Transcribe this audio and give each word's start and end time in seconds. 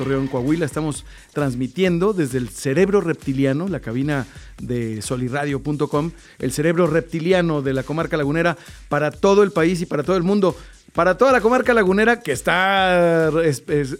Torreón, 0.00 0.26
Coahuila. 0.28 0.64
Estamos 0.64 1.04
transmitiendo 1.34 2.14
desde 2.14 2.38
el 2.38 2.48
cerebro 2.48 3.02
reptiliano, 3.02 3.68
la 3.68 3.80
cabina 3.80 4.26
de 4.58 5.02
soliradio.com, 5.02 6.12
el 6.38 6.52
cerebro 6.52 6.86
reptiliano 6.86 7.60
de 7.60 7.74
la 7.74 7.82
comarca 7.82 8.16
lagunera 8.16 8.56
para 8.88 9.10
todo 9.10 9.42
el 9.42 9.52
país 9.52 9.82
y 9.82 9.86
para 9.86 10.02
todo 10.02 10.16
el 10.16 10.22
mundo. 10.22 10.56
Para 10.94 11.18
toda 11.18 11.32
la 11.32 11.42
comarca 11.42 11.74
lagunera 11.74 12.22
que 12.22 12.32
está 12.32 13.30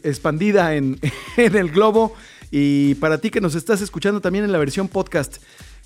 expandida 0.03 0.75
en, 0.79 0.99
el 1.37 1.71
globo 1.71 2.15
y 2.51 2.95
para 2.95 3.19
ti 3.19 3.29
que 3.29 3.43
nos 3.43 3.55
estás 3.55 3.83
escuchando 3.83 4.23
también 4.23 4.47
en 4.47 4.53
la 4.53 4.59
versión 4.59 4.89
podcast. 4.89 5.37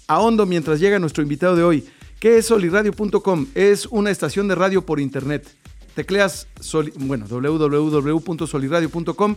A 0.06 0.20
hondo 0.20 0.46
mientras 0.46 0.78
llega 0.78 1.00
nuestro 1.00 1.24
invitado 1.24 1.56
de 1.56 1.64
hoy. 1.64 1.88
¿Qué 2.20 2.38
es 2.38 2.46
soliradio.com? 2.46 3.48
Es 3.56 3.86
una 3.86 4.12
estación 4.12 4.46
de 4.46 4.54
radio 4.54 4.86
por 4.86 5.00
internet. 5.00 5.44
Tecleas 5.96 6.46
bueno, 7.00 7.26
www.soliradio.com 7.28 9.36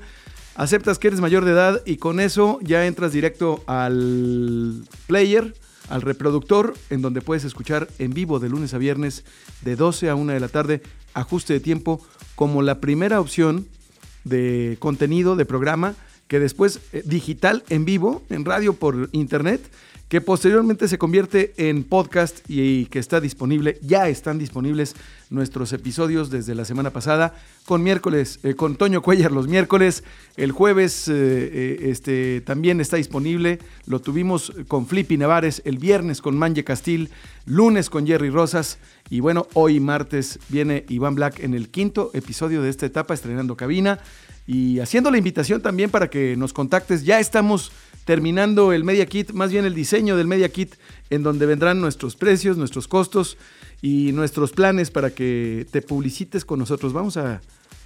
aceptas 0.58 0.98
que 1.00 1.08
eres 1.08 1.22
mayor 1.22 1.46
de 1.46 1.52
edad 1.52 1.82
y 1.86 1.98
con 1.98 2.20
eso 2.20 2.60
ya 2.62 2.86
entras 2.86 3.14
directo 3.14 3.64
al 3.68 4.84
player, 5.06 5.54
al 5.88 6.02
reproductor, 6.02 6.74
en 6.90 7.02
donde 7.02 7.22
puedes 7.22 7.46
escuchar 7.46 7.88
en 8.00 8.14
vivo 8.14 8.40
de 8.40 8.50
lunes 8.50 8.74
a 8.74 8.80
viernes 8.80 9.24
de 9.62 9.76
12 9.76 10.10
a 10.10 10.16
1 10.16 10.34
de 10.34 10.40
la 10.40 10.50
tarde, 10.50 10.82
ajuste 11.14 11.54
de 11.54 11.60
tiempo, 11.60 12.02
como 12.36 12.62
la 12.62 12.82
primera 12.82 13.22
opción 13.22 13.68
de 14.24 14.78
contenido, 14.80 15.36
de 15.36 15.46
programa, 15.46 15.96
que 16.28 16.40
después 16.40 16.82
eh, 16.92 17.04
digital 17.06 17.64
en 17.70 17.86
vivo, 17.86 18.24
en 18.30 18.44
radio 18.44 18.74
por 18.74 19.10
internet, 19.14 19.62
que 20.10 20.22
posteriormente 20.22 20.88
se 20.88 20.98
convierte 20.98 21.54
en 21.58 21.84
podcast 21.84 22.40
y, 22.48 22.86
que 22.86 23.00
está 23.00 23.20
disponible, 23.20 23.78
ya 23.82 24.08
están 24.08 24.40
disponibles 24.40 24.96
nuestros 25.30 25.74
episodios 25.74 26.30
desde 26.30 26.56
la 26.56 26.64
semana 26.64 26.92
pasada, 26.92 27.36
con 27.66 27.84
miércoles, 27.84 28.40
eh, 28.44 28.56
con 28.56 28.78
Toño 28.78 29.02
Cuellar 29.02 29.34
los 29.34 29.50
miércoles, 29.50 30.06
el 30.38 30.54
jueves 30.54 31.10
eh, 31.10 31.14
eh, 31.14 31.78
este, 31.90 32.40
también 32.42 32.80
está 32.80 32.96
disponible, 32.96 33.60
lo 33.86 34.00
tuvimos 34.00 34.54
con 34.70 34.88
Flippy 34.88 35.18
Nevares, 35.18 35.62
el 35.66 35.78
viernes 35.78 36.22
con 36.22 36.38
Manje 36.38 36.64
Castil, 36.64 37.10
lunes 37.46 37.90
con 37.90 38.08
Jerry 38.08 38.30
Rosas, 38.30 38.78
y 39.10 39.20
bueno, 39.20 39.48
hoy 39.54 39.82
martes 39.82 40.40
viene 40.48 40.86
Iván 40.88 41.16
Black 41.16 41.42
en 41.42 41.54
el 41.54 41.68
quinto 41.68 42.12
episodio 42.14 42.62
de 42.62 42.70
esta 42.70 42.86
etapa, 42.86 43.14
estrenando 43.14 43.58
cabina, 43.58 44.00
y 44.48 44.80
haciendo 44.80 45.12
la 45.12 45.18
invitación 45.18 45.62
también 45.62 45.90
para 45.90 46.10
que 46.10 46.38
nos 46.38 46.54
contactes, 46.54 47.04
ya 47.04 47.20
estamos 47.20 47.74
terminando 48.08 48.72
el 48.72 48.86
Media 48.86 49.06
Kit, 49.06 49.34
más 49.34 49.52
bien 49.52 49.66
el 49.66 49.76
diseño 49.76 50.16
del 50.16 50.28
Media 50.28 50.48
Kit, 50.48 50.76
en 51.10 51.24
donde 51.24 51.46
vendrán 51.46 51.82
nuestros 51.82 52.16
precios, 52.16 52.56
nuestros 52.56 52.88
costos 52.88 53.38
y 53.82 54.14
nuestros 54.14 54.54
planes 54.54 54.92
para 54.92 55.10
que 55.10 55.68
te 55.72 55.82
publicites 55.82 56.46
con 56.46 56.58
nosotros. 56.58 56.94
Vamos 56.94 57.18
a, 57.18 57.42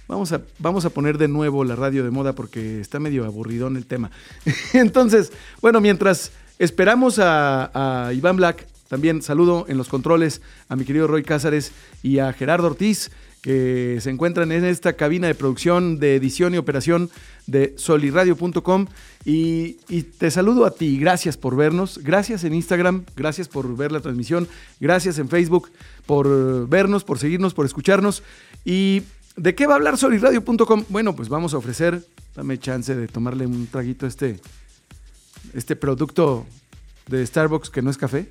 vamos 0.06 0.30
a, 0.30 0.40
vamos 0.60 0.84
a 0.84 0.90
poner 0.90 1.18
de 1.18 1.26
nuevo 1.26 1.64
la 1.64 1.74
radio 1.74 2.04
de 2.04 2.12
moda 2.12 2.34
porque 2.36 2.80
está 2.80 3.00
medio 3.00 3.24
aburridón 3.24 3.76
el 3.76 3.84
tema. 3.84 4.12
Entonces, 4.74 5.32
bueno, 5.60 5.80
mientras 5.80 6.30
esperamos 6.60 7.18
a, 7.18 8.06
a 8.06 8.12
Iván 8.12 8.36
Black, 8.36 8.68
también 8.86 9.22
saludo 9.22 9.64
en 9.68 9.76
los 9.76 9.88
controles 9.88 10.40
a 10.68 10.76
mi 10.76 10.84
querido 10.84 11.08
Roy 11.08 11.24
Cázares 11.24 11.72
y 12.04 12.20
a 12.20 12.32
Gerardo 12.32 12.68
Ortiz 12.68 13.10
que 13.42 13.98
se 14.00 14.08
encuentran 14.08 14.52
en 14.52 14.64
esta 14.64 14.92
cabina 14.92 15.26
de 15.26 15.34
producción, 15.34 15.98
de 15.98 16.14
edición 16.14 16.54
y 16.54 16.58
operación 16.58 17.10
de 17.48 17.74
soliradio.com. 17.76 18.86
Y, 19.24 19.74
te 20.18 20.30
saludo 20.30 20.64
a 20.64 20.70
ti, 20.70 20.96
gracias 20.96 21.36
por 21.36 21.56
vernos, 21.56 21.98
gracias 21.98 22.44
en 22.44 22.54
Instagram, 22.54 23.04
gracias 23.16 23.48
por 23.48 23.76
ver 23.76 23.90
la 23.90 24.00
transmisión, 24.00 24.48
gracias 24.80 25.18
en 25.18 25.28
Facebook 25.28 25.70
por 26.06 26.68
vernos, 26.68 27.02
por 27.02 27.18
seguirnos, 27.18 27.52
por 27.52 27.66
escucharnos. 27.66 28.22
¿Y 28.64 29.02
de 29.36 29.56
qué 29.56 29.66
va 29.66 29.74
a 29.74 29.76
hablar 29.76 29.98
soliradio.com? 29.98 30.84
Bueno, 30.88 31.16
pues 31.16 31.28
vamos 31.28 31.52
a 31.52 31.58
ofrecer, 31.58 32.00
dame 32.36 32.58
chance 32.58 32.94
de 32.94 33.08
tomarle 33.08 33.46
un 33.46 33.66
traguito 33.66 34.06
a 34.06 34.08
este, 34.08 34.38
este 35.52 35.74
producto 35.74 36.46
de 37.08 37.26
Starbucks 37.26 37.70
que 37.70 37.82
no 37.82 37.90
es 37.90 37.98
café. 37.98 38.28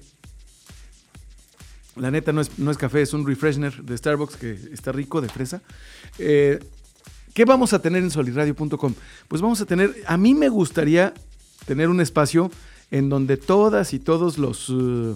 La 2.01 2.09
neta 2.09 2.33
no 2.33 2.41
es, 2.41 2.57
no 2.57 2.71
es 2.71 2.79
café, 2.79 3.03
es 3.03 3.13
un 3.13 3.27
refreshener 3.27 3.83
de 3.83 3.95
Starbucks 3.95 4.35
que 4.35 4.57
está 4.73 4.91
rico 4.91 5.21
de 5.21 5.29
fresa. 5.29 5.61
Eh, 6.17 6.57
¿Qué 7.35 7.45
vamos 7.45 7.73
a 7.73 7.79
tener 7.79 8.01
en 8.01 8.09
soliradio.com? 8.09 8.95
Pues 9.27 9.39
vamos 9.39 9.61
a 9.61 9.67
tener, 9.67 9.93
a 10.07 10.17
mí 10.17 10.33
me 10.33 10.49
gustaría 10.49 11.13
tener 11.67 11.89
un 11.89 12.01
espacio 12.01 12.49
en 12.89 13.09
donde 13.09 13.37
todas 13.37 13.93
y 13.93 13.99
todos 13.99 14.39
los 14.39 14.67
uh, 14.69 15.15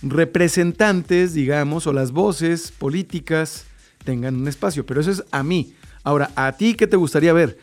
representantes, 0.00 1.34
digamos, 1.34 1.86
o 1.86 1.92
las 1.92 2.10
voces 2.10 2.72
políticas 2.72 3.66
tengan 4.02 4.34
un 4.36 4.48
espacio, 4.48 4.86
pero 4.86 5.02
eso 5.02 5.10
es 5.10 5.24
a 5.30 5.42
mí. 5.42 5.74
Ahora, 6.04 6.30
¿a 6.36 6.52
ti 6.52 6.72
qué 6.72 6.86
te 6.86 6.96
gustaría 6.96 7.34
ver? 7.34 7.58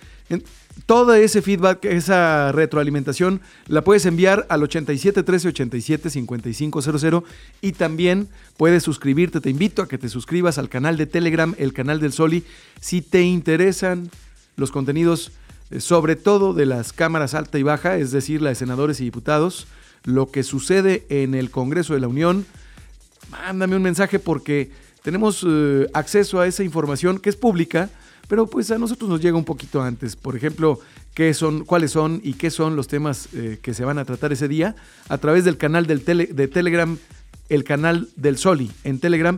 Todo 0.85 1.13
ese 1.13 1.41
feedback, 1.41 1.85
esa 1.85 2.51
retroalimentación, 2.51 3.41
la 3.67 3.83
puedes 3.83 4.05
enviar 4.05 4.45
al 4.49 4.63
87 4.63 5.23
13 5.23 5.47
87 5.49 6.09
5500 6.09 7.23
y 7.61 7.71
también 7.73 8.27
puedes 8.57 8.83
suscribirte. 8.83 9.39
Te 9.39 9.49
invito 9.49 9.81
a 9.81 9.87
que 9.87 9.97
te 9.97 10.09
suscribas 10.09 10.57
al 10.57 10.69
canal 10.69 10.97
de 10.97 11.05
Telegram, 11.05 11.55
el 11.57 11.73
canal 11.73 11.99
del 11.99 12.11
Soli, 12.11 12.43
si 12.81 13.01
te 13.01 13.21
interesan 13.21 14.09
los 14.55 14.71
contenidos, 14.71 15.31
eh, 15.71 15.79
sobre 15.79 16.15
todo 16.15 16.53
de 16.53 16.65
las 16.65 16.91
cámaras 16.91 17.33
alta 17.33 17.57
y 17.59 17.63
baja, 17.63 17.97
es 17.97 18.11
decir, 18.11 18.41
la 18.41 18.49
de 18.49 18.55
senadores 18.55 18.99
y 18.99 19.05
diputados, 19.05 19.67
lo 20.03 20.31
que 20.31 20.43
sucede 20.43 21.05
en 21.09 21.33
el 21.33 21.49
Congreso 21.49 21.93
de 21.93 22.01
la 22.01 22.07
Unión. 22.07 22.45
Mándame 23.31 23.77
un 23.77 23.83
mensaje 23.83 24.19
porque 24.19 24.71
tenemos 25.01 25.45
eh, 25.47 25.87
acceso 25.93 26.39
a 26.39 26.47
esa 26.47 26.63
información 26.63 27.19
que 27.19 27.29
es 27.29 27.35
pública 27.35 27.89
pero 28.33 28.47
pues 28.47 28.71
a 28.71 28.79
nosotros 28.79 29.07
nos 29.07 29.21
llega 29.21 29.37
un 29.37 29.43
poquito 29.43 29.79
antes. 29.83 30.15
Por 30.15 30.35
ejemplo, 30.35 30.79
qué 31.13 31.35
son, 31.35 31.65
cuáles 31.65 31.91
son 31.91 32.19
y 32.23 32.33
qué 32.33 32.49
son 32.49 32.75
los 32.75 32.87
temas 32.87 33.29
eh, 33.35 33.59
que 33.61 33.75
se 33.75 33.85
van 33.85 33.99
a 33.99 34.05
tratar 34.05 34.33
ese 34.33 34.47
día 34.47 34.75
a 35.07 35.19
través 35.19 35.45
del 35.45 35.55
canal 35.55 35.85
del 35.85 36.03
de 36.03 36.47
Telegram, 36.47 36.97
el 37.49 37.63
canal 37.63 38.09
del 38.15 38.39
Soli 38.39 38.71
en 38.83 38.97
Telegram. 38.97 39.37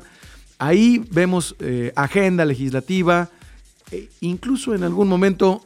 Ahí 0.59 1.05
vemos 1.11 1.57
eh, 1.59 1.91
agenda 1.97 2.45
legislativa, 2.45 3.31
e 3.91 4.07
incluso 4.22 4.73
en 4.73 4.85
algún 4.85 5.09
momento 5.09 5.66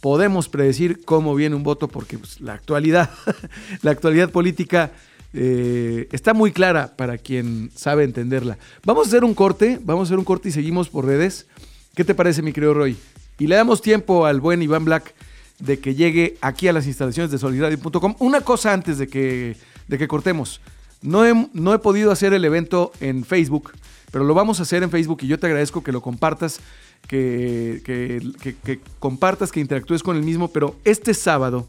podemos 0.00 0.48
predecir 0.48 1.04
cómo 1.04 1.34
viene 1.34 1.56
un 1.56 1.64
voto 1.64 1.88
porque 1.88 2.18
pues, 2.18 2.40
la 2.40 2.52
actualidad, 2.52 3.10
la 3.82 3.90
actualidad 3.90 4.30
política 4.30 4.92
eh, 5.32 6.06
está 6.12 6.34
muy 6.34 6.52
clara 6.52 6.94
para 6.96 7.18
quien 7.18 7.72
sabe 7.74 8.04
entenderla. 8.04 8.58
Vamos 8.84 9.06
a 9.06 9.08
hacer 9.08 9.24
un 9.24 9.34
corte, 9.34 9.80
vamos 9.82 10.02
a 10.02 10.06
hacer 10.10 10.20
un 10.20 10.24
corte 10.24 10.50
y 10.50 10.52
seguimos 10.52 10.88
por 10.88 11.04
redes. 11.04 11.48
¿Qué 11.94 12.04
te 12.04 12.14
parece, 12.14 12.42
mi 12.42 12.52
querido 12.52 12.74
Roy? 12.74 12.96
Y 13.38 13.46
le 13.46 13.54
damos 13.54 13.80
tiempo 13.80 14.26
al 14.26 14.40
buen 14.40 14.62
Iván 14.62 14.84
Black 14.84 15.14
de 15.60 15.78
que 15.78 15.94
llegue 15.94 16.36
aquí 16.40 16.66
a 16.66 16.72
las 16.72 16.86
instalaciones 16.86 17.30
de 17.30 17.38
solidario.com. 17.38 18.16
Una 18.18 18.40
cosa 18.40 18.72
antes 18.72 18.98
de 18.98 19.06
que, 19.06 19.56
de 19.86 19.98
que 19.98 20.08
cortemos. 20.08 20.60
No 21.02 21.24
he, 21.24 21.48
no 21.52 21.72
he 21.72 21.78
podido 21.78 22.10
hacer 22.10 22.32
el 22.32 22.44
evento 22.44 22.90
en 23.00 23.24
Facebook, 23.24 23.72
pero 24.10 24.24
lo 24.24 24.34
vamos 24.34 24.58
a 24.58 24.64
hacer 24.64 24.82
en 24.82 24.90
Facebook 24.90 25.18
y 25.22 25.28
yo 25.28 25.38
te 25.38 25.46
agradezco 25.46 25.84
que 25.84 25.92
lo 25.92 26.00
compartas, 26.00 26.58
que, 27.06 27.82
que, 27.84 28.80
compartas, 28.98 29.52
que 29.52 29.60
interactúes 29.60 30.02
con 30.02 30.16
el 30.16 30.24
mismo. 30.24 30.48
Pero 30.48 30.74
este 30.84 31.14
sábado, 31.14 31.68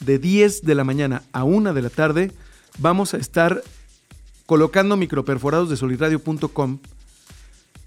de 0.00 0.18
10 0.18 0.62
de 0.62 0.74
la 0.74 0.84
mañana 0.84 1.22
a 1.32 1.44
1 1.44 1.72
de 1.72 1.82
la 1.82 1.90
tarde, 1.90 2.32
vamos 2.78 3.14
a 3.14 3.16
estar 3.16 3.62
colocando 4.44 4.98
microperforados 4.98 5.70
de 5.70 5.76
solidario.com 5.78 6.80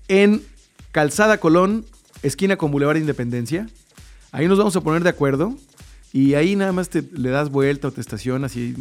en 0.07 0.52
Calzada 0.93 1.39
Colón, 1.39 1.87
esquina 2.21 2.55
con 2.55 2.69
Boulevard 2.69 2.97
Independencia. 2.97 3.67
Ahí 4.31 4.47
nos 4.47 4.59
vamos 4.59 4.75
a 4.75 4.81
poner 4.81 5.01
de 5.01 5.09
acuerdo 5.09 5.57
y 6.13 6.35
ahí 6.35 6.55
nada 6.55 6.71
más 6.71 6.89
te, 6.89 7.01
le 7.01 7.31
das 7.31 7.49
vuelta 7.49 7.87
o 7.87 7.91
te 7.91 7.99
estacionas 7.99 8.55
y 8.55 8.75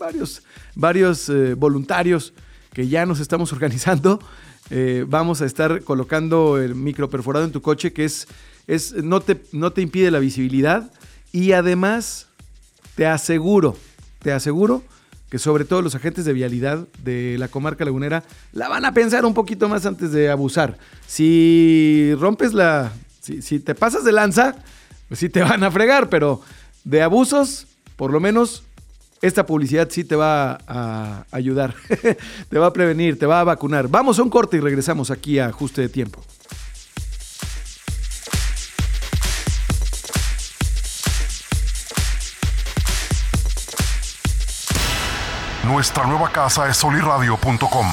varios, 0.00 0.42
varios 0.74 1.28
eh, 1.28 1.52
voluntarios 1.52 2.32
que 2.72 2.88
ya 2.88 3.04
nos 3.04 3.20
estamos 3.20 3.52
organizando. 3.52 4.20
Eh, 4.70 5.04
vamos 5.06 5.42
a 5.42 5.44
estar 5.44 5.82
colocando 5.82 6.56
el 6.56 6.74
micro 6.74 7.10
perforado 7.10 7.44
en 7.44 7.52
tu 7.52 7.60
coche 7.60 7.92
que 7.92 8.06
es, 8.06 8.26
es 8.66 8.94
no, 8.94 9.20
te, 9.20 9.42
no 9.52 9.70
te 9.70 9.82
impide 9.82 10.10
la 10.10 10.18
visibilidad 10.18 10.90
y 11.30 11.52
además 11.52 12.28
te 12.94 13.06
aseguro, 13.06 13.76
te 14.22 14.32
aseguro 14.32 14.82
que 15.30 15.38
sobre 15.38 15.64
todo 15.64 15.80
los 15.80 15.94
agentes 15.94 16.24
de 16.24 16.32
vialidad 16.32 16.88
de 17.04 17.36
la 17.38 17.48
comarca 17.48 17.84
lagunera 17.84 18.24
la 18.52 18.68
van 18.68 18.84
a 18.84 18.92
pensar 18.92 19.24
un 19.24 19.32
poquito 19.32 19.68
más 19.68 19.86
antes 19.86 20.10
de 20.10 20.28
abusar. 20.28 20.76
Si 21.06 22.12
rompes 22.18 22.52
la, 22.52 22.92
si, 23.20 23.60
te 23.60 23.74
pasas 23.76 24.04
de 24.04 24.12
lanza, 24.12 24.56
pues 25.08 25.20
sí 25.20 25.28
te 25.28 25.42
van 25.42 25.62
a 25.62 25.70
fregar, 25.70 26.08
pero 26.08 26.42
de 26.82 27.02
abusos, 27.02 27.68
por 27.96 28.12
lo 28.12 28.18
menos 28.18 28.64
esta 29.22 29.46
publicidad 29.46 29.88
sí 29.90 30.02
te 30.02 30.16
va 30.16 30.58
a 30.66 31.24
ayudar, 31.30 31.74
te 32.48 32.58
va 32.58 32.66
a 32.66 32.72
prevenir, 32.72 33.16
te 33.16 33.26
va 33.26 33.40
a 33.40 33.44
vacunar. 33.44 33.86
Vamos 33.88 34.18
a 34.18 34.22
un 34.24 34.30
corte 34.30 34.56
y 34.56 34.60
regresamos 34.60 35.12
aquí 35.12 35.38
a 35.38 35.46
ajuste 35.46 35.82
de 35.82 35.88
tiempo. 35.88 36.20
Nuestra 45.64 46.04
nueva 46.06 46.30
casa 46.30 46.68
es 46.68 46.76
soliradio.com. 46.78 47.86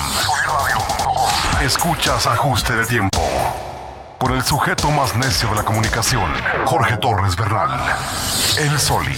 Escuchas 1.61 2.25
ajuste 2.25 2.73
de 2.75 2.85
tiempo. 2.85 3.19
Con 4.17 4.33
el 4.33 4.43
sujeto 4.43 4.89
más 4.89 5.15
necio 5.15 5.49
de 5.49 5.55
la 5.55 5.63
comunicación, 5.63 6.31
Jorge 6.65 6.97
Torres 6.97 7.35
Bernal. 7.35 7.69
El 8.57 8.79
Soli. 8.79 9.17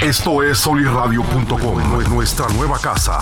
Esto 0.00 0.44
es 0.44 0.58
soliradio.com, 0.58 2.08
nuestra 2.08 2.46
nueva 2.50 2.78
casa. 2.78 3.18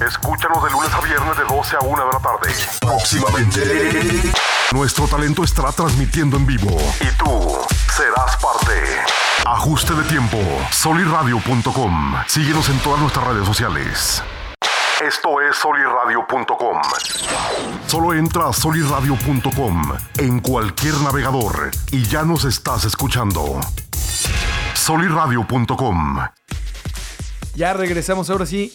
Escúchanos 0.00 0.64
de 0.64 0.70
lunes 0.70 0.90
a 0.94 1.00
viernes 1.02 1.36
de 1.36 1.44
12 1.44 1.76
a 1.76 1.84
1 1.84 2.06
de 2.06 2.12
la 2.12 2.18
tarde. 2.18 2.54
Próximamente, 2.80 4.32
nuestro 4.72 5.06
talento 5.08 5.44
estará 5.44 5.72
transmitiendo 5.72 6.38
en 6.38 6.46
vivo 6.46 6.74
y 7.02 7.18
tú 7.18 7.58
serás 7.94 8.34
parte. 8.38 8.82
Ajuste 9.44 9.92
de 9.92 10.04
tiempo, 10.04 10.38
soliradio.com. 10.70 12.14
Síguenos 12.26 12.70
en 12.70 12.78
todas 12.78 13.00
nuestras 13.00 13.26
redes 13.26 13.46
sociales. 13.46 14.22
Esto 15.04 15.42
es 15.42 15.54
soliradio.com. 15.56 16.80
Solo 17.86 18.14
entra 18.14 18.48
a 18.48 18.52
soliradio.com 18.54 19.92
en 20.18 20.40
cualquier 20.40 20.94
navegador 21.02 21.70
y 21.92 22.02
ya 22.04 22.24
nos 22.24 22.46
estás 22.46 22.86
escuchando 22.86 23.60
soliradio.com. 24.74 26.18
Ya 27.54 27.74
regresamos, 27.74 28.30
ahora 28.30 28.46
sí. 28.46 28.72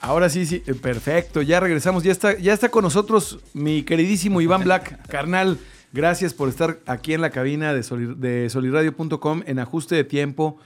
Ahora 0.00 0.28
sí, 0.30 0.46
sí, 0.46 0.64
eh, 0.66 0.74
perfecto. 0.74 1.42
Ya 1.42 1.60
regresamos. 1.60 2.02
Ya 2.02 2.10
está, 2.10 2.36
ya 2.36 2.52
está 2.52 2.68
con 2.68 2.82
nosotros 2.82 3.38
mi 3.54 3.84
queridísimo 3.84 4.40
Iván 4.40 4.64
Black, 4.64 5.06
carnal. 5.06 5.60
Gracias 5.92 6.34
por 6.34 6.48
estar 6.48 6.80
aquí 6.86 7.14
en 7.14 7.20
la 7.20 7.30
cabina 7.30 7.72
de, 7.72 7.82
de 8.16 8.50
soliradio.com 8.50 9.44
en 9.46 9.60
ajuste 9.60 9.94
de 9.94 10.02
tiempo. 10.02 10.58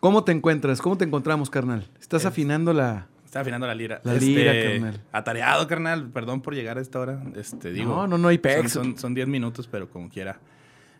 ¿Cómo 0.00 0.24
te 0.24 0.32
encuentras? 0.32 0.80
¿Cómo 0.80 0.98
te 0.98 1.04
encontramos, 1.04 1.48
carnal? 1.48 1.88
¿Estás 2.00 2.24
afinando 2.24 2.72
la, 2.72 3.06
Está 3.28 3.40
afinando 3.40 3.66
la 3.66 3.74
lira. 3.74 4.00
La 4.04 4.14
lira, 4.14 4.54
este, 4.54 4.72
carnal. 4.80 5.00
Atareado, 5.12 5.68
carnal. 5.68 6.08
Perdón 6.08 6.40
por 6.40 6.54
llegar 6.54 6.78
a 6.78 6.80
esta 6.80 6.98
hora. 6.98 7.22
Este, 7.36 7.72
digo, 7.72 7.94
no, 7.94 8.06
no, 8.06 8.16
no 8.16 8.28
hay 8.28 8.38
pex. 8.38 8.80
Son 8.96 9.12
10 9.12 9.28
minutos, 9.28 9.68
pero 9.70 9.86
como 9.90 10.08
quiera. 10.08 10.40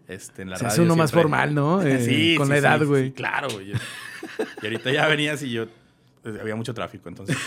Este, 0.06 0.42
en 0.42 0.50
la 0.50 0.58
Se 0.58 0.66
hace 0.66 0.82
uno 0.82 0.94
más 0.94 1.10
formal, 1.10 1.54
¿no? 1.54 1.80
Eh, 1.86 2.04
sí, 2.04 2.34
Con 2.36 2.50
la 2.50 2.58
edad, 2.58 2.84
güey. 2.84 3.12
claro, 3.12 3.48
güey. 3.50 3.72
Y 3.72 4.66
ahorita 4.66 4.92
ya 4.92 5.08
venías 5.08 5.42
y 5.42 5.52
yo... 5.52 5.68
pues, 6.22 6.38
había 6.38 6.54
mucho 6.54 6.74
tráfico, 6.74 7.08
entonces... 7.08 7.38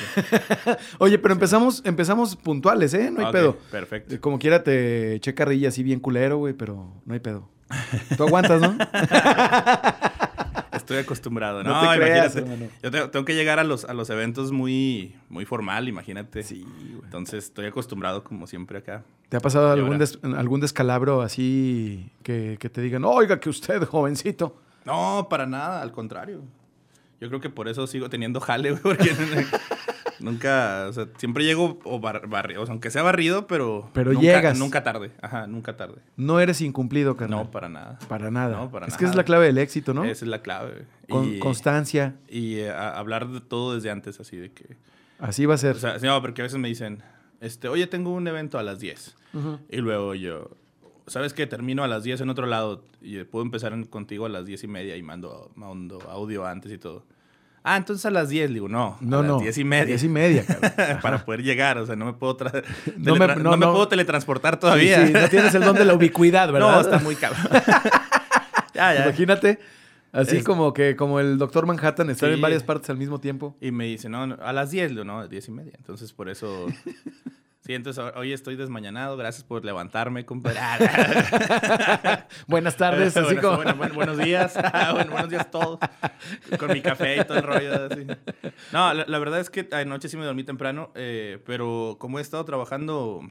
Oye, 0.98 1.20
pero 1.20 1.36
empezamos, 1.36 1.84
empezamos 1.86 2.36
puntuales, 2.36 2.96
¿eh? 2.96 3.12
No 3.12 3.24
hay 3.24 3.32
pedo. 3.32 3.60
Perfecto. 3.70 4.20
Como 4.20 4.40
quiera 4.40 4.64
te 4.64 5.14
eché 5.14 5.36
carrilla 5.36 5.70
así 5.70 5.84
bien 5.84 6.00
culero, 6.00 6.40
güey, 6.40 6.56
pero 6.56 6.92
no 7.06 7.14
hay 7.14 7.20
pedo. 7.20 7.48
Tú 8.18 8.24
aguantas, 8.24 8.60
¿no? 8.60 8.76
Estoy 10.92 11.04
acostumbrado. 11.04 11.64
No, 11.64 11.82
No 11.84 11.92
te 11.92 11.98
creas, 11.98 12.36
imagínate. 12.36 12.70
Yo 12.84 12.92
tengo, 12.92 13.10
tengo 13.10 13.26
que 13.26 13.36
llegar 13.36 13.60
a 13.60 13.64
los, 13.64 13.86
a 13.86 13.94
los 13.94 14.10
eventos 14.10 14.52
muy, 14.52 15.16
muy 15.30 15.46
formal, 15.46 15.88
imagínate. 15.88 16.44
Sí, 16.44 16.64
güey. 16.64 17.02
Entonces 17.04 17.46
estoy 17.46 17.66
acostumbrado 17.66 18.24
como 18.24 18.48
siempre 18.48 18.78
acá. 18.80 19.04
¿Te 19.30 19.38
ha 19.38 19.40
pasado 19.40 19.72
algún, 19.72 19.98
des- 19.98 20.20
algún 20.24 20.60
descalabro 20.62 21.22
así 21.22 22.10
que, 22.24 22.58
que 22.60 22.70
te 22.70 22.82
digan, 22.82 23.06
oiga, 23.06 23.40
que 23.40 23.50
usted, 23.50 23.84
jovencito? 23.86 24.58
No, 24.86 25.28
para 25.30 25.46
nada, 25.46 25.82
al 25.82 25.92
contrario. 25.92 26.42
Yo 27.20 27.28
creo 27.28 27.40
que 27.40 27.50
por 27.52 27.68
eso 27.68 27.86
sigo 27.86 28.10
teniendo 28.10 28.40
jale, 28.40 28.72
güey, 28.72 28.82
porque 28.82 29.12
nunca, 30.22 30.86
o 30.90 30.94
sea, 30.94 31.08
siempre 31.18 31.44
llego 31.44 31.80
o 31.84 32.00
bar- 32.00 32.24
o 32.26 32.66
sea, 32.66 32.72
aunque 32.72 32.90
sea 32.92 33.04
barrido, 33.04 33.48
pero... 33.48 33.90
Pero 33.94 34.14
nunca, 34.14 34.22
llegas. 34.26 34.58
Nunca 34.60 34.84
tarde, 34.84 35.12
ajá, 35.22 35.48
nunca 35.48 35.76
tarde. 35.78 35.96
No 36.16 36.40
eres 36.40 36.62
incumplido, 36.62 37.18
carnal. 37.18 37.40
No, 37.46 37.52
para 37.52 37.70
nada. 37.70 38.00
para 38.08 38.32
nada. 38.32 38.58
No, 38.58 38.72
para 38.72 38.88
es 38.88 38.98
que 38.98 39.06
es 39.06 39.16
la 39.16 39.24
clave 39.24 39.48
del 39.48 39.58
éxito, 39.58 39.94
¿no? 39.94 40.04
Esa 40.06 40.26
es 40.26 40.30
la 40.30 40.42
clave. 40.42 40.86
Con- 41.10 41.36
y, 41.36 41.40
constancia. 41.40 42.16
Y 42.30 42.56
eh, 42.56 42.70
a- 42.72 42.98
hablar 42.98 43.28
de 43.28 43.42
todo 43.42 43.76
desde 43.76 43.90
antes, 43.92 44.20
así 44.20 44.38
de 44.38 44.52
que... 44.52 44.78
Así 45.20 45.46
va 45.46 45.56
a 45.56 45.58
ser. 45.58 45.76
O 45.76 45.80
sea, 45.80 45.98
no, 46.00 46.22
porque 46.22 46.42
a 46.42 46.46
veces 46.46 46.58
me 46.60 46.68
dicen, 46.68 47.04
este, 47.42 47.68
oye, 47.68 47.86
tengo 47.88 48.12
un 48.14 48.28
evento 48.28 48.58
a 48.58 48.64
las 48.64 48.80
10. 48.80 49.16
Ujú. 49.34 49.60
Y 49.70 49.78
luego 49.78 50.16
yo, 50.16 50.50
¿sabes 51.08 51.34
qué? 51.34 51.46
Termino 51.46 51.84
a 51.84 51.88
las 51.88 52.04
10 52.04 52.22
en 52.22 52.30
otro 52.30 52.48
lado 52.48 52.86
y 53.02 53.24
puedo 53.26 53.46
empezar 53.46 53.74
en- 53.74 53.86
contigo 53.86 54.26
a 54.26 54.30
las 54.30 54.46
10 54.46 54.64
y 54.64 54.68
media 54.68 54.96
y 54.98 55.04
mando, 55.04 55.52
mando 55.56 56.00
audio 56.10 56.46
antes 56.46 56.72
y 56.72 56.78
todo. 56.78 57.06
Ah, 57.64 57.78
entonces 57.78 58.06
a 58.08 58.12
las 58.12 58.30
10, 58.30 58.54
digo, 58.54 58.68
no, 58.68 58.98
No, 59.02 59.20
a 59.20 59.24
no. 59.24 59.34
las 59.36 59.44
10 59.44 59.58
y 59.60 59.64
media. 59.64 59.86
10 59.86 60.04
y 60.04 60.10
media, 60.10 60.46
cabrón. 60.46 60.72
para 61.02 61.24
poder 61.26 61.44
llegar, 61.44 61.78
o 61.78 61.86
sea, 61.86 61.96
no 61.96 62.06
me 62.06 62.14
puedo, 62.14 62.36
tra- 62.38 62.64
No 62.98 63.16
me- 63.16 63.26
teletra- 63.26 63.36
no, 63.38 63.52
no 63.52 63.58
me 63.58 63.66
no. 63.68 63.72
puedo 63.74 63.88
teletransportar 63.88 64.60
todavía. 64.60 65.02
Sí, 65.02 65.08
sí, 65.08 65.14
no 65.14 65.28
tienes 65.30 65.54
el 65.54 65.64
don 65.64 65.76
de 65.76 65.86
la 65.86 65.94
ubicuidad, 65.94 66.50
¿verdad? 66.52 66.72
No, 66.74 66.82
está 66.82 66.98
muy 67.00 67.16
cabrón. 67.16 67.44
ya, 68.74 68.94
ya. 68.96 69.04
Imagínate, 69.04 69.60
así 70.12 70.38
Es- 70.38 70.44
como 70.44 70.74
que 70.74 70.96
como 70.96 71.20
el 71.20 71.38
Doctor 71.38 71.66
Manhattan 71.68 72.10
estar 72.10 72.30
Sí. 72.30 72.36
en 72.36 72.42
varias 72.42 72.64
partes 72.64 72.90
al 72.90 72.98
mismo 72.98 73.20
tiempo. 73.20 73.56
Y 73.62 73.72
me 73.72 73.86
dice, 73.86 74.10
no, 74.10 74.26
no, 74.26 74.38
a 74.42 74.54
las 74.54 74.72
10, 74.72 74.90
digo, 74.92 75.04
no, 75.04 75.20
a 75.20 75.22
las 75.22 75.30
10 75.30 75.48
y 75.48 75.52
media. 75.52 75.74
Entonces, 75.78 76.14
por 76.14 76.30
eso... 76.30 76.66
Sí, 77.72 77.76
entonces 77.76 78.04
hoy 78.18 78.34
estoy 78.34 78.58
desmañanado. 78.58 79.16
Gracias 79.16 79.46
por 79.46 79.64
levantarme, 79.64 80.26
compadre. 80.26 80.60
Buenas 82.48 82.76
tardes, 82.76 83.16
así 83.18 83.36
Buenas- 83.36 83.42
como... 83.42 83.56
bueno, 83.56 83.76
bueno, 83.78 83.94
buenos 83.96 84.18
días. 84.18 84.60
Bueno, 84.92 85.12
buenos 85.12 85.30
días 85.30 85.50
todos. 85.50 85.80
Con 86.60 86.74
mi 86.74 86.82
café 86.82 87.22
y 87.22 87.24
todo 87.24 87.38
el 87.38 87.44
rollo. 87.44 87.86
así. 87.90 88.06
No, 88.74 88.94
la, 88.94 89.06
la 89.08 89.20
verdad 89.20 89.40
es 89.40 89.50
que 89.50 89.70
anoche 89.72 90.10
sí 90.10 90.18
me 90.18 90.26
dormí 90.26 90.44
temprano, 90.44 90.92
eh, 90.96 91.40
pero 91.46 91.96
como 91.98 92.20
he 92.20 92.22
estado 92.22 92.44
trabajando, 92.44 93.22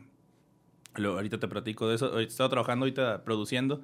lo- 0.94 1.12
ahorita 1.16 1.38
te 1.38 1.46
platico 1.46 1.86
de 1.86 1.96
eso, 1.96 2.18
he 2.18 2.22
estado 2.22 2.48
trabajando 2.48 2.84
ahorita 2.84 3.24
produciendo, 3.24 3.82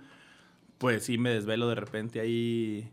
pues 0.79 1.05
sí 1.05 1.19
me 1.19 1.29
desvelo 1.35 1.69
de 1.69 1.75
repente 1.75 2.19
ahí. 2.19 2.91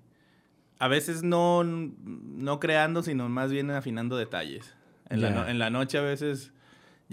A 0.80 0.90
veces 0.90 1.24
no, 1.24 1.64
no 1.64 2.60
creando, 2.60 3.04
sino 3.04 3.30
más 3.30 3.52
bien 3.54 3.72
afinando 3.72 4.18
detalles. 4.18 4.76
En, 5.10 5.22
la, 5.22 5.30
Ya. 5.30 5.36
no- 5.36 5.48
en 5.48 5.60
la 5.60 5.70
noche 5.70 5.98
a 5.98 6.02
veces 6.02 6.52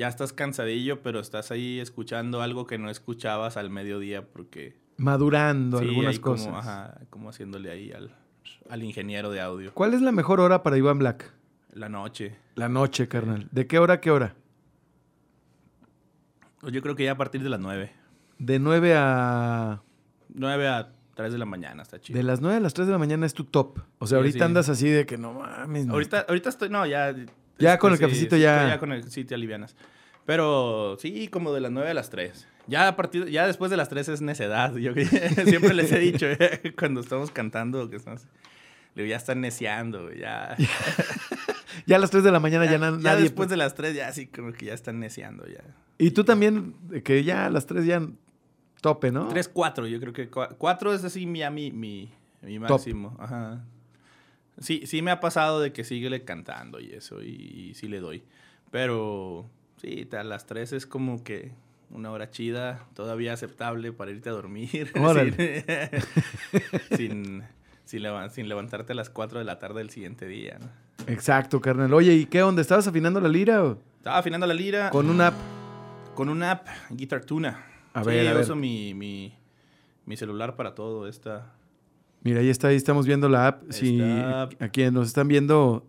ya 0.01 0.09
estás 0.09 0.33
cansadillo, 0.33 1.03
pero 1.03 1.21
estás 1.21 1.51
ahí 1.51 1.79
escuchando 1.79 2.41
algo 2.43 2.67
que 2.67 2.79
no 2.79 2.89
escuchabas 2.91 3.57
al 3.59 3.69
mediodía 3.71 4.27
porque 4.27 4.77
Madurando 4.97 5.79
Sí, 5.79 5.85
algunas 5.89 6.19
como, 6.19 6.37
cosas. 6.37 6.55
ajá, 6.55 7.01
como 7.11 7.29
haciéndole 7.31 7.71
ahí 7.71 7.93
al, 7.93 8.15
al 8.69 8.83
ingeniero 8.83 9.31
de 9.31 9.41
audio. 9.41 9.73
¿Cuál 9.75 9.95
es 9.95 10.01
la 10.03 10.11
mejor 10.13 10.41
hora 10.41 10.63
para 10.63 10.77
Iván 10.79 10.99
Black? 10.99 11.33
La 11.73 11.89
noche. 11.89 12.37
La 12.55 12.69
noche, 12.69 13.09
carnal. 13.09 13.47
¿De 13.53 13.67
qué 13.67 13.79
hora 13.79 13.95
a 13.95 14.01
qué 14.01 14.11
hora? 14.11 14.35
Pues 16.61 16.73
Yo 16.73 16.83
creo 16.83 16.95
que 16.97 17.05
ya 17.05 17.13
a 17.13 17.17
partir 17.17 17.43
de 17.43 17.49
las 17.49 17.61
9. 17.61 17.91
De 18.39 18.59
9 18.59 18.95
a... 18.97 19.83
9 20.35 20.69
a 20.69 20.93
3 21.15 21.33
de 21.33 21.39
la 21.39 21.45
mañana, 21.47 21.83
está 21.83 22.01
chido. 22.01 22.17
De 22.17 22.23
las 22.23 22.41
9 22.41 22.57
a 22.57 22.61
las 22.61 22.75
3 22.75 22.87
de 22.87 22.93
la 22.93 22.99
mañana 22.99 23.27
es 23.27 23.35
tu 23.35 23.45
top. 23.45 23.79
O 23.99 24.07
sea, 24.07 24.17
Sí, 24.17 24.21
ahorita 24.21 24.39
sí. 24.39 24.43
andas 24.45 24.69
así 24.69 24.89
de 24.89 25.07
que 25.07 25.19
no 25.19 25.35
mames. 25.35 25.89
Ahorita, 25.89 26.27
ahorita 26.29 26.49
estoy, 26.49 26.69
no, 26.71 26.87
ya. 26.87 27.15
Ya 27.61 27.71
este, 27.75 27.79
con 27.81 27.93
el 27.93 27.99
cafecito 27.99 28.37
ya- 28.37 28.69
Ya 28.69 28.79
con 28.79 28.93
el 28.93 29.11
sí 29.11 29.25
te 29.25 29.35
alivianas. 29.35 29.77
Pero 30.27 30.97
sí, 31.01 31.29
como 31.29 31.53
de 31.53 31.61
las 31.61 31.71
9 31.73 31.91
a 31.91 31.95
las 31.95 32.11
3. 32.11 32.47
Ya 32.67 32.87
a 32.89 32.95
partir, 32.97 33.27
ya 33.31 33.47
después 33.47 33.71
de 33.71 33.77
las 33.77 33.89
3 33.89 34.09
es 34.09 34.21
necedad. 34.21 34.75
Yo 34.77 34.93
siempre 35.45 35.75
les 35.75 35.91
he 35.93 35.99
dicho 35.99 36.27
eh, 36.27 36.73
cuando 36.79 37.01
estamos 37.01 37.31
cantando 37.31 37.89
que 37.91 37.97
estamos, 37.97 38.27
ya 38.95 39.17
están 39.17 39.41
neciando, 39.41 40.05
güey, 40.05 40.21
ya. 40.21 40.57
Ya 41.87 41.97
a 41.97 41.99
las 41.99 42.11
3 42.11 42.23
de 42.25 42.33
la 42.33 42.41
mañana 42.41 42.65
ya, 42.67 42.73
ya, 42.73 42.79
na- 42.79 42.91
ya 42.91 43.11
nadie... 43.13 43.23
después 43.25 43.49
de 43.49 43.57
las 43.57 43.75
3 43.75 43.95
ya 43.95 44.13
sí 44.13 44.27
como 44.27 44.53
que 44.53 44.67
ya 44.67 44.75
están 44.75 44.99
neciando 45.01 45.47
ya. 45.47 45.63
Y 45.99 46.11
tú 46.11 46.25
también, 46.25 46.75
que 47.05 47.23
ya 47.25 47.47
a 47.47 47.51
las 47.51 47.67
3 47.67 47.87
ya 47.87 48.03
tope, 48.81 49.11
¿no? 49.13 49.29
3, 49.29 49.49
4, 49.49 49.87
yo 49.87 50.01
creo 50.01 50.13
que 50.13 50.29
4 50.29 50.95
es 50.95 51.05
así 51.05 51.31
ya 51.35 51.51
mi, 51.51 51.71
mi, 51.71 52.13
mi 52.43 52.59
máximo. 52.59 53.17
Ajá. 53.21 53.65
Sí, 54.61 54.83
sí 54.87 55.03
me 55.03 55.11
ha 55.11 55.21
pasado 55.21 55.61
de 55.61 55.73
que 55.73 55.85
sigue 55.85 56.25
cantando 56.25 56.81
y 56.81 56.93
eso, 56.93 57.23
y, 57.23 57.29
y 57.71 57.75
sí 57.75 57.89
le 57.89 57.99
doy. 58.01 58.23
Pero 58.71 59.49
sí, 59.79 60.07
a 60.17 60.23
las 60.23 60.47
3 60.47 60.73
es 60.75 60.87
como 60.87 61.25
que 61.25 61.53
una 61.91 62.11
hora 62.13 62.31
chida, 62.31 62.87
todavía 62.95 63.33
aceptable 63.33 63.93
para 63.93 64.11
irte 64.13 64.29
a 64.29 64.33
dormir. 64.33 64.93
Órale. 64.97 65.65
sin, 66.97 67.43
sin, 67.85 68.03
levan- 68.03 68.31
sin 68.31 68.49
levantarte 68.49 68.93
a 68.93 68.97
las 68.97 69.11
4 69.11 69.39
de 69.39 69.45
la 69.45 69.59
tarde 69.59 69.79
del 69.79 69.91
siguiente 69.91 70.27
día. 70.27 70.59
¿no? 70.61 70.69
Exacto, 71.07 71.61
carnal. 71.61 71.93
Oye, 71.95 72.13
¿y 72.15 72.27
qué 72.27 72.43
onda? 72.43 72.63
¿Estabas 72.63 72.87
afinando 72.87 73.21
la 73.21 73.29
lira 73.29 73.65
o? 73.65 73.79
Estaba 73.99 74.19
afinando 74.19 74.47
la 74.47 74.55
lira 74.55 74.91
con 74.91 75.09
una 75.11 75.29
app? 75.29 75.35
con 76.15 76.29
una 76.29 76.51
app, 76.53 76.67
Guitar 76.91 77.25
Tuna. 77.25 77.65
A 77.93 78.03
Sí, 78.05 78.11
ver, 78.11 78.29
a 78.29 78.33
ver. 78.35 78.43
uso 78.43 78.55
mi, 78.55 78.95
mi, 78.95 79.35
mi 80.07 80.17
celular 80.17 80.55
para 80.57 80.75
todo. 80.75 81.09
Esta. 81.09 81.55
Mira, 82.23 82.41
ahí 82.41 82.51
está, 82.51 82.69
ahí 82.69 82.77
estamos 82.77 83.07
viendo 83.07 83.29
la 83.29 83.47
app. 83.47 83.63
Si 83.71 84.01
Está- 84.01 84.43
a 84.61 84.69
quienes 84.69 84.93
nos 84.93 85.07
están 85.07 85.27
viendo 85.29 85.87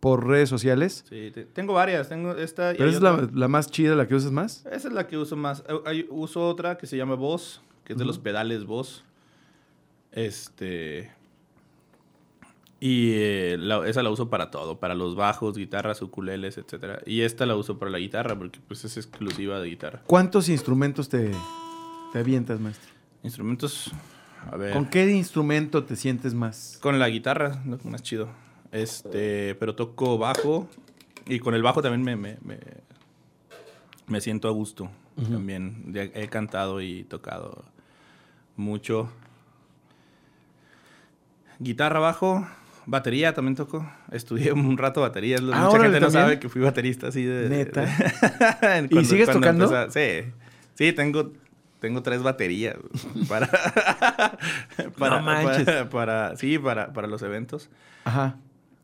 por 0.00 0.26
redes 0.26 0.48
sociales. 0.48 1.04
Sí, 1.08 1.30
te- 1.32 1.44
tengo 1.44 1.74
varias. 1.74 2.08
Tengo 2.08 2.32
esta 2.36 2.72
y 2.72 2.76
Pero 2.78 2.88
esa 2.90 2.98
es 3.22 3.32
la, 3.34 3.48
más 3.48 3.70
chida, 3.70 3.94
la 3.94 4.06
que 4.06 4.14
usas 4.14 4.32
más. 4.32 4.64
Esa 4.66 4.88
es 4.88 4.94
la 4.94 5.06
que 5.06 5.16
uso 5.18 5.36
más. 5.36 5.64
Hay- 5.84 6.06
uso 6.10 6.46
otra 6.48 6.78
que 6.78 6.86
se 6.86 6.96
llama 6.96 7.14
Boss, 7.14 7.60
que 7.84 7.92
es 7.94 7.98
de 7.98 8.04
los 8.04 8.18
pedales 8.18 8.64
Boss. 8.64 9.04
Este. 10.12 11.10
Y 12.78 13.12
eh, 13.14 13.56
la- 13.58 13.86
esa 13.88 14.02
la 14.02 14.10
uso 14.10 14.28
para 14.28 14.50
todo, 14.50 14.78
para 14.78 14.94
los 14.94 15.16
bajos, 15.16 15.56
guitarras, 15.56 16.02
ukuleles, 16.02 16.58
etcétera. 16.58 17.00
Y 17.06 17.22
esta 17.22 17.46
la 17.46 17.56
uso 17.56 17.78
para 17.78 17.90
la 17.90 17.98
guitarra 17.98 18.36
porque 18.38 18.60
pues 18.68 18.84
es 18.84 18.96
exclusiva 18.98 19.60
de 19.60 19.68
guitarra. 19.68 20.02
¿Cuántos 20.06 20.48
instrumentos 20.50 21.08
te, 21.08 21.32
te 22.12 22.18
avientas, 22.18 22.60
maestro? 22.60 22.90
Instrumentos, 23.22 23.90
a 24.50 24.56
ver. 24.56 24.72
¿Con 24.72 24.86
qué 24.86 25.10
instrumento 25.10 25.84
te 25.84 25.96
sientes 25.96 26.34
más? 26.34 26.78
Con 26.80 26.98
la 26.98 27.08
guitarra, 27.08 27.62
lo 27.66 27.78
más 27.84 28.02
chido. 28.02 28.28
Este, 28.72 29.54
pero 29.56 29.74
toco 29.74 30.18
bajo 30.18 30.68
y 31.26 31.38
con 31.38 31.54
el 31.54 31.62
bajo 31.62 31.82
también 31.82 32.02
me, 32.02 32.16
me, 32.16 32.38
me, 32.44 32.58
me 34.06 34.20
siento 34.20 34.48
a 34.48 34.50
gusto. 34.50 34.90
También 35.30 35.92
he 35.94 36.28
cantado 36.28 36.82
y 36.82 37.04
tocado 37.04 37.64
mucho. 38.56 39.10
Guitarra, 41.58 42.00
bajo, 42.00 42.46
batería 42.84 43.32
también 43.32 43.54
toco. 43.56 43.88
Estudié 44.12 44.52
un 44.52 44.76
rato 44.76 45.00
batería. 45.00 45.38
Ah, 45.38 45.40
Mucha 45.40 45.68
órale, 45.70 45.84
gente 45.84 46.00
no 46.00 46.06
¿también? 46.08 46.22
sabe 46.24 46.38
que 46.38 46.48
fui 46.50 46.60
baterista 46.60 47.08
así 47.08 47.24
de... 47.24 47.48
¿Neta? 47.48 47.82
de- 47.82 48.88
¿Y 49.00 49.04
sigues 49.06 49.30
tocando? 49.30 49.70
empecé- 49.70 50.24
sí. 50.26 50.32
Sí, 50.74 50.92
tengo, 50.92 51.32
tengo 51.80 52.02
tres 52.02 52.22
baterías 52.22 52.76
para... 53.28 53.48
para, 54.98 55.20
manches. 55.22 55.64
para, 55.64 55.88
para- 55.90 56.36
sí, 56.36 56.58
para, 56.58 56.92
para 56.92 57.06
los 57.08 57.22
eventos. 57.22 57.68
Ajá. 58.04 58.36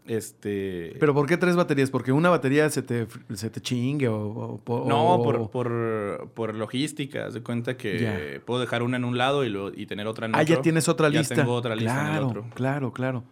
Este... 0.06 0.96
¿Pero 0.98 1.14
por 1.14 1.26
qué 1.26 1.36
tres 1.36 1.54
baterías? 1.54 1.90
¿Porque 1.90 2.10
una 2.10 2.28
batería 2.28 2.68
se 2.70 2.82
te, 2.82 3.06
se 3.34 3.50
te 3.50 3.60
chingue 3.60 4.08
o...? 4.08 4.16
o- 4.20 4.60
o- 4.66 4.88
No, 4.88 5.20
por, 5.22 5.50
por, 5.50 6.30
por 6.34 6.54
logística. 6.54 7.26
Haz 7.26 7.34
de 7.34 7.42
cuenta 7.42 7.76
que 7.76 8.40
puedo 8.44 8.60
dejar 8.60 8.82
una 8.82 8.96
en 8.96 9.04
un 9.04 9.16
lado 9.16 9.44
y, 9.44 9.48
luego- 9.48 9.70
y 9.74 9.86
tener 9.86 10.06
otra 10.08 10.26
en 10.26 10.34
Ah, 10.34 10.40
otro. 10.42 10.56
ya 10.56 10.62
tienes 10.62 10.88
otra 10.88 11.08
Ya 11.08 11.20
lista. 11.20 11.34
tengo 11.36 11.54
otra 11.54 11.76
lista 11.76 11.92
claro, 11.94 12.10
en 12.10 12.16
el 12.16 12.24
otro. 12.24 12.46
Claro, 12.54 12.92
claro. 12.92 13.24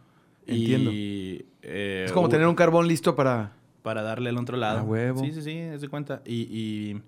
Entiendo. 0.46 0.90
Y, 0.92 1.44
eh, 1.62 2.04
es 2.06 2.12
como 2.12 2.28
tener 2.28 2.46
un 2.46 2.54
carbón 2.54 2.86
listo 2.88 3.14
para... 3.16 3.52
Para 3.82 4.02
darle 4.02 4.30
al 4.30 4.36
otro 4.38 4.56
lado. 4.56 4.78
A 4.80 4.82
huevo. 4.82 5.20
Sí, 5.24 5.32
sí, 5.32 5.42
sí, 5.42 5.58
haz 5.60 5.80
de 5.80 5.88
cuenta. 5.88 6.22
Y, 6.24 6.42
y 6.42 7.02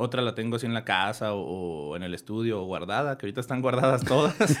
otra 0.00 0.22
la 0.22 0.34
tengo 0.34 0.56
así 0.56 0.66
en 0.66 0.74
la 0.74 0.84
casa 0.84 1.34
o, 1.34 1.90
o 1.90 1.96
en 1.96 2.02
el 2.02 2.14
estudio 2.14 2.62
o 2.62 2.64
guardada, 2.64 3.18
que 3.18 3.26
ahorita 3.26 3.40
están 3.40 3.60
guardadas 3.62 4.04
todas. 4.04 4.34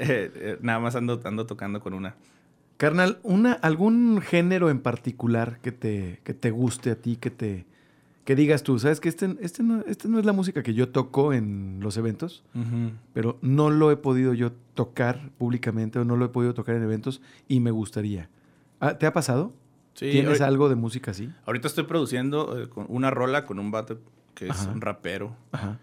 Eh, 0.00 0.30
eh, 0.32 0.58
nada 0.60 0.78
más 0.78 0.94
ando, 0.94 1.20
ando 1.24 1.44
tocando 1.44 1.80
con 1.80 1.92
una. 1.92 2.14
Carnal, 2.76 3.18
una, 3.24 3.52
¿algún 3.54 4.20
género 4.20 4.70
en 4.70 4.78
particular 4.78 5.58
que 5.60 5.72
te, 5.72 6.20
que 6.22 6.34
te 6.34 6.52
guste 6.52 6.92
a 6.92 6.94
ti, 6.94 7.16
que 7.16 7.30
te 7.30 7.66
que 8.24 8.36
digas 8.36 8.62
tú, 8.62 8.78
sabes 8.78 9.00
que 9.00 9.08
este, 9.08 9.36
este, 9.40 9.62
no, 9.62 9.82
este 9.86 10.06
no 10.06 10.18
es 10.18 10.26
la 10.26 10.34
música 10.34 10.62
que 10.62 10.74
yo 10.74 10.90
toco 10.90 11.32
en 11.32 11.78
los 11.80 11.96
eventos, 11.96 12.44
pero 13.14 13.38
no 13.40 13.70
lo 13.70 13.90
he 13.90 13.96
podido 13.96 14.34
yo 14.34 14.52
tocar 14.74 15.30
públicamente 15.38 15.98
o 15.98 16.04
no 16.04 16.14
lo 16.14 16.26
he 16.26 16.28
podido 16.28 16.52
tocar 16.52 16.74
en 16.74 16.82
eventos 16.82 17.22
y 17.48 17.60
me 17.60 17.70
gustaría. 17.70 18.28
Ah, 18.80 18.98
¿Te 18.98 19.06
ha 19.06 19.14
pasado? 19.14 19.54
Sí, 19.98 20.10
¿Tienes 20.12 20.40
algo 20.40 20.68
de 20.68 20.76
música 20.76 21.10
así? 21.10 21.28
ahorita 21.44 21.66
estoy 21.66 21.84
produciendo 21.84 22.60
eh, 22.62 22.68
con 22.68 22.86
una 22.88 23.10
rola 23.10 23.44
con 23.44 23.58
un 23.58 23.70
vato 23.72 23.98
que 24.34 24.46
es 24.48 24.68
un 24.72 24.80
rapero. 24.80 25.34
Ajá. 25.50 25.78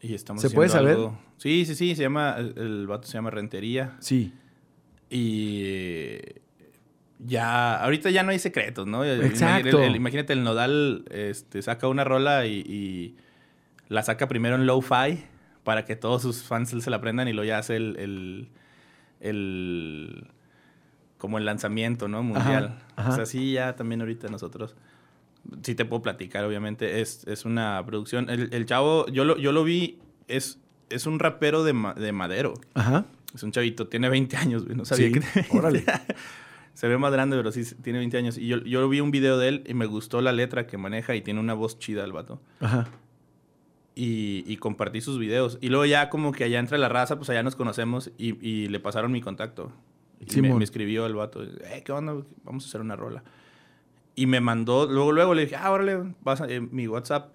Y 0.00 0.14
estamos 0.14 0.40
¿Se 0.40 0.48
haciendo 0.48 0.58
puede 0.58 0.68
saber? 0.70 0.96
algo- 0.96 1.18
Sí, 1.36 1.64
sí, 1.64 1.74
sí, 1.76 1.94
se 1.94 2.02
llama, 2.02 2.34
el, 2.38 2.54
el 2.56 2.86
vato 2.88 3.06
se 3.06 3.14
llama 3.14 3.30
Rentería. 3.30 3.96
Sí. 4.00 4.32
Y 5.10 5.62
eh, 5.64 6.40
ya, 7.20 7.76
ahorita 7.84 8.10
ya 8.10 8.24
no 8.24 8.30
hay 8.32 8.40
secretos, 8.40 8.86
¿no? 8.88 9.04
Exacto. 9.04 9.78
el- 9.78 9.90
el- 9.90 9.96
imagínate, 9.96 10.32
el 10.32 10.42
Nodal 10.42 11.04
este, 11.10 11.62
saca 11.62 11.86
una 11.86 12.02
rola 12.02 12.46
y, 12.46 12.60
y 12.66 13.16
la 13.88 14.02
saca 14.02 14.26
primero 14.26 14.56
en 14.56 14.66
low-fi 14.66 15.22
para 15.62 15.84
que 15.84 15.94
todos 15.94 16.22
sus 16.22 16.42
fans 16.42 16.70
se 16.70 16.90
la 16.90 16.96
aprendan 16.96 17.28
y 17.28 17.32
luego 17.32 17.46
ya 17.46 17.58
hace 17.58 17.76
el, 17.76 17.96
el- 19.20 20.26
como 21.22 21.38
el 21.38 21.44
lanzamiento, 21.44 22.08
¿no? 22.08 22.24
Mundial. 22.24 22.80
ajá. 22.96 23.10
O 23.10 23.14
sea, 23.14 23.26
sí, 23.26 23.52
ya 23.52 23.76
también 23.76 24.00
ahorita 24.00 24.26
nosotros, 24.26 24.74
sí 25.62 25.76
te 25.76 25.84
puedo 25.84 26.02
platicar, 26.02 26.44
obviamente, 26.44 27.00
es, 27.00 27.24
es 27.28 27.44
una 27.44 27.80
producción. 27.86 28.28
El, 28.28 28.52
el 28.52 28.66
chavo, 28.66 29.06
yo 29.06 29.24
lo, 29.24 29.36
yo 29.38 29.52
lo 29.52 29.62
vi, 29.62 30.00
es, 30.26 30.58
es 30.90 31.06
un 31.06 31.20
rapero 31.20 31.62
de, 31.62 31.74
ma- 31.74 31.94
de 31.94 32.10
madero. 32.10 32.54
Ajá. 32.74 33.04
Es 33.32 33.44
un 33.44 33.52
chavito, 33.52 33.86
tiene 33.86 34.08
20 34.08 34.36
años, 34.36 34.64
güey, 34.64 34.76
no 34.76 34.84
sabía 34.84 35.06
Sí, 35.06 35.12
que 35.12 35.20
tenía 35.20 35.32
20. 35.48 35.58
órale. 35.58 35.84
Se 36.74 36.88
ve 36.88 36.98
más 36.98 37.12
grande, 37.12 37.36
pero 37.36 37.52
sí 37.52 37.62
tiene 37.82 38.00
20 38.00 38.18
años. 38.18 38.36
Y 38.36 38.48
yo, 38.48 38.58
yo 38.64 38.88
vi 38.88 38.98
un 38.98 39.12
video 39.12 39.38
de 39.38 39.46
él 39.46 39.62
y 39.68 39.74
me 39.74 39.86
gustó 39.86 40.22
la 40.22 40.32
letra 40.32 40.66
que 40.66 40.76
maneja 40.76 41.14
y 41.14 41.20
tiene 41.22 41.38
una 41.38 41.54
voz 41.54 41.78
chida 41.78 42.02
el 42.04 42.10
vato. 42.12 42.40
Ajá. 42.58 42.88
Y, 43.94 44.42
y 44.46 44.56
compartí 44.56 45.00
sus 45.02 45.18
videos. 45.18 45.58
Y 45.60 45.68
luego 45.68 45.84
ya 45.84 46.08
como 46.08 46.32
que 46.32 46.44
allá 46.44 46.58
entre 46.58 46.78
la 46.78 46.88
raza, 46.88 47.16
pues 47.16 47.28
allá 47.30 47.42
nos 47.44 47.54
conocemos 47.56 48.10
y, 48.18 48.44
y 48.44 48.66
le 48.68 48.80
pasaron 48.80 49.12
mi 49.12 49.20
contacto. 49.20 49.70
Y 50.26 50.40
me, 50.42 50.62
escribió 50.64 51.06
el 51.06 51.14
vato, 51.14 51.42
eh, 51.42 51.82
¿qué 51.84 51.92
onda? 51.92 52.14
Vamos 52.44 52.64
a 52.64 52.68
hacer 52.68 52.80
una 52.80 52.96
rola. 52.96 53.22
Y 54.14 54.26
me 54.26 54.40
mandó, 54.40 54.86
luego, 54.86 55.12
luego 55.12 55.34
le 55.34 55.42
dije, 55.42 55.56
ah, 55.56 55.70
órale, 55.72 56.14
pasa 56.22 56.46
eh, 56.48 56.60
mi 56.60 56.86
WhatsApp. 56.86 57.32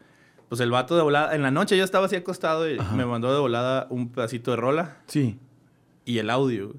Pues 0.50 0.62
el 0.62 0.72
vato 0.72 0.96
de 0.96 1.02
volada, 1.02 1.36
en 1.36 1.42
la 1.42 1.52
noche 1.52 1.76
yo 1.78 1.84
estaba 1.84 2.06
así 2.06 2.16
acostado 2.16 2.70
y 2.70 2.78
Ajá. 2.80 2.96
me 2.96 3.06
mandó 3.06 3.34
de 3.34 3.40
volada 3.40 3.88
un 3.90 4.10
pedacito 4.10 4.52
de 4.52 4.58
rola 4.58 4.98
Sí. 5.08 5.38
y 6.06 6.20
el 6.20 6.30
audio. 6.30 6.74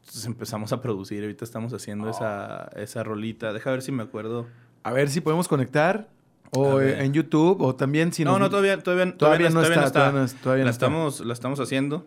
Entonces 0.00 0.26
empezamos 0.26 0.72
a 0.72 0.80
producir. 0.82 1.22
Ahorita 1.22 1.44
estamos 1.44 1.72
haciendo 1.72 2.10
esa, 2.10 2.70
esa 2.76 3.02
rolita. 3.02 3.52
Deja 3.52 3.70
ver 3.70 3.82
si 3.82 3.92
me 3.92 4.02
acuerdo. 4.02 4.46
A 4.82 4.92
ver 4.92 5.08
si 5.08 5.20
podemos 5.20 5.48
conectar 5.48 6.08
o 6.52 6.80
eh, 6.80 7.02
en 7.04 7.12
YouTube 7.12 7.60
o 7.62 7.74
también 7.74 8.12
si 8.12 8.24
no, 8.24 8.32
nos- 8.32 8.40
no, 8.40 8.50
todavía, 8.50 8.78
todavía, 8.82 9.16
Todavía 9.16 9.50
no 9.50 9.62
está, 9.62 9.90
todavía 9.90 10.12
no 10.18 10.24
es- 10.24 10.34
todavía 10.34 10.64
la, 10.64 10.68
no 10.68 10.70
está. 10.70 10.86
estamos, 10.86 11.20
la 11.20 11.32
estamos 11.32 11.60
haciendo. 11.60 12.06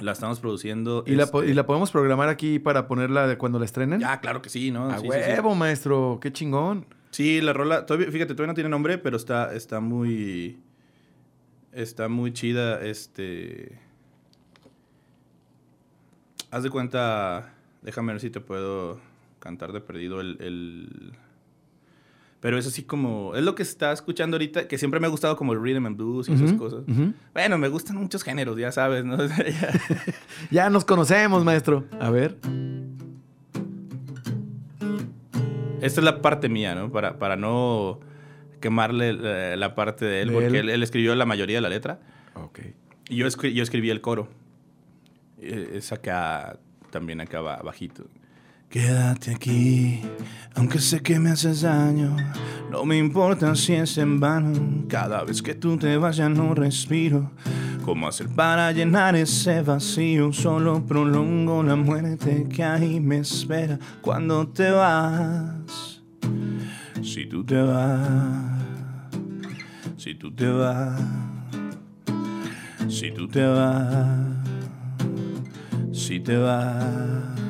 La 0.00 0.12
estamos 0.12 0.40
produciendo. 0.40 1.04
¿Y, 1.06 1.14
la, 1.14 1.26
po- 1.26 1.40
este, 1.42 1.52
y 1.52 1.54
la 1.54 1.66
podemos 1.66 1.90
programar 1.90 2.28
aquí 2.28 2.58
para 2.58 2.86
ponerla 2.86 3.26
de 3.26 3.36
cuando 3.38 3.58
la 3.58 3.64
estrenen. 3.66 4.00
Ya, 4.00 4.20
claro 4.20 4.40
que 4.42 4.48
sí, 4.48 4.70
¿no? 4.70 4.88
A 4.90 4.98
Sí, 4.98 5.02
sí, 5.02 5.08
sí. 5.12 5.30
huevo, 5.32 5.54
maestro. 5.54 6.18
Qué 6.22 6.32
chingón. 6.32 6.86
Sí, 7.10 7.40
la 7.40 7.52
rola, 7.52 7.86
todavía, 7.86 8.10
fíjate, 8.10 8.34
todavía 8.34 8.48
no 8.52 8.54
tiene 8.54 8.70
nombre, 8.70 8.96
pero 8.98 9.16
está, 9.16 9.52
está 9.54 9.80
muy. 9.80 10.58
Está 11.72 12.08
muy 12.08 12.32
chida. 12.32 12.80
Este. 12.82 13.78
Haz 16.50 16.62
de 16.62 16.70
cuenta. 16.70 17.54
Déjame 17.82 18.12
ver 18.12 18.20
si 18.20 18.30
te 18.30 18.40
puedo 18.40 19.00
cantar 19.38 19.72
de 19.72 19.80
perdido 19.80 20.20
el. 20.20 20.36
el- 20.40 21.12
Pero 22.40 22.56
es 22.58 22.66
así 22.66 22.82
como. 22.84 23.34
Es 23.36 23.42
lo 23.44 23.54
que 23.54 23.62
está 23.62 23.92
escuchando 23.92 24.36
ahorita, 24.36 24.66
que 24.66 24.78
siempre 24.78 24.98
me 24.98 25.06
ha 25.06 25.10
gustado 25.10 25.36
como 25.36 25.52
el 25.52 25.60
rhythm 25.62 25.84
and 25.86 25.96
blues 25.98 26.28
y 26.28 26.32
esas 26.32 26.50
Ujú, 26.52 26.58
cosas. 26.58 26.80
Bueno, 27.34 27.58
me 27.58 27.68
gustan 27.68 27.96
muchos 27.96 28.22
géneros, 28.22 28.56
ya 28.58 28.72
sabes, 28.72 29.04
¿no? 29.04 29.18
Ya- 29.26 29.72
Ya 30.50 30.70
nos 30.70 30.84
conocemos, 30.86 31.44
maestro. 31.44 31.84
A 32.00 32.08
ver. 32.10 32.38
Esta 35.80 36.00
es 36.00 36.04
la 36.04 36.20
parte 36.20 36.48
mía, 36.48 36.74
¿no? 36.74 36.90
Para, 36.92 37.18
para 37.18 37.36
no 37.36 38.00
quemarle 38.60 39.14
la, 39.14 39.56
la 39.56 39.74
parte 39.74 40.04
de 40.04 40.22
él, 40.22 40.28
De 40.28 40.34
porque 40.34 40.46
él. 40.48 40.54
él, 40.56 40.70
él 40.70 40.82
escribió 40.82 41.14
la 41.14 41.24
mayoría 41.24 41.56
de 41.56 41.62
la 41.62 41.68
letra. 41.70 42.00
Ok. 42.34 42.60
Y 43.08 43.16
yo, 43.16 43.26
escri- 43.26 43.52
yo 43.54 43.62
escribí 43.62 43.88
el 43.90 44.00
coro. 44.02 44.28
Eh, 45.38 45.72
Es 45.74 45.92
acá, 45.92 46.58
también 46.90 47.20
acá 47.22 47.40
ba- 47.40 47.62
bajito. 47.62 48.04
Quédate 48.70 49.34
aquí, 49.34 50.00
aunque 50.54 50.78
sé 50.78 51.00
que 51.00 51.18
me 51.18 51.30
haces 51.30 51.62
daño. 51.62 52.16
No 52.70 52.84
me 52.84 52.98
importa 52.98 53.56
si 53.56 53.72
es 53.72 53.98
en 53.98 54.20
vano. 54.20 54.84
Cada 54.88 55.24
vez 55.24 55.42
que 55.42 55.56
tú 55.56 55.76
te 55.76 55.96
vas 55.96 56.16
ya 56.16 56.28
no 56.28 56.54
respiro. 56.54 57.32
¿Cómo 57.84 58.06
hacer 58.06 58.28
para 58.28 58.70
llenar 58.70 59.16
ese 59.16 59.62
vacío? 59.62 60.32
Solo 60.32 60.86
prolongo 60.86 61.64
la 61.64 61.74
muerte 61.74 62.46
que 62.48 62.62
ahí 62.62 63.00
me 63.00 63.18
espera 63.18 63.76
cuando 64.00 64.46
te 64.46 64.70
vas. 64.70 66.00
Si 67.02 67.26
tú 67.26 67.44
te 67.44 67.60
vas, 67.60 68.60
si 69.96 70.14
tú 70.14 70.32
te 70.32 70.46
vas. 70.48 71.00
Si 72.88 73.10
tú 73.10 73.26
te 73.26 73.44
vas, 73.44 74.36
si 75.92 76.20
te 76.20 76.36
vas. 76.36 77.49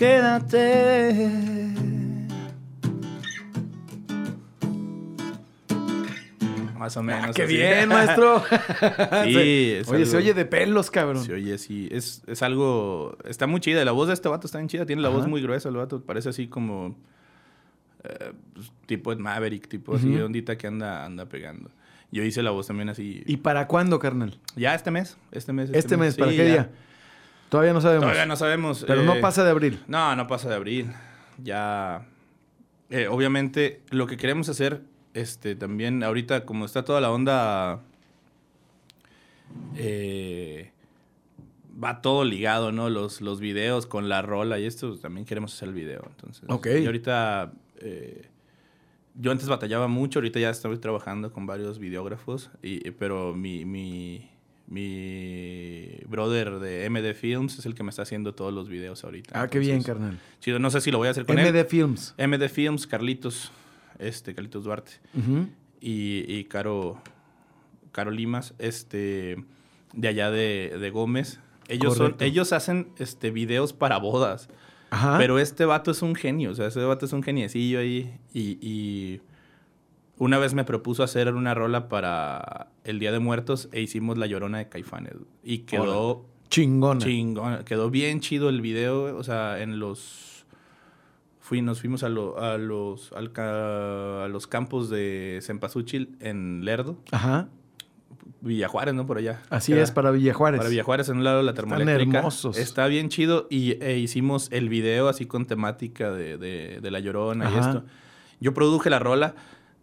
Quédate. 0.00 1.28
Más 6.78 6.96
o 6.96 7.02
menos. 7.02 7.26
Ah, 7.28 7.32
¡Qué 7.34 7.42
así. 7.42 7.54
bien, 7.54 7.88
maestro! 7.90 8.42
Sí, 9.24 9.72
es 9.80 9.88
Oye, 9.88 10.06
se 10.06 10.16
oye 10.16 10.32
de 10.32 10.46
pelos, 10.46 10.90
cabrón. 10.90 11.22
Se 11.22 11.34
oye, 11.34 11.58
sí. 11.58 11.88
Es, 11.92 12.22
es 12.26 12.42
algo. 12.42 13.18
Está 13.24 13.46
muy 13.46 13.60
chida. 13.60 13.84
La 13.84 13.92
voz 13.92 14.08
de 14.08 14.14
este 14.14 14.28
vato 14.30 14.46
está 14.46 14.56
bien 14.58 14.68
chida. 14.68 14.86
Tiene 14.86 15.02
la 15.02 15.08
Ajá. 15.08 15.18
voz 15.18 15.26
muy 15.28 15.42
gruesa. 15.42 15.68
El 15.68 15.76
vato 15.76 16.00
parece 16.02 16.30
así 16.30 16.46
como. 16.48 16.96
eh, 18.04 18.32
pues, 18.54 18.72
tipo 18.86 19.12
Ed 19.12 19.18
Maverick, 19.18 19.68
tipo 19.68 19.94
así, 19.96 20.16
ondita 20.18 20.56
que 20.56 20.66
anda, 20.68 21.04
anda 21.04 21.26
pegando. 21.26 21.70
Yo 22.12 22.24
hice 22.24 22.42
la 22.42 22.50
voz 22.50 22.66
también 22.66 22.88
así. 22.88 23.22
¿Y 23.26 23.36
para 23.36 23.66
cuándo, 23.66 23.98
carnal? 23.98 24.38
Ya 24.56 24.74
este 24.74 24.90
mes. 24.90 25.18
Este 25.32 25.52
mes. 25.52 25.68
Este 25.74 25.98
mes, 25.98 26.16
¿para 26.16 26.30
Sí, 26.30 26.38
qué 26.38 26.44
ya. 26.46 26.50
día? 26.50 26.70
Todavía 27.50 27.72
no 27.74 27.80
sabemos. 27.82 28.04
Todavía 28.04 28.26
no 28.26 28.36
sabemos. 28.36 28.84
Pero 28.86 29.02
no 29.02 29.14
eh, 29.16 29.20
pasa 29.20 29.44
de 29.44 29.50
abril. 29.50 29.82
No, 29.88 30.16
no 30.16 30.26
pasa 30.26 30.48
de 30.48 30.54
abril. 30.54 30.92
Ya. 31.42 32.06
eh, 32.88 33.08
obviamente, 33.08 33.82
lo 33.90 34.06
que 34.06 34.16
queremos 34.16 34.48
hacer, 34.48 34.80
este, 35.12 35.54
también, 35.56 36.02
ahorita, 36.02 36.46
como 36.46 36.64
está 36.64 36.84
toda 36.84 37.00
la 37.02 37.10
onda. 37.10 37.80
eh, 39.76 40.70
va 41.82 42.02
todo 42.02 42.24
ligado, 42.24 42.72
¿no? 42.72 42.88
Los, 42.90 43.20
los 43.20 43.40
videos 43.40 43.86
con 43.86 44.08
la 44.08 44.22
rola 44.22 44.58
y 44.58 44.66
esto, 44.66 44.88
pues, 44.88 45.00
también 45.00 45.24
queremos 45.26 45.54
hacer 45.54 45.68
el 45.68 45.74
video. 45.74 46.02
Entonces. 46.06 46.44
Ok. 46.48 46.66
Y 46.80 46.86
ahorita. 46.86 47.52
eh, 47.80 48.26
yo 49.16 49.32
antes 49.32 49.48
batallaba 49.48 49.88
mucho, 49.88 50.20
ahorita 50.20 50.38
ya 50.38 50.50
estoy 50.50 50.78
trabajando 50.78 51.32
con 51.32 51.44
varios 51.44 51.78
videógrafos, 51.78 52.50
y, 52.62 52.92
pero 52.92 53.34
mi, 53.34 53.64
mi, 53.64 54.30
mi 54.70 55.98
brother 56.06 56.60
de 56.60 56.88
MD 56.88 57.12
Films 57.14 57.58
es 57.58 57.66
el 57.66 57.74
que 57.74 57.82
me 57.82 57.90
está 57.90 58.02
haciendo 58.02 58.34
todos 58.34 58.54
los 58.54 58.68
videos 58.68 59.02
ahorita. 59.02 59.42
Ah, 59.42 59.48
qué 59.48 59.58
bien, 59.58 59.82
carnal. 59.82 60.18
Chido, 60.38 60.60
no 60.60 60.70
sé 60.70 60.80
si 60.80 60.92
lo 60.92 60.98
voy 60.98 61.08
a 61.08 61.10
hacer 61.10 61.26
con 61.26 61.38
él. 61.38 61.52
MD 61.52 61.66
Films. 61.66 62.14
MD 62.16 62.48
Films, 62.48 62.86
Carlitos, 62.86 63.50
este, 63.98 64.32
Carlitos 64.32 64.62
Duarte. 64.64 64.92
Y, 65.80 66.24
y 66.32 66.44
Caro, 66.44 67.02
Caro 67.90 68.12
Limas, 68.12 68.54
este, 68.58 69.44
de 69.92 70.08
allá 70.08 70.30
de, 70.30 70.76
de 70.80 70.90
Gómez. 70.90 71.40
Ellos, 71.66 71.96
son, 71.96 72.14
ellos 72.20 72.52
hacen 72.52 72.92
este, 72.98 73.32
videos 73.32 73.72
para 73.72 73.98
bodas. 73.98 74.48
Ajá. 74.90 75.18
Pero 75.18 75.40
este 75.40 75.64
vato 75.64 75.90
es 75.90 76.02
un 76.02 76.14
genio, 76.14 76.50
o 76.50 76.54
sea, 76.54 76.66
ese 76.66 76.80
vato 76.80 77.06
es 77.06 77.12
un 77.12 77.24
geniecillo 77.24 77.80
ahí. 77.80 78.18
Y, 78.32 78.58
y 78.60 79.20
una 80.20 80.38
vez 80.38 80.52
me 80.54 80.64
propuso 80.64 81.02
hacer 81.02 81.32
una 81.34 81.54
rola 81.54 81.88
para 81.88 82.68
el 82.84 82.98
Día 82.98 83.10
de 83.10 83.18
Muertos 83.20 83.68
e 83.72 83.80
hicimos 83.80 84.18
La 84.18 84.26
Llorona 84.26 84.58
de 84.58 84.68
Caifanes. 84.68 85.14
Y 85.42 85.60
quedó 85.60 86.26
Chingona. 86.50 87.00
chingón, 87.00 87.64
quedó 87.64 87.90
bien 87.90 88.20
chido 88.20 88.48
el 88.50 88.60
video, 88.60 89.16
o 89.16 89.22
sea, 89.24 89.60
en 89.62 89.78
los... 89.78 90.44
Fui, 91.40 91.62
nos 91.62 91.80
fuimos 91.80 92.02
a, 92.04 92.08
lo- 92.10 92.38
a 92.38 92.58
los, 92.58 93.12
al 93.14 93.32
ca- 93.32 94.24
a 94.24 94.28
los 94.28 94.46
campos 94.46 94.90
de 94.90 95.40
Cempasúchil 95.42 96.16
en 96.20 96.64
Lerdo, 96.64 96.98
Ajá. 97.12 97.48
Villajuárez, 98.42 98.94
¿no? 98.94 99.06
Por 99.06 99.18
allá. 99.18 99.40
Así 99.50 99.72
Queda- 99.72 99.82
es, 99.82 99.90
para 99.90 100.10
Villajuárez. 100.10 100.58
para 100.58 100.68
Villajuárez, 100.70 101.08
en 101.08 101.16
un 101.18 101.24
lado 101.24 101.38
de 101.38 101.44
la 101.44 101.54
termoeléctrica. 101.54 102.18
hermosos. 102.18 102.56
Está 102.58 102.86
bien 102.86 103.08
chido 103.08 103.46
y 103.50 103.82
e 103.82 103.98
hicimos 103.98 104.48
el 104.52 104.68
video 104.68 105.08
así 105.08 105.26
con 105.26 105.46
temática 105.46 106.10
de, 106.12 106.36
de- 106.38 106.78
de 106.80 106.90
La 106.90 107.00
Llorona 107.00 107.50
y 107.50 107.58
esto. 107.58 107.84
Yo 108.40 108.54
produje 108.54 108.90
la 108.90 108.98
rola. 108.98 109.34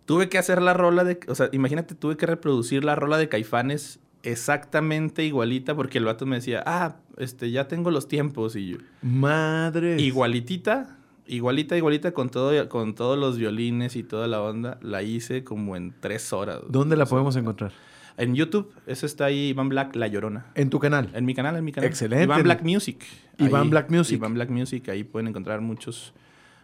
Tuve 0.08 0.30
que 0.30 0.38
hacer 0.38 0.62
la 0.62 0.74
rola 0.74 1.04
de... 1.04 1.20
O 1.28 1.36
sea, 1.36 1.50
imagínate, 1.52 1.94
tuve 1.94 2.16
que 2.16 2.26
reproducir 2.26 2.86
la 2.86 2.96
rola 2.96 3.18
de 3.18 3.28
Caifanes 3.28 4.00
exactamente 4.24 5.26
igualita 5.26 5.76
porque 5.76 5.98
el 5.98 6.06
vato 6.06 6.26
me 6.26 6.38
decía, 6.38 6.64
ah, 6.66 6.96
este, 7.18 7.52
ya 7.52 7.68
tengo 7.68 7.92
los 7.92 8.08
tiempos 8.08 8.56
y 8.56 8.70
yo... 8.70 8.78
Madre. 9.02 10.00
Igualitita, 10.00 10.98
igualita, 11.28 11.76
igualita 11.76 12.14
con, 12.14 12.30
todo, 12.30 12.70
con 12.70 12.96
todos 12.96 13.20
los 13.20 13.38
violines 13.38 13.98
y 13.98 14.04
toda 14.04 14.28
la 14.28 14.42
onda. 14.42 14.80
La 14.82 15.04
hice 15.04 15.44
como 15.44 15.76
en 15.76 15.94
tres 16.00 16.32
horas. 16.32 16.62
¿Dónde 16.70 16.96
la 16.96 17.06
podemos 17.06 17.36
encontrar? 17.36 17.74
En 18.16 18.34
YouTube, 18.34 18.72
eso 18.86 19.06
está 19.06 19.26
ahí, 19.26 19.50
Iván 19.50 19.68
Black, 19.68 19.94
La 19.98 20.08
Llorona. 20.08 20.46
En 20.56 20.70
tu 20.70 20.80
canal. 20.80 21.10
En 21.16 21.26
mi 21.26 21.36
canal, 21.36 21.58
en 21.58 21.66
mi 21.66 21.74
canal. 21.74 21.90
Excelente. 21.90 22.24
Iván 22.24 22.44
Black 22.44 22.64
Music. 22.64 23.06
Iván 23.40 23.64
Ahí, 23.64 23.70
Black 23.72 23.92
Music. 23.92 24.16
Iván 24.16 24.34
Black 24.36 24.50
Music. 24.52 24.88
Ahí 24.88 25.04
pueden 25.04 25.28
encontrar 25.28 25.60
muchos, 25.60 26.14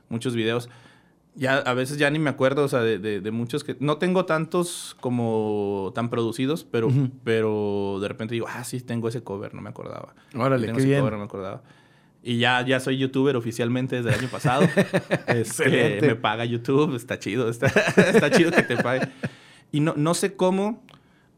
muchos 0.07 0.33
videos. 0.33 0.69
Ya 1.35 1.57
a 1.57 1.73
veces 1.73 1.97
ya 1.97 2.09
ni 2.11 2.19
me 2.19 2.29
acuerdo, 2.29 2.63
o 2.63 2.67
sea, 2.67 2.81
de, 2.81 2.99
de- 2.99 3.19
de 3.19 3.31
muchos 3.31 3.63
que... 3.63 3.75
No 3.79 3.97
tengo 3.97 4.25
tantos 4.25 4.95
como 4.99 5.91
tan 5.95 6.09
producidos, 6.09 6.63
pero, 6.63 6.87
Ujú. 6.87 7.09
pero 7.23 7.97
de 8.01 8.07
repente 8.07 8.35
digo, 8.35 8.45
ah, 8.47 8.63
sí, 8.63 8.79
tengo 8.81 9.07
ese 9.09 9.23
cover, 9.23 9.55
no 9.55 9.61
me 9.61 9.69
acordaba. 9.69 10.13
Órale, 10.35 10.67
Tengo 10.67 10.77
qué 10.77 10.81
ese 10.83 10.89
bien. 10.89 10.99
cover, 11.01 11.13
no 11.13 11.19
me 11.19 11.25
acordaba. 11.25 11.63
Y 12.21 12.37
ya, 12.37 12.63
ya 12.65 12.79
soy 12.79 12.97
youtuber 12.99 13.35
oficialmente 13.35 13.95
desde 13.97 14.09
el 14.13 14.19
año 14.19 14.29
pasado. 14.29 14.67
Este, 15.27 15.99
me 16.01 16.15
paga 16.15 16.45
YouTube, 16.45 16.95
está 16.95 17.17
chido, 17.17 17.49
está, 17.49 17.65
está 17.97 18.29
chido 18.29 18.51
que 18.51 18.61
te 18.63 18.77
pague. 18.77 19.07
Y 19.71 19.79
no, 19.79 19.93
no 19.97 20.13
sé 20.13 20.35
cómo, 20.35 20.83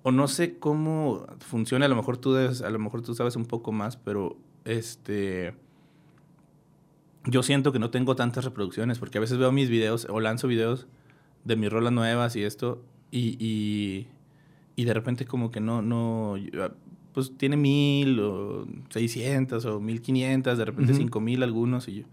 o 0.03 0.11
no 0.11 0.27
sé 0.27 0.57
cómo 0.59 1.25
funciona, 1.39 1.85
a 1.85 1.89
lo 1.89 1.95
mejor 1.95 2.17
tú 2.17 2.33
debes- 2.33 2.61
a 2.61 2.69
lo 2.69 2.79
mejor 2.79 3.01
tú 3.01 3.15
sabes 3.15 3.35
un 3.37 3.45
poco 3.45 3.71
más, 3.71 3.95
pero 3.95 4.37
este 4.65 5.53
yo 7.27 7.43
siento 7.43 7.71
que 7.71 7.79
no 7.79 7.89
tengo 7.89 8.15
tantas 8.15 8.45
reproducciones, 8.45 8.99
porque 8.99 9.17
a 9.17 9.21
veces 9.21 9.37
veo 9.37 9.51
mis 9.51 9.69
videos 9.69 10.07
o 10.09 10.19
lanzo 10.19 10.47
videos 10.47 10.87
de 11.43 11.55
mis 11.55 11.71
rolas 11.71 11.93
nuevas 11.93 12.35
y 12.35 12.43
esto, 12.43 12.83
y, 13.11 13.35
y, 13.43 14.07
y 14.75 14.85
de 14.85 14.93
repente 14.93 15.25
como 15.25 15.51
que 15.51 15.59
no, 15.59 15.81
no, 15.81 16.37
yo- 16.37 16.71
pues 17.13 17.31
tiene 17.37 17.55
mil 17.55 18.19
o 18.19 18.67
seiscientas 18.89 19.63
o 19.65 19.79
mil 19.79 20.01
quinientas, 20.01 20.57
de 20.57 20.65
repente 20.65 20.91
cinco 20.97 21.21
mil 21.21 21.43
algunos 21.43 21.87
y 21.87 22.01
yo. 22.01 22.03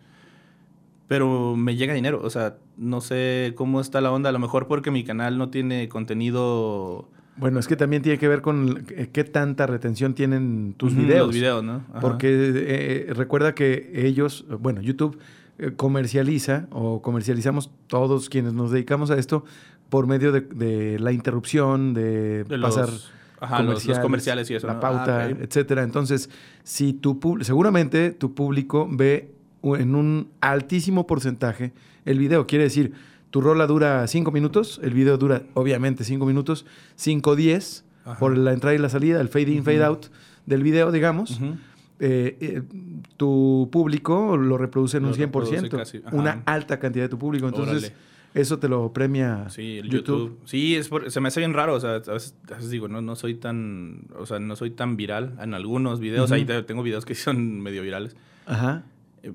Pero 1.08 1.56
me 1.56 1.76
llega 1.76 1.92
dinero, 1.92 2.20
o 2.22 2.30
sea, 2.30 2.56
no 2.78 3.00
sé 3.00 3.52
cómo 3.56 3.80
está 3.80 4.00
la 4.00 4.12
onda, 4.12 4.30
a 4.30 4.32
lo 4.32 4.38
mejor 4.38 4.66
porque 4.68 4.90
mi 4.90 5.04
canal 5.04 5.36
no 5.38 5.50
tiene 5.50 5.88
contenido... 5.88 7.08
Bueno, 7.36 7.58
es 7.58 7.66
que 7.66 7.76
también 7.76 8.02
tiene 8.02 8.18
que 8.18 8.28
ver 8.28 8.42
con 8.42 8.84
eh, 8.90 9.08
qué 9.12 9.24
tanta 9.24 9.66
retención 9.66 10.14
tienen 10.14 10.74
tus 10.76 10.92
Ujú, 10.92 11.02
videos. 11.02 11.26
Los 11.28 11.34
videos, 11.34 11.64
¿no? 11.64 11.82
Ajá. 11.90 12.00
Porque 12.00 12.28
eh, 12.30 13.06
recuerda 13.14 13.54
que 13.54 13.90
ellos, 13.94 14.44
bueno, 14.60 14.80
YouTube 14.82 15.18
eh, 15.58 15.72
comercializa 15.76 16.66
o 16.70 17.00
comercializamos 17.02 17.70
todos 17.86 18.28
quienes 18.28 18.52
nos 18.52 18.70
dedicamos 18.70 19.10
a 19.10 19.16
esto 19.18 19.44
por 19.88 20.06
medio 20.06 20.30
de, 20.32 20.42
de 20.42 20.98
la 20.98 21.12
interrupción, 21.12 21.94
de, 21.94 22.44
De 22.44 22.56
los- 22.58 22.74
pasar 22.74 22.88
los- 23.64 23.84
los 23.86 23.98
comerciales 23.98 24.50
y 24.50 24.54
eso, 24.54 24.66
la 24.66 24.74
¿no? 24.74 24.80
pauta, 24.80 25.24
Ah, 25.24 25.28
etcétera. 25.30 25.82
Entonces, 25.82 26.30
si 26.64 26.92
tu 26.92 27.18
seguramente 27.40 28.10
tu 28.12 28.34
público 28.34 28.88
ve 28.90 29.30
en 29.62 29.94
un 29.94 30.28
altísimo 30.40 31.06
porcentaje 31.06 31.72
el 32.04 32.18
video, 32.18 32.46
quiere 32.46 32.64
decir, 32.64 32.92
tu 33.32 33.40
rola 33.40 33.66
dura 33.66 34.06
cinco 34.06 34.30
minutos, 34.30 34.78
el 34.84 34.92
video 34.94 35.16
dura 35.18 35.42
obviamente 35.54 36.04
cinco 36.04 36.26
minutos, 36.26 36.64
5 36.96 37.34
10 37.34 37.84
Ajá. 38.04 38.18
por 38.20 38.36
la 38.38 38.52
entrada 38.52 38.74
y 38.76 38.78
la 38.78 38.88
salida, 38.88 39.20
el 39.20 39.28
fade 39.28 39.50
in, 39.52 39.64
fade 39.64 39.82
out 39.84 40.06
del 40.46 40.62
video, 40.62 40.92
digamos 40.92 41.40
eh, 42.04 42.36
eh, 42.40 42.62
tu 43.16 43.68
público 43.70 44.36
lo 44.36 44.58
reproduce 44.58 44.96
en 44.98 45.04
Lo 45.04 45.10
un 45.10 45.14
100%. 45.14 45.18
reproduce 45.20 45.68
casi, 45.68 46.02
una 46.12 46.42
alta 46.46 46.78
cantidad 46.80 47.04
de 47.04 47.08
tu 47.08 47.18
público. 47.18 47.46
Entonces, 47.46 47.84
Órale. 47.84 47.94
eso 48.34 48.58
te 48.58 48.68
lo 48.68 48.92
premia 48.92 49.48
Sí, 49.50 49.78
el 49.78 49.88
YouTube. 49.88 50.30
YouTube. 50.30 50.38
Sí, 50.44 50.74
es 50.74 50.88
por- 50.88 51.08
se 51.12 51.20
me 51.20 51.28
hace 51.28 51.38
bien 51.40 51.52
raro. 51.54 51.74
O 51.74 51.80
sea, 51.80 51.90
a 51.94 51.98
veces, 51.98 52.34
a 52.50 52.54
veces 52.54 52.70
digo, 52.70 52.88
no, 52.88 53.00
no 53.02 53.14
soy 53.14 53.34
tan. 53.36 54.06
O 54.18 54.26
sea, 54.26 54.40
no 54.40 54.56
soy 54.56 54.70
tan 54.72 54.96
viral 54.96 55.36
en 55.40 55.54
algunos 55.54 56.00
videos. 56.00 56.32
Ahí 56.32 56.44
te- 56.44 56.62
tengo 56.64 56.82
videos 56.82 57.04
que 57.04 57.14
son 57.14 57.60
medio 57.60 57.82
virales. 57.82 58.16
Ajá. 58.46 58.82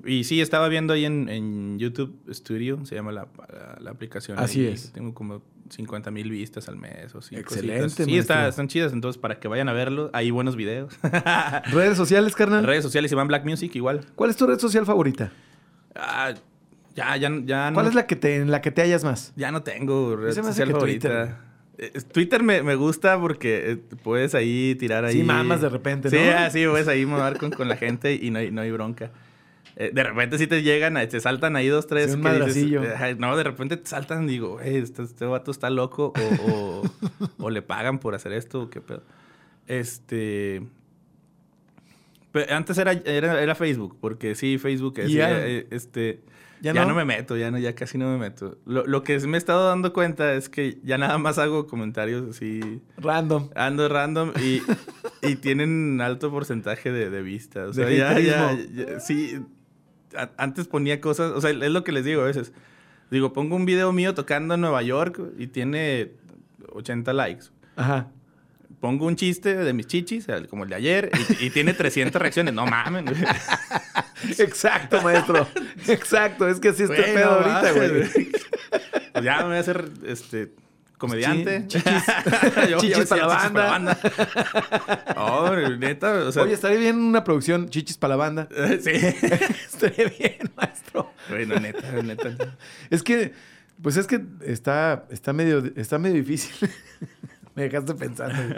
Y 0.06 0.24
sí, 0.24 0.40
estaba 0.42 0.68
viendo 0.68 0.92
ahí 0.92 1.06
en, 1.06 1.28
en 1.30 1.78
YouTube 1.78 2.14
Studio, 2.30 2.84
se 2.84 2.94
llama 2.94 3.10
la, 3.12 3.26
la- 3.50 3.78
la 3.80 3.90
aplicación. 3.90 4.38
Así 4.38 4.66
ahí, 4.66 4.74
es. 4.74 4.92
Tengo 4.92 5.14
como 5.14 5.42
50 5.70 6.10
mil 6.10 6.30
vistas 6.30 6.68
al 6.68 6.76
mes 6.76 7.14
o 7.14 7.18
así. 7.18 7.36
Excelente. 7.36 8.04
Sí, 8.04 8.18
está, 8.18 8.48
están 8.48 8.68
chidas. 8.68 8.92
Entonces, 8.92 9.18
para 9.18 9.38
que 9.40 9.48
vayan 9.48 9.68
a 9.68 9.72
verlo, 9.72 10.10
hay 10.12 10.30
buenos 10.30 10.56
videos. 10.56 10.98
Redes 11.72 11.96
sociales, 11.96 12.34
carnal. 12.34 12.64
Redes 12.64 12.82
sociales, 12.82 13.10
Iván 13.12 13.28
Black 13.28 13.44
Music, 13.46 13.74
igual. 13.76 14.04
¿Cuál 14.14 14.28
es 14.30 14.36
tu 14.36 14.46
red 14.46 14.58
social 14.58 14.84
favorita? 14.84 15.32
Ah, 15.94 16.34
ya, 16.94 17.16
ya, 17.16 17.30
ya. 17.44 17.70
¿Cuál 17.72 17.86
no- 17.86 17.88
es 17.90 17.94
la 17.94 18.06
que 18.06 18.16
te, 18.16 18.36
en 18.36 18.50
la 18.50 18.60
que 18.60 18.70
te 18.70 18.82
hallas 18.82 19.04
más? 19.04 19.32
Ya 19.36 19.50
no 19.52 19.62
tengo 19.62 20.16
red 20.16 20.32
se 20.32 20.42
me 20.42 20.48
hace 20.48 20.58
social 20.64 20.72
favorita. 20.72 21.40
Eh, 21.78 21.92
Twitter 22.12 22.42
me, 22.42 22.62
me 22.62 22.74
gusta 22.74 23.18
porque 23.20 23.70
eh, 23.72 23.76
puedes 24.02 24.34
ahí 24.34 24.74
tirar 24.74 25.04
ahí. 25.06 25.14
Sí, 25.14 25.22
mamas 25.22 25.60
de 25.62 25.68
repente, 25.70 26.10
Sí, 26.10 26.16
¿no? 26.16 26.30
ah, 26.36 26.50
sí, 26.50 26.66
puedes 26.66 26.88
ahí 26.88 27.06
mamar 27.06 27.38
con, 27.38 27.50
con 27.52 27.68
la 27.68 27.76
gente 27.76 28.14
y 28.20 28.30
no 28.30 28.40
hay, 28.40 28.50
no 28.50 28.60
hay 28.60 28.70
bronca. 28.72 29.12
Eh, 29.80 29.92
de 29.94 30.02
repente 30.02 30.38
sí 30.38 30.48
te 30.48 30.62
llegan, 30.64 30.96
eh, 30.96 31.06
te 31.06 31.20
saltan 31.20 31.54
ahí 31.54 31.68
dos, 31.68 31.86
tres. 31.86 32.10
Sí, 32.10 32.16
un 32.16 32.22
que 32.24 32.28
dices, 32.30 32.40
madracillo. 32.40 32.82
eh, 32.82 33.14
no, 33.16 33.36
de 33.36 33.44
repente 33.44 33.76
te 33.76 33.86
saltan 33.88 34.24
y 34.24 34.26
digo, 34.26 34.60
"Ey, 34.60 34.76
este, 34.78 35.04
este 35.04 35.24
vato 35.24 35.52
está 35.52 35.70
loco 35.70 36.12
o, 36.18 36.50
o, 36.50 36.82
o 37.38 37.50
le 37.50 37.62
pagan 37.62 38.00
por 38.00 38.16
hacer 38.16 38.32
esto 38.32 38.62
o 38.62 38.70
qué 38.70 38.80
pedo. 38.80 39.04
Este... 39.68 40.62
pe- 42.32 42.52
Antes 42.52 42.76
era, 42.78 42.92
era, 42.92 43.40
era 43.40 43.54
Facebook, 43.54 43.96
porque 44.00 44.34
sí, 44.34 44.58
Facebook 44.58 44.98
es, 44.98 45.12
Ya. 45.12 45.46
este... 45.46 46.22
¿Ya 46.60 46.72
Ya, 46.72 46.82
no? 46.82 46.88
no? 46.88 46.94
me 46.96 47.04
meto, 47.04 47.36
ya 47.36 47.52
no, 47.52 47.58
ya 47.58 47.76
casi 47.76 47.98
no 47.98 48.10
me 48.10 48.18
meto. 48.18 48.58
Lo, 48.66 48.84
lo 48.84 49.04
que 49.04 49.16
me 49.28 49.36
he 49.36 49.38
estado 49.38 49.68
dando 49.68 49.92
cuenta 49.92 50.34
es 50.34 50.48
que 50.48 50.78
ya 50.82 50.98
nada 50.98 51.16
más 51.18 51.38
hago 51.38 51.68
comentarios 51.68 52.30
así, 52.30 52.82
Random. 52.96 53.48
ando 53.54 53.88
random 53.88 54.32
y, 54.42 54.60
y 55.22 55.36
tienen 55.36 56.00
alto 56.00 56.32
porcentaje 56.32 56.90
de, 56.90 57.10
de 57.10 57.22
vistas. 57.22 57.68
O 57.68 57.80
De 57.80 57.96
sea, 57.96 58.18
ya, 58.18 58.56
ya- 58.66 58.98
sí. 58.98 59.38
A- 60.16 60.30
antes 60.36 60.68
ponía 60.68 61.00
cosas, 61.00 61.32
o 61.32 61.40
sea, 61.40 61.50
es 61.50 61.56
lo 61.70 61.84
que 61.84 61.92
les 61.92 62.04
digo 62.04 62.22
a 62.22 62.26
veces. 62.26 62.52
Digo, 63.10 63.32
pongo 63.32 63.56
un 63.56 63.64
video 63.64 63.92
mío 63.92 64.14
tocando 64.14 64.54
en 64.54 64.60
Nueva 64.60 64.82
York 64.82 65.20
y 65.38 65.46
tiene 65.46 66.12
80 66.72 67.12
likes. 67.14 67.46
Ajá. 67.76 68.08
Pongo 68.80 69.06
un 69.06 69.16
chiste 69.16 69.56
de 69.56 69.72
mis 69.72 69.86
chichis, 69.86 70.26
como 70.50 70.62
el 70.64 70.70
de 70.70 70.76
ayer, 70.76 71.10
y, 71.40 71.46
y 71.46 71.50
tiene 71.50 71.72
300 71.74 72.20
reacciones. 72.20 72.54
No 72.54 72.64
mames. 72.66 73.04
güey. 73.04 73.16
Exacto, 74.38 75.00
maestro. 75.02 75.46
Exacto. 75.88 76.48
Es 76.48 76.60
que 76.60 76.68
así 76.68 76.84
Güey, 76.86 77.14
pedo 77.14 77.30
ahorita, 77.30 77.72
güey. 77.72 77.90
Pues 79.12 79.24
ya 79.24 79.38
me 79.38 79.44
voy 79.48 79.56
a 79.56 79.60
hacer 79.60 79.88
este 80.06 80.52
comediante. 80.98 81.64
Chi- 81.68 81.80
chichis. 81.80 82.02
Yo- 82.70 82.78
Chichis 82.80 83.06
para 83.08 83.26
la 83.26 83.54
banda. 83.54 83.98
Oh, 85.16 85.50
neta, 85.78 86.12
o 86.26 86.32
sea, 86.32 86.42
Oye, 86.42 86.54
estaría 86.54 86.78
bien 86.78 86.96
una 86.98 87.24
producción 87.24 87.68
chichis 87.68 87.96
para 87.96 88.10
la 88.12 88.16
banda. 88.16 88.48
sí. 88.80 88.90
estaría 88.92 90.08
bien, 90.18 90.50
maestro. 90.56 91.10
Bueno, 91.28 91.56
neta, 91.58 91.90
neta. 92.02 92.30
Es 92.90 93.02
que, 93.02 93.32
pues 93.82 93.96
es 93.96 94.06
que 94.06 94.20
está, 94.44 95.06
está 95.10 95.32
medio, 95.32 95.62
está 95.76 95.98
medio 95.98 96.16
difícil. 96.16 96.68
Me 97.54 97.62
dejaste 97.64 97.94
pensando. 97.94 98.54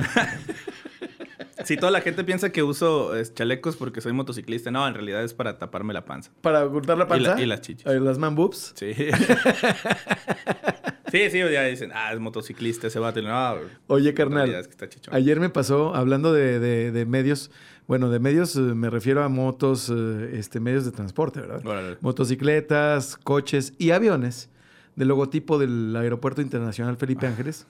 Si 1.64 1.76
toda 1.76 1.90
la 1.92 2.00
gente 2.00 2.24
piensa 2.24 2.50
que 2.50 2.62
uso 2.62 3.12
chalecos 3.34 3.76
porque 3.76 4.00
soy 4.00 4.12
motociclista, 4.12 4.70
no, 4.70 4.86
en 4.88 4.94
realidad 4.94 5.22
es 5.24 5.34
para 5.34 5.58
taparme 5.58 5.92
la 5.94 6.04
panza. 6.04 6.30
Para 6.40 6.64
ocultar 6.64 6.96
la 6.98 7.04
Y 7.04 7.08
panza. 7.08 7.34
la- 7.36 7.40
y 7.42 7.46
las 7.46 7.60
chichis. 7.60 7.86
Eh, 7.86 8.00
Las 8.00 8.18
man 8.18 8.34
boobs. 8.34 8.72
Sí. 8.76 8.94
sí, 11.10 11.30
sí, 11.30 11.38
ya 11.38 11.64
dicen, 11.64 11.90
ah, 11.94 12.12
es 12.12 12.20
motociclista 12.20 12.86
ese 12.86 12.98
vato. 12.98 13.20
No, 13.22 13.56
Oye, 13.88 14.14
carnal. 14.14 14.38
realidad 14.40 14.60
es 14.60 14.66
que 14.68 14.72
está 14.72 14.88
chichón. 14.88 15.14
Ayer 15.14 15.40
me 15.40 15.50
pasó, 15.50 15.94
hablando 15.94 16.32
de, 16.32 16.58
de- 16.60 16.92
de 16.92 17.06
medios, 17.06 17.50
bueno, 17.86 18.10
de 18.10 18.20
medios 18.20 18.56
eh, 18.56 18.60
me 18.60 18.90
refiero 18.90 19.22
a 19.22 19.28
motos, 19.28 19.90
eh, 19.94 20.30
este, 20.34 20.60
medios 20.60 20.84
de 20.84 20.92
transporte, 20.92 21.40
¿verdad? 21.40 21.64
Órale. 21.66 21.96
Motocicletas, 22.00 23.16
coches 23.16 23.74
y 23.78 23.90
aviones 23.90 24.48
del 24.96 25.08
logotipo 25.08 25.58
del 25.58 25.94
Aeropuerto 25.96 26.42
Internacional 26.42 26.96
Felipe 26.96 27.26
Ah. 27.26 27.30
Ángeles. 27.30 27.66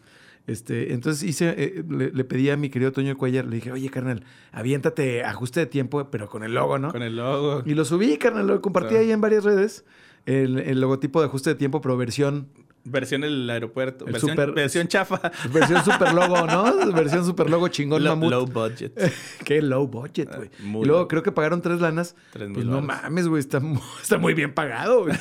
Este, 0.46 0.92
entonces 0.94 1.22
hice, 1.22 1.54
eh, 1.56 1.84
le, 1.88 2.10
le 2.10 2.24
pedí 2.24 2.50
a 2.50 2.56
mi 2.56 2.70
querido 2.70 2.90
Toño 2.92 3.16
Cuellar, 3.16 3.44
le 3.44 3.56
dije, 3.56 3.70
oye, 3.72 3.88
carnal, 3.90 4.24
aviéntate 4.52 5.22
ajuste 5.22 5.60
de 5.60 5.66
tiempo, 5.66 6.10
pero 6.10 6.28
con 6.28 6.42
el 6.42 6.54
logo, 6.54 6.78
¿no? 6.78 6.90
Con 6.90 7.02
el 7.02 7.16
logo. 7.16 7.62
Y 7.66 7.74
lo 7.74 7.84
subí, 7.84 8.16
carnal, 8.18 8.46
lo 8.46 8.60
compartí 8.60 8.96
Ah. 8.96 9.00
ahí 9.00 9.12
en 9.12 9.20
varias 9.20 9.44
redes, 9.44 9.84
el, 10.26 10.58
el 10.58 10.80
logotipo 10.80 11.20
de 11.20 11.26
ajuste 11.26 11.50
de 11.50 11.56
tiempo, 11.56 11.80
pero 11.80 11.96
versión, 11.96 12.48
Versión 12.82 13.24
el 13.24 13.48
aeropuerto. 13.50 14.06
El 14.06 14.12
versión, 14.12 14.30
super- 14.30 14.52
versión 14.52 14.88
chafa. 14.88 15.20
versión 15.52 15.84
super 15.84 16.14
logo, 16.14 16.46
¿no? 16.46 16.64
versión 16.94 17.26
super 17.26 17.50
logo 17.50 17.68
chingón 17.68 18.02
Low, 18.02 18.16
mamut. 18.16 18.30
low 18.30 18.46
budget. 18.46 18.98
Qué 19.44 19.60
low 19.60 19.86
budget, 19.86 20.34
güey. 20.34 20.48
Ah, 20.50 20.62
muy 20.62 20.84
y 20.84 20.86
luego 20.86 21.06
creo 21.06 21.22
que 21.22 21.30
pagaron 21.30 21.60
tres 21.60 21.82
lanas. 21.82 22.16
Tres 22.32 22.48
pues 22.54 22.64
mil 22.64 22.70
no 22.74 22.80
mames, 22.80 23.28
güey. 23.28 23.38
Está, 23.38 23.60
está 24.02 24.16
muy 24.16 24.32
bien 24.32 24.54
pagado, 24.54 25.02
güey. 25.04 25.14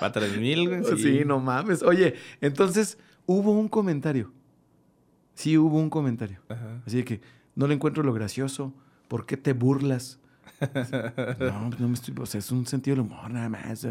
Para 0.00 0.12
3000, 0.12 0.68
güey. 0.68 0.98
sí. 0.98 1.22
no 1.24 1.38
mames. 1.38 1.84
Oye, 1.84 2.16
entonces 2.40 2.98
hubo 3.26 3.52
un 3.52 3.68
comentario. 3.68 4.32
Sí, 5.34 5.56
hubo 5.56 5.78
un 5.78 5.90
comentario. 5.90 6.40
Ajá. 6.48 6.82
Así 6.86 6.98
de 6.98 7.04
que 7.04 7.20
no 7.54 7.66
le 7.66 7.74
encuentro 7.74 8.02
lo 8.02 8.12
gracioso. 8.12 8.72
¿Por 9.08 9.26
qué 9.26 9.36
te 9.36 9.52
burlas? 9.52 10.18
No, 10.60 11.70
pues 11.70 11.80
no 11.80 11.88
me 11.88 11.94
estoy. 11.94 12.14
O 12.18 12.26
sea, 12.26 12.38
es 12.38 12.50
un 12.52 12.66
sentido 12.66 12.96
del 12.96 13.06
humor 13.06 13.30
nada 13.30 13.48
más. 13.48 13.86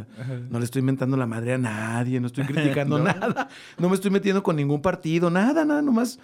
no 0.50 0.60
le 0.60 0.66
estoy 0.66 0.82
inventando 0.82 1.18
la 1.18 1.26
madre 1.26 1.54
a 1.54 1.58
nadie. 1.58 2.20
No 2.20 2.28
estoy 2.28 2.46
criticando 2.46 2.98
No. 3.00 3.06
nada. 3.06 3.48
No 3.80 3.90
me 3.90 3.96
estoy 3.96 4.12
metiendo 4.12 4.44
con 4.44 4.56
ningún 4.56 4.82
partido. 4.82 5.30
Nada, 5.32 5.66
nada. 5.66 5.82
Nomás 5.82 6.20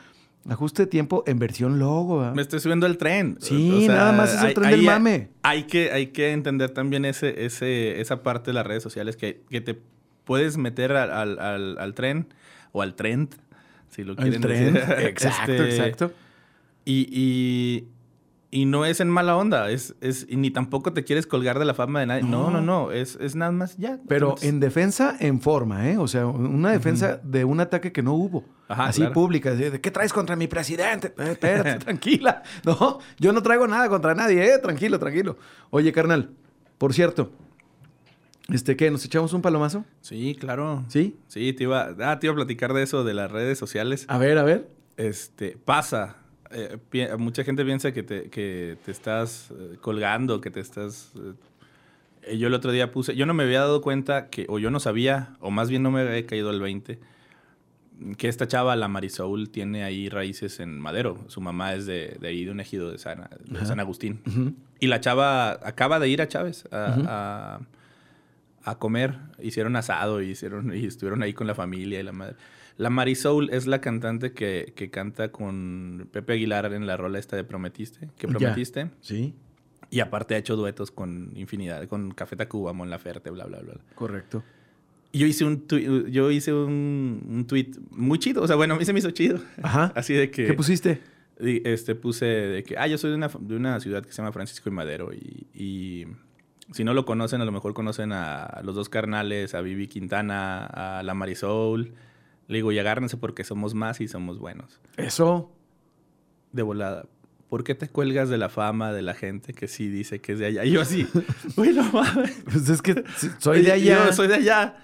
ajuste 0.47 0.83
de 0.83 0.87
tiempo 0.87 1.23
en 1.25 1.39
versión 1.39 1.79
logo. 1.79 2.19
¿verdad? 2.19 2.35
Me 2.35 2.43
estoy 2.43 2.59
subiendo 2.59 2.85
al 2.85 2.97
tren. 2.97 3.37
Sí, 3.41 3.87
nada 3.87 4.11
más 4.11 4.35
es 4.35 4.41
el 4.41 4.47
hay- 4.49 4.53
tren 4.53 4.69
del 4.71 4.83
mame. 4.83 5.29
Hay 5.41 5.63
que, 5.63 5.91
hay 5.91 6.07
que 6.07 6.31
entender 6.31 6.69
también 6.69 7.05
ese, 7.05 7.45
ese, 7.45 7.99
esa 7.99 8.21
parte 8.21 8.51
de 8.51 8.53
las 8.55 8.67
redes 8.67 8.83
sociales 8.83 9.17
que, 9.17 9.43
que 9.49 9.61
te 9.61 9.81
puedes 10.25 10.57
meter 10.57 10.91
al, 10.93 11.11
al- 11.11 11.39
al- 11.39 11.77
al 11.79 11.93
tren 11.93 12.27
o 12.73 12.81
al 12.81 12.95
trend, 12.95 13.35
si 13.89 14.03
lo 14.03 14.15
quieren 14.15 14.41
tren. 14.41 14.73
decir. 14.73 14.89
Exacto, 14.99 15.51
Este, 15.53 15.69
exacto. 15.69 16.11
Y, 16.83 17.07
y, 17.11 17.87
y 18.51 18.65
no 18.65 18.85
es 18.85 18.99
en 18.99 19.09
mala 19.09 19.35
onda, 19.37 19.69
es, 19.71 19.95
es, 20.01 20.27
y 20.29 20.35
ni 20.37 20.51
tampoco 20.51 20.93
te 20.93 21.03
quieres 21.03 21.25
colgar 21.25 21.57
de 21.59 21.65
la 21.65 21.73
fama 21.73 21.99
de 22.01 22.05
nadie. 22.05 22.23
No, 22.23 22.49
No. 22.51 22.61
no, 22.61 22.61
no, 22.61 22.91
es, 22.91 23.17
es 23.19 23.35
nada 23.35 23.51
más 23.51 23.75
ya. 23.77 23.99
Pero 24.07 24.27
Entonces, 24.29 24.49
en 24.49 24.59
defensa, 24.59 25.15
en 25.19 25.41
forma, 25.41 25.89
¿eh? 25.89 25.97
O 25.97 26.07
sea, 26.07 26.27
una 26.27 26.71
defensa 26.71 27.19
de 27.23 27.43
un 27.43 27.59
ataque 27.59 27.91
que 27.91 28.01
no 28.03 28.13
hubo. 28.13 28.43
Ajá, 28.67 28.85
así 28.87 29.01
claro. 29.01 29.13
pública. 29.13 29.51
así 29.51 29.63
de, 29.63 29.81
¿Qué 29.81 29.91
traes 29.91 30.11
contra 30.13 30.35
mi 30.35 30.47
presidente? 30.47 31.13
Eh, 31.17 31.31
espérate, 31.31 31.79
tranquila. 31.85 32.43
No, 32.63 32.99
yo 33.19 33.31
no 33.33 33.41
traigo 33.41 33.67
nada 33.67 33.89
contra 33.89 34.13
nadie, 34.15 34.43
¿eh? 34.53 34.57
Tranquilo, 34.59 34.99
tranquilo. 34.99 35.37
Oye, 35.71 35.91
carnal, 35.91 36.31
por 36.77 36.93
cierto, 36.93 37.31
este, 38.51 38.75
¿qué? 38.75 38.91
¿Nos 38.91 39.03
echamos 39.05 39.33
un 39.33 39.41
palomazo? 39.41 39.85
Sí, 40.01 40.35
claro. 40.39 40.85
¿Sí? 40.87 41.15
Sí, 41.27 41.53
te 41.53 41.63
iba, 41.63 41.95
ah, 41.99 42.19
te 42.19 42.27
iba 42.27 42.33
a 42.33 42.35
platicar 42.35 42.73
de 42.73 42.83
eso, 42.83 43.03
de 43.03 43.13
las 43.13 43.31
redes 43.31 43.57
sociales. 43.57 44.05
A 44.07 44.17
ver, 44.17 44.37
a 44.37 44.43
ver. 44.43 44.67
Este, 44.97 45.57
pasa. 45.63 46.17
Eh, 46.51 46.77
pi- 46.89 47.07
mucha 47.17 47.43
gente 47.43 47.65
piensa 47.65 47.91
que 47.91 48.03
te, 48.03 48.29
que 48.29 48.77
te 48.85 48.91
estás 48.91 49.51
eh, 49.51 49.77
colgando, 49.81 50.39
que 50.41 50.51
te 50.51 50.59
estás... 50.59 51.11
eh, 52.27 52.37
yo 52.37 52.47
el 52.47 52.53
otro 52.53 52.71
día 52.71 52.91
puse... 52.91 53.15
Yo 53.15 53.25
no 53.25 53.33
me 53.33 53.43
había 53.43 53.59
dado 53.61 53.81
cuenta 53.81 54.29
que... 54.29 54.45
O 54.49 54.59
yo 54.59 54.69
no 54.71 54.79
sabía, 54.79 55.35
o 55.39 55.51
más 55.51 55.69
bien 55.69 55.83
no 55.83 55.91
me 55.91 56.01
había 56.01 56.25
caído 56.25 56.51
el 56.51 56.59
20, 56.61 56.99
que 58.17 58.27
esta 58.27 58.47
chava, 58.47 58.75
la 58.75 58.87
Marisol, 58.87 59.49
tiene 59.49 59.83
ahí 59.83 60.09
raíces 60.09 60.59
en 60.59 60.79
Madero. 60.79 61.17
Su 61.27 61.39
mamá 61.41 61.73
es 61.73 61.85
de, 61.85 62.17
de 62.19 62.27
ahí, 62.27 62.43
de 62.45 62.51
un 62.51 62.59
ejido 62.59 62.91
de 62.91 62.97
San, 62.99 63.27
de 63.45 63.57
Ajá. 63.57 63.65
San 63.65 63.79
Agustín. 63.79 64.21
Y 64.79 64.87
la 64.87 64.99
chava 65.01 65.51
acaba 65.51 65.99
de 65.99 66.09
ir 66.09 66.21
a 66.21 66.27
Chávez 66.27 66.65
a, 66.71 67.57
a- 67.57 67.59
a 68.65 68.77
comer. 68.79 69.17
Hicieron 69.41 69.75
asado 69.75 70.21
y, 70.21 70.31
hicieron, 70.31 70.75
y 70.75 70.85
estuvieron 70.85 71.21
ahí 71.23 71.33
con 71.33 71.47
la 71.47 71.55
familia 71.55 71.99
y 71.99 72.03
la 72.03 72.11
madre. 72.11 72.35
La 72.77 72.89
Marisol 72.89 73.49
es 73.51 73.67
la 73.67 73.79
cantante 73.79 74.33
que, 74.33 74.73
que 74.75 74.89
canta 74.89 75.31
con 75.31 76.09
Pepe 76.11 76.33
Aguilar 76.33 76.73
en 76.73 76.85
la 76.87 76.97
rola 76.97 77.19
esta 77.19 77.35
de 77.37 77.43
Prometiste. 77.45 78.09
Que 78.17 78.27
Ya. 78.27 78.33
prometiste. 78.33 78.89
Sí, 78.99 79.33
Y 79.89 80.01
aparte 80.01 80.35
ha 80.35 80.37
hecho 80.37 80.55
duetos 80.57 80.91
con 80.91 81.31
infinidad, 81.35 81.87
con 81.87 82.11
Café 82.11 82.35
Tacuba, 82.35 82.73
Mon 82.73 82.89
Laferte, 82.89 83.29
bla, 83.29 83.45
bla, 83.45 83.59
bla. 83.59 83.75
correcto. 83.95 84.43
Y 85.13 85.19
yo 85.19 85.27
hice 85.27 85.45
un, 85.45 85.65
tui- 85.65 86.09
yo 86.11 86.29
hice 86.31 86.51
un, 86.51 87.23
un 87.29 87.47
tweet 87.47 87.71
muy 87.91 88.19
chido. 88.19 88.41
O 88.41 88.47
sea, 88.47 88.57
bueno, 88.57 88.73
a 88.73 88.77
mí 88.77 88.83
se 88.83 88.91
me 88.91 88.99
hizo 88.99 89.11
chido. 89.11 89.39
Ajá. 89.63 89.85
Así 89.95 90.13
de 90.13 90.29
que... 90.29 90.47
¿Qué 90.47 90.53
pusiste? 90.53 90.99
Este, 91.37 91.95
puse 91.95 92.25
de 92.25 92.63
que, 92.63 92.77
ah, 92.77 92.87
yo 92.87 92.97
soy 92.97 93.11
de 93.11 93.15
una, 93.15 93.29
de 93.39 93.55
una 93.55 93.79
ciudad 93.79 94.03
que 94.03 94.11
se 94.11 94.17
llama 94.17 94.33
Francisco 94.33 94.67
y 94.67 94.73
Madero. 94.73 95.13
Y, 95.13 95.47
y 95.53 96.07
si 96.71 96.83
no 96.83 96.93
lo 96.93 97.05
conocen, 97.05 97.41
a 97.41 97.45
lo 97.45 97.51
mejor 97.51 97.73
conocen 97.73 98.11
a 98.11 98.61
los 98.63 98.75
dos 98.75 98.89
carnales, 98.89 99.53
a 99.55 99.61
Vivi 99.61 99.87
Quintana, 99.87 100.65
a 100.65 101.03
la 101.03 101.13
Marisol. 101.13 101.93
Le 102.47 102.55
digo, 102.57 102.71
y 102.71 102.79
agárrense 102.79 103.17
porque 103.17 103.43
somos 103.43 103.73
más 103.73 104.01
y 104.01 104.07
somos 104.07 104.39
buenos. 104.39 104.79
Eso. 104.97 105.51
De 106.51 106.61
volada. 106.63 107.05
¿Por 107.49 107.63
qué 107.63 107.75
te 107.75 107.87
cuelgas 107.89 108.29
de 108.29 108.37
la 108.37 108.49
fama 108.49 108.91
de 108.91 109.01
la 109.03 109.13
gente 109.13 109.53
que 109.53 109.67
sí 109.67 109.87
dice 109.87 110.19
que 110.19 110.33
es 110.33 110.39
de 110.39 110.47
allá? 110.47 110.65
Y 110.65 110.71
yo 110.71 110.81
así, 110.81 111.07
bueno, 111.55 111.83
mames. 111.91 112.43
Pues 112.45 112.69
es 112.69 112.81
que 112.81 113.03
soy 113.39 113.61
de 113.61 113.77
Y 113.77 113.85
yo, 113.85 114.01
allá. 114.01 114.13
soy 114.13 114.27
de 114.27 114.35
allá. 114.35 114.77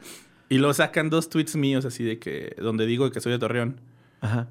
Y 0.50 0.58
luego 0.58 0.74
sacan 0.74 1.10
dos 1.10 1.30
tweets 1.30 1.56
míos 1.56 1.86
así 1.86 2.04
de 2.04 2.20
que, 2.20 2.56
donde 2.60 2.86
digo 2.86 3.10
que 3.12 3.20
soy 3.22 3.32
de 3.32 3.39
Torreón. 3.39 3.82
Ajá. 4.22 4.48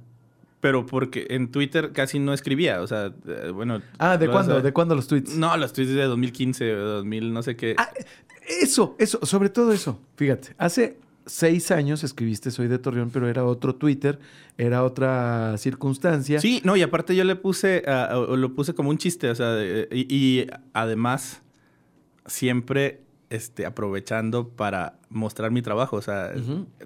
Pero 0.60 0.84
porque 0.86 1.26
en 1.30 1.50
Twitter 1.50 1.92
casi 1.92 2.18
no 2.18 2.32
escribía. 2.34 2.82
O 2.82 2.86
sea, 2.86 3.12
eh, 3.26 3.50
bueno. 3.52 3.80
Ah, 3.98 4.18
¿de 4.18 4.28
cuándo? 4.28 4.60
¿De 4.60 4.72
cuándo 4.72 4.94
los 4.94 5.06
tweets? 5.08 5.36
No, 5.36 5.56
los 5.56 5.72
tweets 5.72 5.94
de 5.94 6.02
2015 6.04 6.74
o 6.74 6.84
2000, 6.96 7.32
no 7.32 7.42
sé 7.42 7.56
qué. 7.56 7.74
Ah, 7.78 7.88
eso, 8.60 8.94
eso, 8.98 9.18
sobre 9.24 9.48
todo 9.48 9.72
eso. 9.72 9.98
Fíjate, 10.16 10.54
hace 10.58 10.98
seis 11.26 11.70
años 11.70 12.02
escribiste 12.04 12.50
Soy 12.50 12.66
de 12.68 12.78
Torreón, 12.78 13.10
pero 13.10 13.28
era 13.28 13.44
otro 13.44 13.74
Twitter, 13.76 14.18
era 14.58 14.82
otra 14.82 15.56
circunstancia. 15.58 16.40
Sí, 16.40 16.60
no, 16.64 16.76
y 16.76 16.82
aparte 16.82 17.14
yo 17.14 17.24
le 17.24 17.36
puse, 17.36 17.82
lo 18.36 18.54
puse 18.54 18.74
como 18.74 18.90
un 18.90 18.98
chiste, 18.98 19.30
o 19.30 19.34
sea, 19.34 19.52
de- 19.52 19.88
y, 19.92 20.12
y 20.14 20.46
además 20.72 21.40
siempre 22.26 23.00
este, 23.30 23.64
aprovechando 23.66 24.48
para 24.48 24.98
mostrar 25.08 25.50
mi 25.52 25.62
trabajo, 25.62 25.96
o 25.96 26.02
sea, 26.02 26.32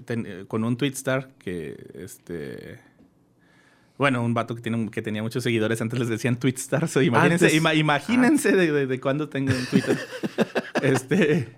ten- 0.05 0.27
eh, 0.27 0.45
con 0.47 0.63
un 0.65 0.77
Twitstar 0.77 1.31
que, 1.39 1.77
este... 1.95 2.81
Bueno, 3.97 4.25
un 4.25 4.35
vato 4.35 4.55
que, 4.57 4.61
tiene, 4.61 4.91
que 4.91 5.03
tenía 5.03 5.23
muchos 5.23 5.45
seguidores, 5.45 5.81
antes 5.81 5.99
les 6.01 6.09
decían 6.09 6.37
Twitstars, 6.39 6.97
o 6.97 7.03
imagínense, 7.03 7.47
Antes. 7.47 7.61
ima- 7.61 7.75
imagínense 7.77 8.53
de, 8.53 8.73
de, 8.73 8.87
de 8.87 9.01
cuándo 9.01 9.29
tengo 9.29 9.53
un 9.53 9.67
Twitter. 9.67 9.97
este, 10.83 11.49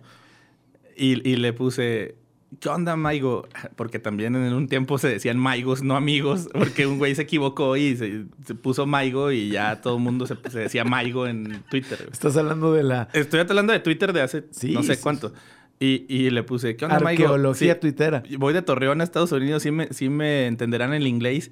y, 0.96 1.28
y 1.28 1.36
le 1.36 1.52
puse, 1.52 2.16
¿qué 2.60 2.68
onda, 2.68 2.94
Maigo? 2.96 3.48
Porque 3.76 3.98
también 3.98 4.36
en 4.36 4.52
un 4.52 4.68
tiempo 4.68 4.98
se 4.98 5.08
decían 5.08 5.38
Maigos, 5.38 5.82
no 5.82 5.96
amigos, 5.96 6.48
porque 6.52 6.86
un 6.86 6.98
güey 6.98 7.14
se 7.14 7.22
equivocó 7.22 7.76
y 7.76 7.96
se, 7.96 8.24
se 8.44 8.54
puso 8.54 8.86
Maigo 8.86 9.32
y 9.32 9.48
ya 9.50 9.80
todo 9.80 9.96
el 9.96 10.02
mundo 10.02 10.26
se, 10.26 10.36
se 10.50 10.58
decía 10.60 10.84
Maigo 10.84 11.26
en 11.26 11.62
Twitter. 11.70 12.08
Estás 12.12 12.36
hablando 12.36 12.72
de 12.72 12.82
la 12.82 13.08
Estoy 13.12 13.40
hablando 13.40 13.72
de 13.72 13.80
Twitter 13.80 14.12
de 14.12 14.20
hace 14.22 14.44
Sí, 14.50 14.72
no 14.72 14.82
sé 14.82 14.98
cuánto. 15.00 15.32
Y, 15.78 16.06
y 16.08 16.30
le 16.30 16.42
puse, 16.42 16.76
¿qué 16.76 16.86
onda, 16.86 17.00
Maigo? 17.00 17.24
arqueología 17.24 17.74
Sí, 17.74 17.80
tuitera. 17.80 18.22
Voy 18.38 18.54
de 18.54 18.62
Torreón 18.62 19.00
a 19.00 19.04
Estados 19.04 19.32
Unidos, 19.32 19.62
sí 19.62 19.70
me, 19.70 19.88
sí 19.92 20.08
me 20.08 20.46
entenderán 20.46 20.94
el 20.94 21.06
inglés. 21.06 21.50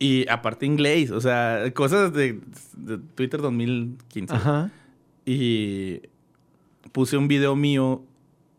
Y 0.00 0.28
aparte 0.28 0.66
inglés, 0.66 1.12
o 1.12 1.20
sea, 1.20 1.70
cosas 1.74 2.12
de, 2.12 2.40
de 2.76 2.98
Twitter 3.14 3.40
2015. 3.40 4.34
Ajá. 4.34 4.72
Y, 5.24 6.00
puse 6.92 7.16
un 7.16 7.28
video 7.28 7.56
mío 7.56 8.02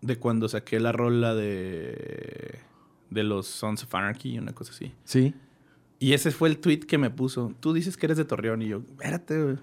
de 0.01 0.17
cuando 0.17 0.47
saqué 0.47 0.79
la 0.79 0.91
rola 0.91 1.35
de, 1.35 2.59
de 3.09 3.23
los 3.23 3.47
Sons 3.47 3.83
of 3.83 3.93
Anarchy, 3.93 4.37
una 4.37 4.53
cosa 4.53 4.71
así. 4.71 4.93
Sí. 5.03 5.33
Y 5.99 6.13
ese 6.13 6.31
fue 6.31 6.49
el 6.49 6.57
tweet 6.57 6.79
que 6.79 6.97
me 6.97 7.09
puso. 7.09 7.53
Tú 7.59 7.73
dices 7.73 7.97
que 7.97 8.07
eres 8.07 8.17
de 8.17 8.25
Torreón 8.25 8.61
y 8.61 8.69
yo, 8.69 8.77
espérate, 8.77 9.41
güey. 9.41 9.57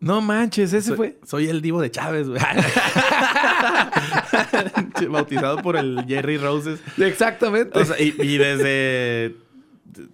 No 0.00 0.20
manches, 0.20 0.72
ese 0.72 0.88
soy, 0.88 0.96
fue. 0.96 1.18
Soy 1.24 1.46
el 1.46 1.62
divo 1.62 1.80
de 1.80 1.92
Chávez, 1.92 2.28
güey. 2.28 2.40
Bautizado 5.08 5.62
por 5.62 5.76
el 5.76 6.04
Jerry 6.08 6.38
Roses. 6.38 6.80
Exactamente. 6.98 7.78
O 7.78 7.84
sea, 7.84 8.00
y, 8.00 8.12
y 8.20 8.36
desde, 8.36 9.36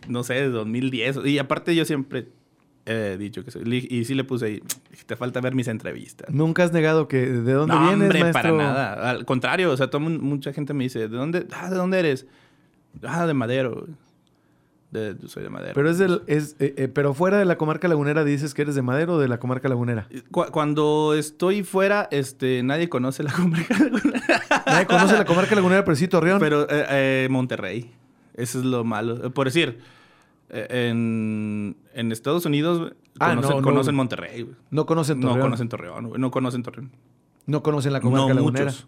no 0.09 0.24
sé, 0.24 0.48
2010. 0.48 1.18
Y 1.24 1.38
aparte 1.38 1.74
yo 1.74 1.85
siempre 1.85 2.28
he 2.87 3.16
dicho 3.18 3.44
que 3.44 3.50
soy... 3.50 3.87
Y 3.90 4.04
sí 4.04 4.14
le 4.14 4.24
puse 4.24 4.46
ahí, 4.46 4.62
te 5.07 5.16
falta 5.16 5.40
ver 5.40 5.54
mis 5.54 5.68
entrevistas. 5.68 6.31
Nunca 6.31 6.64
has 6.64 6.72
negado 6.72 7.09
que 7.09 7.26
de 7.26 7.52
dónde 7.52 7.74
no, 7.74 7.81
vienes, 7.81 8.02
hombre, 8.02 8.20
maestro? 8.20 8.42
para 8.42 8.52
nada. 8.57 9.11
Al 9.11 9.24
contrario, 9.24 9.70
o 9.70 9.76
sea, 9.76 9.90
todo, 9.90 10.00
mucha 10.00 10.52
gente 10.52 10.74
me 10.74 10.85
dice, 10.85 11.00
¿de 11.00 11.09
dónde, 11.09 11.46
ah, 11.52 11.70
¿de 11.70 11.76
dónde 11.76 11.98
eres? 11.98 12.26
Ah, 13.02 13.26
de 13.26 13.35
Madero. 13.35 13.87
De, 14.90 15.16
soy 15.26 15.42
de 15.42 15.50
Madero. 15.50 15.74
Pero 15.74 15.90
es 15.90 15.98
del, 15.98 16.22
es, 16.26 16.57
eh, 16.61 16.74
eh, 16.78 16.88
pero 16.88 17.12
fuera 17.12 17.38
de 17.38 17.44
la 17.44 17.59
comarca 17.59 17.88
lagunera 17.88 18.24
dices 18.24 18.54
que 18.54 18.62
eres 18.62 18.74
de 18.74 18.81
Madero 18.81 19.14
o 19.14 19.18
de 19.18 19.28
la 19.28 19.38
comarca 19.38 19.68
lagunera. 19.68 20.09
Cu 20.31 20.46
cuando 20.50 21.12
estoy 21.12 21.62
fuera, 21.62 22.09
este, 22.11 22.62
nadie 22.62 22.88
conoce 22.88 23.22
la 23.22 23.33
comarca 23.33 23.78
lagunera. 23.78 24.42
Nadie 24.66 24.87
conoce 24.87 25.18
la 25.18 25.26
comarca 25.26 25.54
lagunera, 25.54 25.85
pero 25.85 25.94
sí 25.94 26.09
Torreón. 26.09 26.40
Pero 26.40 26.62
eh, 26.70 26.87
eh, 26.88 27.28
Monterrey. 27.31 27.92
Eso 28.38 28.61
es 28.61 28.64
lo 28.64 28.85
malo. 28.85 29.31
Por 29.33 29.48
decir, 29.48 29.81
eh, 30.48 30.88
en, 30.88 31.77
en, 31.92 32.12
Estados 32.12 32.46
Unidos 32.46 32.92
ah, 33.18 33.35
conocen, 33.35 33.57
no, 33.57 33.62
conocen 33.62 33.94
no. 33.94 33.96
Monterrey. 33.98 34.51
No 34.70 34.87
conocen 34.87 35.20
Torreón. 35.20 35.38
No 35.38 35.42
conocen 35.42 35.68
Torreón. 35.68 36.12
No 36.16 36.31
conocen 36.31 36.62
Torreón. 36.62 36.92
No 37.46 37.62
conocen 37.62 37.92
la 37.92 38.01
comarca 38.01 38.29
no 38.29 38.35
lagunera. 38.35 38.64
Muchos. 38.66 38.87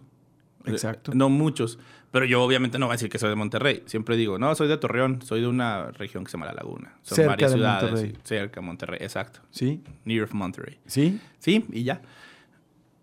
Exacto. 0.65 1.11
Eh, 1.11 1.15
no 1.15 1.29
muchos. 1.29 1.79
Pero 2.11 2.25
yo 2.25 2.43
obviamente 2.43 2.79
no 2.79 2.87
voy 2.87 2.93
a 2.93 2.95
decir 2.95 3.09
que 3.09 3.19
soy 3.19 3.29
de 3.29 3.35
Monterrey. 3.35 3.83
Siempre 3.85 4.15
digo, 4.17 4.39
no, 4.39 4.53
soy 4.55 4.67
de 4.67 4.77
Torreón. 4.77 5.21
Soy 5.21 5.41
de 5.41 5.47
una 5.47 5.91
región 5.91 6.23
que 6.23 6.31
se 6.31 6.37
llama 6.37 6.47
La 6.47 6.53
Laguna. 6.53 6.95
Son 7.01 7.17
cerca 7.17 7.31
varias 7.31 7.51
de 7.51 7.57
ciudades. 7.57 7.91
Monterrey. 7.91 8.17
Cerca 8.23 8.61
de 8.61 8.65
Monterrey, 8.65 8.99
exacto. 9.01 9.39
Sí. 9.51 9.83
Near 10.05 10.23
of 10.23 10.33
Monterrey. 10.33 10.79
Sí. 10.85 11.19
Sí, 11.39 11.65
y 11.71 11.83
ya. 11.83 12.01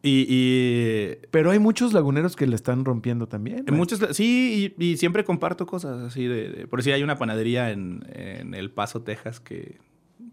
Y, 0.02 0.26
y, 0.28 1.16
Pero 1.30 1.50
hay 1.50 1.58
muchos 1.58 1.92
laguneros 1.92 2.36
que 2.36 2.46
le 2.46 2.54
están 2.54 2.84
rompiendo 2.84 3.26
también. 3.26 3.64
En 3.66 3.74
muchos, 3.74 4.00
sí, 4.16 4.74
y, 4.78 4.84
y, 4.84 4.96
siempre 4.96 5.24
comparto 5.24 5.66
cosas 5.66 5.98
así 6.00 6.26
de, 6.26 6.50
de, 6.50 6.66
Por 6.68 6.82
si 6.82 6.92
hay 6.92 7.02
una 7.02 7.18
panadería 7.18 7.70
en, 7.70 8.04
en, 8.12 8.54
El 8.54 8.70
Paso, 8.70 9.02
Texas, 9.02 9.40
que, 9.40 9.78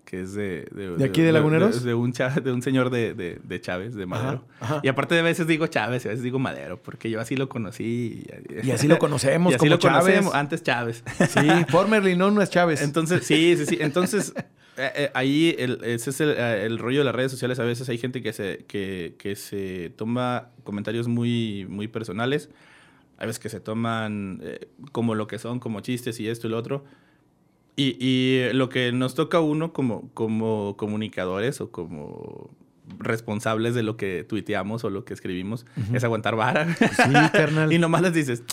que 0.05 0.21
es 0.21 0.35
de... 0.35 0.67
¿De, 0.97 1.03
aquí 1.03 1.21
de 1.21 1.31
Laguneros? 1.31 1.83
De, 1.83 1.95
un, 1.95 2.11
de 2.11 2.51
un 2.51 2.61
señor 2.61 2.91
de, 2.91 3.15
de, 3.15 3.61
Chávez, 3.61 3.95
de 3.95 4.05
Madero. 4.05 4.45
Ajá, 4.59 4.75
ajá. 4.75 4.81
Y 4.83 4.87
aparte 4.87 5.15
de 5.15 5.23
veces 5.23 5.47
digo 5.47 5.65
Chávez, 5.65 6.05
y 6.05 6.09
a 6.09 6.11
veces 6.11 6.23
digo 6.23 6.37
Madero, 6.37 6.81
porque 6.81 7.09
yo 7.09 7.19
así 7.19 7.35
lo 7.35 7.49
conocí. 7.49 8.27
Y, 8.61 8.67
y 8.67 8.71
así 8.71 8.87
lo 8.87 8.99
conocemos 8.99 9.51
y 9.53 9.55
así 9.55 9.59
como 9.65 9.71
lo 9.71 9.77
Chávez. 9.79 10.03
conocemos, 10.03 10.35
antes 10.35 10.61
Chávez. 10.61 11.03
Sí, 11.29 11.49
formerly 11.69 12.15
no, 12.15 12.29
no 12.29 12.43
es 12.43 12.51
Chávez. 12.51 12.83
Entonces, 12.83 13.25
sí, 13.25 13.55
sí, 13.57 13.65
sí. 13.65 13.77
Entonces... 13.81 14.33
Eh, 14.77 14.91
eh, 14.95 15.11
ahí 15.13 15.55
el, 15.57 15.79
ese 15.83 16.09
es 16.09 16.19
el, 16.21 16.31
eh, 16.31 16.65
el, 16.65 16.79
rollo 16.79 16.99
de 16.99 17.05
las 17.05 17.15
redes 17.15 17.31
sociales. 17.31 17.59
A 17.59 17.63
veces 17.63 17.87
hay 17.89 17.97
gente 17.97 18.21
que 18.21 18.33
se, 18.33 18.65
que, 18.67 19.15
que 19.17 19.35
se 19.35 19.91
toma 19.95 20.49
comentarios 20.63 21.07
muy, 21.07 21.65
muy 21.69 21.87
personales. 21.87 22.49
Hay 23.17 23.27
veces 23.27 23.39
que 23.39 23.49
se 23.49 23.61
toman 23.61 24.41
eh, 24.43 24.67
como 24.91 25.15
lo 25.15 25.27
que 25.27 25.39
son, 25.39 25.59
como 25.59 25.79
chistes 25.79 26.19
y 26.19 26.27
esto 26.27 26.47
y 26.47 26.49
lo 26.49 26.57
otro. 26.57 26.83
Y, 27.77 27.97
y 27.99 28.53
lo 28.53 28.69
que 28.69 28.91
nos 28.91 29.15
toca 29.15 29.37
a 29.37 29.41
uno 29.41 29.73
como, 29.73 30.09
como 30.13 30.75
comunicadores 30.77 31.61
o 31.61 31.71
como 31.71 32.49
responsables 32.99 33.75
de 33.75 33.83
lo 33.83 33.97
que 33.97 34.23
tuiteamos 34.23 34.83
o 34.83 34.89
lo 34.89 35.05
que 35.05 35.13
escribimos 35.13 35.65
uh 35.77 35.81
-huh. 35.81 35.95
es 35.97 36.03
aguantar 36.03 36.35
vara. 36.35 36.73
Sí, 36.75 37.13
carnal. 37.33 37.71
y 37.73 37.79
nomás 37.79 38.01
les 38.01 38.13
dices, 38.13 38.43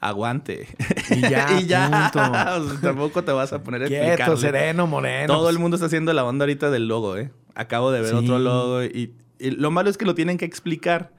aguante. 0.00 0.68
Y 1.10 1.20
ya, 1.20 1.46
y 1.60 1.66
ya. 1.66 2.10
punto. 2.12 2.20
O 2.60 2.68
sea, 2.70 2.80
tampoco 2.80 3.22
te 3.24 3.32
vas 3.32 3.52
a 3.52 3.62
poner 3.62 3.84
a 3.84 3.86
Quieto, 3.86 4.36
sereno, 4.36 4.86
moreno. 4.86 5.32
Todo 5.32 5.44
pues. 5.44 5.54
el 5.56 5.60
mundo 5.60 5.76
está 5.76 5.86
haciendo 5.86 6.12
la 6.12 6.24
onda 6.24 6.44
ahorita 6.44 6.70
del 6.70 6.88
logo, 6.88 7.16
¿eh? 7.16 7.30
Acabo 7.54 7.90
de 7.92 8.00
ver 8.00 8.10
Sí. 8.10 8.16
otro 8.16 8.38
logo 8.38 8.82
y, 8.84 9.12
y, 9.38 9.50
lo 9.50 9.70
malo 9.70 9.90
es 9.90 9.96
que 9.98 10.04
lo 10.04 10.14
tienen 10.14 10.38
que 10.38 10.44
explicar. 10.44 11.12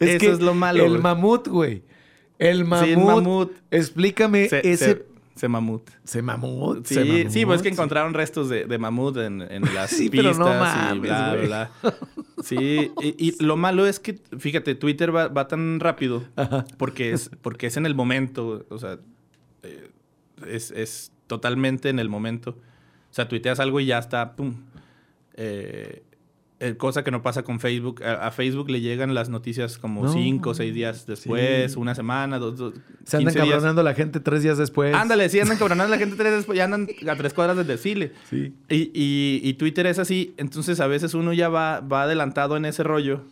es 0.00 0.08
Eso 0.10 0.18
que 0.18 0.30
es 0.30 0.40
lo 0.40 0.54
malo. 0.54 0.84
El 0.84 0.98
mamut, 1.00 1.48
güey. 1.48 1.82
El 2.38 2.64
mamut. 2.64 2.84
Sí, 2.86 2.92
el 2.92 2.98
mamut. 2.98 3.52
Explícame 3.70 4.48
Se, 4.48 4.58
ese... 4.70 4.84
se, 4.84 5.06
se 5.38 5.48
mamut. 5.48 5.88
Se 6.04 6.20
mamut. 6.20 6.84
Sí, 6.86 6.94
se 6.94 7.04
mamut, 7.04 7.30
sí, 7.30 7.46
pues 7.46 7.56
es 7.56 7.62
que 7.62 7.68
encontraron 7.68 8.12
restos 8.14 8.48
de, 8.48 8.64
de 8.64 8.78
mamut 8.78 9.16
en, 9.18 9.40
en 9.42 9.62
las 9.74 9.90
Sí, 9.90 10.10
pistas 10.10 10.36
pero 10.36 10.48
no 10.48 10.96
y 10.96 10.98
bla, 10.98 11.34
bla, 11.36 11.70
bla. 11.82 11.94
Sí, 12.42 12.90
y, 13.00 13.28
y 13.28 13.42
lo 13.42 13.56
malo 13.56 13.86
es 13.86 14.00
que, 14.00 14.18
fíjate, 14.38 14.74
Twitter 14.74 15.14
va, 15.14 15.28
va 15.28 15.48
tan 15.48 15.80
rápido 15.80 16.24
Ajá. 16.36 16.64
porque 16.76 17.12
es, 17.12 17.30
porque 17.42 17.68
es 17.68 17.76
en 17.76 17.86
el 17.86 17.94
momento, 17.94 18.66
o 18.68 18.78
sea, 18.78 18.98
eh, 19.62 19.90
es, 20.46 20.70
es 20.72 21.12
totalmente 21.26 21.88
en 21.88 21.98
el 21.98 22.08
momento. 22.08 22.50
O 23.10 23.14
sea, 23.14 23.28
tuiteas 23.28 23.60
algo 23.60 23.80
y 23.80 23.86
ya 23.86 23.98
está, 23.98 24.34
pum. 24.36 24.54
Eh, 25.34 26.02
eh, 26.60 26.76
cosa 26.76 27.04
que 27.04 27.10
no 27.12 27.22
pasa 27.22 27.44
con 27.44 27.60
Facebook. 27.60 28.02
A, 28.02 28.26
a, 28.26 28.30
Facebook 28.32 28.68
le 28.68 28.80
llegan 28.80 29.14
las 29.14 29.28
noticias 29.28 29.78
como 29.78 30.04
No. 30.04 30.12
cinco 30.12 30.50
o 30.50 30.54
seis 30.54 30.74
días 30.74 31.06
después, 31.06 31.72
Sí. 31.72 31.78
una 31.78 31.94
semana, 31.94 32.38
dos, 32.38 32.56
dos 32.56 32.74
Se 33.04 33.16
andan 33.16 33.32
15 33.34 33.44
días. 33.46 33.54
cabronando 33.56 33.82
la 33.84 33.94
gente 33.94 34.18
tres 34.20 34.42
días 34.42 34.58
después. 34.58 34.92
Ándale, 34.94 35.28
sí, 35.28 35.38
andan 35.38 35.56
cabronando 35.58 35.88
la 35.90 35.98
gente 35.98 36.16
tres 36.16 36.28
días 36.30 36.38
después, 36.40 36.56
ya 36.58 36.64
andan 36.64 36.88
a 37.08 37.14
tres 37.16 37.32
cuadras 37.32 37.56
del 37.56 37.66
desfile. 37.68 38.12
Sí. 38.28 38.52
Y, 38.68 38.90
y, 38.92 39.40
y 39.44 39.54
Twitter 39.54 39.86
es 39.86 39.98
así, 40.00 40.34
entonces 40.36 40.80
a 40.80 40.86
veces 40.88 41.14
uno 41.14 41.32
ya 41.32 41.48
va, 41.48 41.80
va 41.80 42.02
adelantado 42.02 42.56
en 42.56 42.64
ese 42.64 42.82
rollo. 42.82 43.22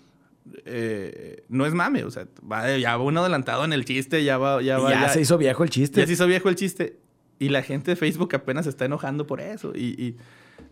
Eh, 0.65 1.45
no 1.49 1.67
es 1.67 1.75
mame, 1.75 2.05
o 2.05 2.11
sea, 2.11 2.27
va, 2.51 2.77
ya 2.79 2.97
va 2.97 3.03
uno 3.03 3.21
adelantado 3.21 3.65
en 3.65 3.73
el 3.73 3.85
chiste, 3.85 4.23
ya 4.25 4.39
va, 4.39 4.63
ya 4.63 4.79
va. 4.79 4.91
ya, 4.91 5.09
se 5.09 5.21
hizo 5.21 5.37
viejo 5.39 5.65
el 5.65 5.71
chiste. 5.71 6.01
ya 6.01 6.07
se 6.07 6.13
hizo 6.13 6.27
viejo 6.27 6.49
el 6.49 6.55
chiste. 6.55 6.99
Y 7.39 7.51
la 7.51 7.63
gente 7.63 7.91
de 7.91 7.97
Facebook 7.97 8.35
apenas 8.35 8.65
se 8.65 8.71
está 8.71 8.87
enojando 8.87 9.27
por 9.27 9.41
eso. 9.43 9.73
Y, 9.75 10.01
y 10.03 10.17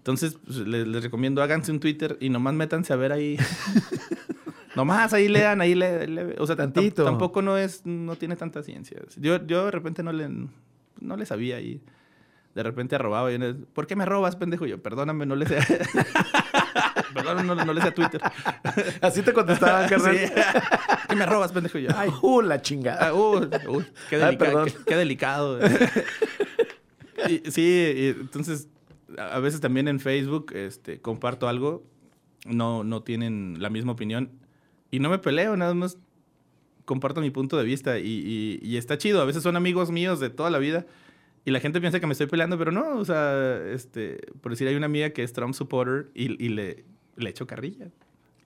entonces 0.05 0.37
pues, 0.45 0.59
les, 0.59 0.87
les 0.87 1.03
recomiendo, 1.03 1.43
háganse 1.43 1.73
un 1.73 1.81
Twitter 1.81 2.19
y 2.21 2.29
nomás 2.29 2.53
métanse 2.53 2.93
a 2.93 2.97
ver 2.97 3.11
ahí. 3.13 3.39
nomás 4.77 5.15
ahí 5.15 5.29
lean, 5.29 5.61
ahí 5.63 5.75
le, 5.75 6.07
le- 6.07 6.37
o 6.39 6.47
sea, 6.47 6.57
Tantito. 6.57 7.05
tampoco 7.05 7.41
no 7.41 7.57
es, 7.57 7.87
no 7.87 8.15
tiene 8.17 8.37
tanta 8.37 8.63
ciencia. 8.63 9.01
Yo, 9.17 9.45
yo 9.47 9.65
de 9.65 9.71
repente 9.71 10.03
no 10.03 10.13
le, 10.13 10.29
no 11.01 11.17
le 11.17 11.25
sabía 11.25 11.59
y 11.61 11.81
de 12.55 12.63
repente 12.63 12.99
robaba 12.99 13.33
y 13.33 13.39
yo, 13.39 13.55
¿por 13.73 13.87
qué 13.87 13.97
me 13.97 14.05
robas, 14.05 14.37
pendejo? 14.37 14.67
Y 14.67 14.71
yo, 14.71 14.83
perdóname, 14.83 15.25
no 15.27 15.37
le 15.37 15.47
sé. 15.47 15.59
Perdóname, 17.15 17.55
no, 17.55 17.65
no 17.65 17.73
le 17.73 17.81
sé 17.81 17.89
a 17.89 17.95
Twitter. 17.95 18.21
Así 19.01 19.23
te 19.23 19.33
contestaban, 19.33 19.89
carnal. 19.89 20.19
Sí. 20.19 20.33
¿Qué 21.09 21.15
me 21.17 21.25
robas, 21.27 21.53
pendejo? 21.53 21.79
Yo, 21.79 21.91
ay, 21.97 22.11
Uh, 22.23 22.43
la 22.43 22.61
chingada. 22.61 23.15
Uh, 23.15 23.49
uy, 23.69 23.87
qué, 24.11 24.19
delica- 24.19 24.39
perdón. 24.45 24.67
qué- 24.67 24.75
qué 24.85 24.97
delicado. 24.97 25.61
Y- 27.29 27.51
sí, 27.51 27.63
y 27.97 28.07
entonces 28.21 28.69
a 29.19 29.37
a 29.37 29.41
veces 29.41 29.61
también 29.61 29.89
en 29.89 30.01
Facebook 30.01 30.53
este, 30.55 31.01
comparto 31.01 31.49
algo, 31.49 31.85
no, 32.47 32.85
no 32.85 33.03
tienen 33.03 33.57
la 33.61 33.71
misma 33.71 33.93
opinión 33.93 34.31
y 34.91 34.99
no 35.01 35.09
me 35.11 35.19
peleo, 35.19 35.57
nada 35.57 35.75
más 35.75 35.99
comparto 36.85 37.21
mi 37.21 37.31
punto 37.31 37.57
de 37.57 37.65
vista 37.65 37.99
y, 37.99 38.07
y- 38.07 38.59
y 38.63 38.77
está 38.77 38.99
chido. 38.99 39.21
A 39.23 39.25
veces 39.25 39.43
son 39.43 39.57
amigos 39.57 39.91
míos 39.91 40.21
de 40.21 40.29
toda 40.31 40.51
la 40.51 40.59
vida 40.59 40.85
y 41.47 41.51
la 41.51 41.61
gente 41.61 41.81
piensa 41.81 42.01
que 42.01 42.07
me 42.07 42.13
estoy 42.13 42.27
peleando, 42.27 42.59
pero 42.59 42.73
no, 42.73 42.97
o 42.97 43.05
sea, 43.05 43.57
este, 43.73 44.19
por 44.41 44.53
decir, 44.53 44.69
hay 44.69 44.75
una 44.77 44.87
amiga 44.87 45.11
que 45.11 45.23
es 45.23 45.33
Trump 45.33 45.55
supporter 45.55 46.11
y, 46.15 46.43
y 46.45 46.49
le, 46.51 46.85
le 47.17 47.31
echo 47.31 47.47
carrilla. 47.47 47.89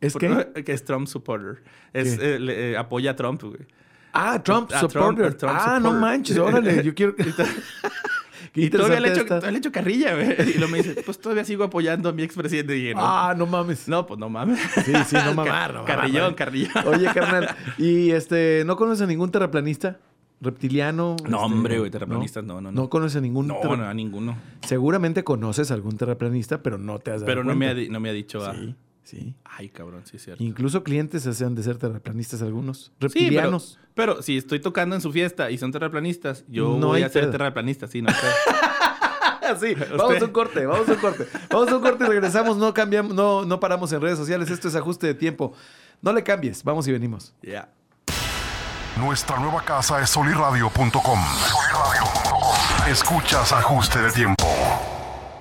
¿Es 0.00 0.14
que? 0.14 0.46
Que 0.64 0.72
es 0.72 0.85
Trump 0.85 1.09
supporter. 1.09 1.62
Es, 1.92 2.18
eh, 2.20 2.38
le- 2.38 2.70
eh, 2.72 2.76
apoya 2.76 3.11
a 3.12 3.16
Trump, 3.16 3.42
güey. 3.42 3.66
Ah, 4.12 4.40
Trump 4.42 4.70
Ah, 4.72 4.78
Trump- 4.81 4.92
supporter. 4.92 5.35
Trump 5.35 5.54
ah, 5.57 5.66
no 5.81 5.90
supporter. 5.90 6.00
manches, 6.00 6.38
órale. 6.38 6.85
Yo 6.85 6.94
quiero. 6.94 7.14
Qué 8.52 8.62
Y 8.62 8.70
todavía 8.70 9.00
le, 9.00 9.12
echo, 9.12 9.24
todavía 9.24 9.50
le 9.50 9.58
echo 9.58 9.72
carrilla, 9.72 10.14
güey. 10.14 10.50
Y 10.50 10.54
luego 10.54 10.72
me 10.72 10.78
dice, 10.78 11.02
pues 11.06 11.18
todavía 11.18 11.44
sigo 11.44 11.64
apoyando 11.64 12.08
a 12.08 12.12
mi 12.12 12.22
expresidente. 12.22 12.76
Y 12.76 12.80
dije, 12.80 12.94
no, 12.94 13.00
Ah, 13.02 13.34
no 13.37 13.46
mames. 13.46 13.88
no, 13.88 14.06
pues 14.06 14.18
no 14.18 14.28
mames. 14.28 14.58
Sí, 14.84 14.92
sí, 15.06 15.16
no 15.24 15.34
mamar, 15.34 15.84
Carrillón, 15.84 16.34
carrillón. 16.34 16.87
Oye, 16.87 17.06
carnal. 17.12 17.48
¿Y 17.78 18.11
este, 18.11 18.62
no 18.66 18.76
conoces 18.76 19.02
a 19.02 19.06
ningún 19.06 19.30
terraplanista? 19.30 19.98
¿Reptiliano? 20.40 21.16
No, 21.22 21.24
Este, 21.24 21.34
hombre, 21.34 21.78
güey, 21.80 21.90
terraplanistas, 21.90 22.44
no, 22.44 22.61
no, 22.61 22.70
no. 22.70 22.82
No 22.82 22.88
conoces 22.88 23.16
a 23.16 23.20
ningún 23.20 23.48
No, 23.48 23.76
no, 23.76 23.84
a 23.84 23.92
ninguno. 23.94 24.37
Seguramente 24.66 25.24
conoces 25.24 25.70
a 25.70 25.74
algún 25.74 25.96
terraplanista, 25.96 26.62
pero 26.62 26.78
no 26.78 26.98
te 27.00 27.11
has 27.11 27.20
dado 27.22 27.26
Pero 27.26 27.42
no 27.42 27.54
me, 27.56 27.68
ha, 27.68 27.74
no 27.74 27.98
me 27.98 28.08
ha 28.08 28.12
dicho 28.12 28.44
a... 28.44 28.54
Sí. 29.09 29.35
Ay, 29.42 29.71
cabrón, 29.71 30.03
sí 30.05 30.18
es 30.18 30.25
cierto. 30.25 30.44
Incluso 30.44 30.85
clientes 30.85 31.23
se 31.23 31.44
han 31.44 31.55
de 31.55 31.62
ser 31.62 31.79
terraplanistas 31.79 32.42
algunos. 32.42 32.79
Sí, 32.79 32.90
pero, 32.99 33.09
Reptilianos. 33.09 33.79
pero 33.94 34.21
si 34.21 34.37
estoy 34.37 34.61
tocando 34.61 34.94
en 34.97 35.01
su 35.01 35.11
fiesta 35.12 35.51
y 35.51 35.57
son 35.57 35.73
terraplanistas, 35.73 36.44
yo 36.47 36.77
No 36.77 36.88
voy 36.88 36.99
hay 36.99 37.05
a 37.05 37.09
ser 37.09 37.31
terraplanista, 37.31 37.87
sí, 37.87 38.03
no 38.03 38.11
sé. 38.11 38.16
sí, 39.61 39.75
vamos 39.97 40.21
a 40.21 40.25
un 40.27 40.31
corte, 40.31 40.66
vamos 40.66 40.90
a 40.90 40.92
un 40.92 40.99
corte. 40.99 41.27
Vamos 41.49 41.68
a 41.71 41.77
un 41.77 41.83
corte 41.83 42.05
y 42.05 42.07
regresamos. 42.07 42.59
No 42.59 42.75
cambiamos, 42.75 43.14
no, 43.14 43.47
no 43.47 43.59
paramos 43.59 43.90
en 43.92 44.03
redes 44.03 44.18
sociales. 44.18 44.51
Esto 44.51 44.68
es 44.68 44.77
ajuste 44.77 45.07
de 45.07 45.14
tiempo. 45.14 45.55
No 46.03 46.12
le 46.12 46.23
cambies. 46.23 46.62
Vamos 46.62 46.87
y 46.87 46.92
venimos. 46.92 47.33
Ya. 47.40 47.71
Nuestra 48.99 49.38
nueva 49.38 49.62
casa 49.62 50.03
es 50.03 50.11
soliradio.com. 50.11 51.18
Escuchas 52.87 53.53
ajuste 53.53 54.03
de 54.03 54.11
tiempo 54.12 54.47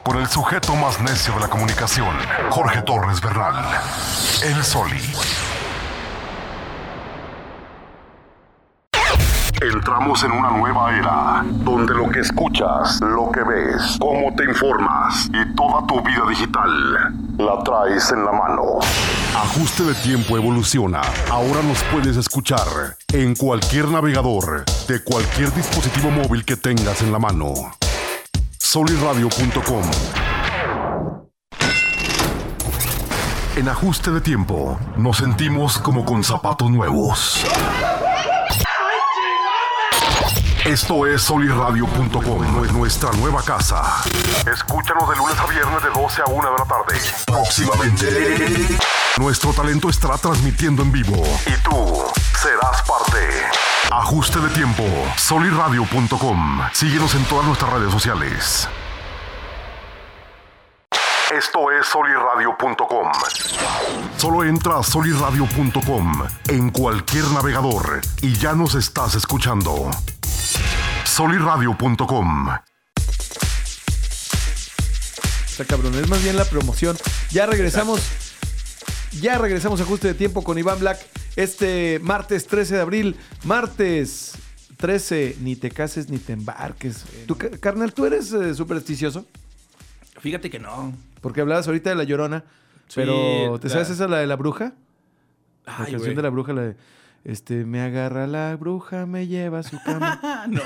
por 0.07 0.15
el 0.15 0.27
sujeto 0.27 0.73
más 0.73 1.01
necio 1.01 1.33
de 1.33 1.41
la 1.41 1.47
comunicación, 1.49 2.15
Jorge 2.49 2.81
Torres 2.83 3.19
Bernal, 3.19 3.55
El 4.41 4.63
Soli. 4.63 5.01
Entramos 9.59 10.23
en 10.23 10.31
una 10.31 10.51
nueva 10.51 10.97
era, 10.97 11.43
donde 11.45 11.93
lo 11.93 12.09
que 12.09 12.21
escuchas, 12.21 13.01
lo 13.01 13.29
que 13.33 13.43
ves, 13.43 13.97
cómo 13.99 14.33
te 14.33 14.45
informas 14.45 15.27
y 15.27 15.55
toda 15.55 15.85
tu 15.85 16.01
vida 16.01 16.23
digital 16.29 17.13
la 17.37 17.61
traes 17.65 18.09
en 18.13 18.23
la 18.23 18.31
mano. 18.31 18.79
Ajuste 19.35 19.83
de 19.83 19.95
tiempo 19.95 20.37
evoluciona. 20.37 21.01
Ahora 21.29 21.61
nos 21.63 21.83
puedes 21.91 22.15
escuchar 22.15 22.95
en 23.11 23.35
cualquier 23.35 23.89
navegador, 23.89 24.63
de 24.87 25.03
cualquier 25.03 25.53
dispositivo 25.53 26.11
móvil 26.11 26.45
que 26.45 26.55
tengas 26.55 27.01
en 27.01 27.11
la 27.11 27.19
mano. 27.19 27.53
Soliradio.com 28.69 29.81
En 33.55 33.69
ajuste 33.69 34.11
de 34.11 34.19
tiempo, 34.19 34.77
nos 34.97 35.15
sentimos 35.19 35.77
como 35.77 36.03
con 36.03 36.21
zapatos 36.21 36.69
nuevos. 36.69 37.45
Esto 40.67 41.07
es 41.07 41.21
soliradio.com, 41.21 42.65
es 42.65 42.73
nuestra 42.73 43.09
nueva 43.13 43.41
casa. 43.41 44.03
Escúchanos 44.51 45.09
de 45.09 45.15
lunes 45.15 45.39
a 45.39 45.45
viernes 45.45 45.81
de 45.81 45.89
12 45.91 46.21
a 46.21 46.25
1 46.25 46.51
de 46.51 46.57
la 46.57 46.65
tarde. 46.65 46.99
Próximamente. 47.25 48.77
Nuestro 49.17 49.53
talento 49.53 49.89
estará 49.89 50.17
transmitiendo 50.17 50.83
en 50.83 50.91
vivo 50.91 51.23
y 51.45 51.63
tú 51.63 52.03
serás 52.37 52.81
parte. 52.81 53.47
Ajuste 53.91 54.41
de 54.41 54.49
tiempo, 54.49 54.83
soliradio.com. 55.15 56.61
Síguenos 56.73 57.15
en 57.15 57.23
todas 57.23 57.45
nuestras 57.45 57.71
redes 57.71 57.93
sociales. 57.93 58.67
Esto 61.33 61.71
es 61.71 61.87
soliradio.com. 61.87 63.09
Solo 64.17 64.43
entra 64.43 64.79
a 64.79 64.83
soliradio.com 64.83 66.23
en 66.49 66.71
cualquier 66.71 67.23
navegador 67.31 68.01
y 68.21 68.33
ya 68.33 68.51
nos 68.51 68.75
estás 68.75 69.15
escuchando. 69.15 69.89
soliradio.com. 71.05 72.49
Está 75.49 75.65
cabrón, 75.65 75.95
es 75.95 76.07
más 76.07 76.21
bien 76.23 76.35
la 76.37 76.45
promoción. 76.45 76.95
Ya 77.31 77.45
regresamos. 77.45 78.01
Ya 79.21 79.37
regresamos 79.37 79.79
a 79.79 79.83
ajuste 79.83 80.09
de 80.09 80.13
tiempo 80.13 80.43
con 80.43 80.57
Iván 80.59 80.79
Black 80.79 80.99
este 81.35 81.99
martes 82.03 82.45
13 82.45 82.75
de 82.75 82.81
abril. 82.81 83.15
Martes 83.45 84.33
13, 84.77 85.37
ni 85.41 85.55
te 85.55 85.71
cases 85.71 86.09
ni 86.09 86.19
te 86.19 86.33
embarques. 86.33 87.03
¿Tú, 87.25 87.35
ca- 87.37 87.49
carnal, 87.59 87.93
tú 87.93 88.05
eres 88.05 88.31
eh, 88.33 88.53
supersticioso? 88.53 89.25
Fíjate 90.19 90.49
que 90.51 90.59
no. 90.59 90.93
Porque 91.21 91.41
hablabas 91.41 91.65
ahorita 91.67 91.89
de 91.89 91.95
la 91.95 92.03
llorona. 92.03 92.43
Sí, 92.87 92.93
pero, 92.95 93.57
¿te 93.59 93.67
la- 93.69 93.73
sabes 93.73 93.89
esa, 93.89 94.07
la 94.07 94.17
de 94.19 94.27
la 94.27 94.35
bruja? 94.35 94.73
La 95.65 95.73
Ay, 95.73 95.77
canción 95.79 96.01
güey. 96.01 96.15
de 96.15 96.21
la 96.21 96.29
bruja, 96.29 96.53
la 96.53 96.61
de. 96.61 96.75
Este, 97.27 97.65
me 97.65 97.81
agarra 97.81 98.25
la 98.25 98.55
bruja, 98.55 99.05
me 99.05 99.27
lleva 99.27 99.59
a 99.59 99.63
su 99.63 99.77
cama. 99.83 100.21
No. 100.47 100.61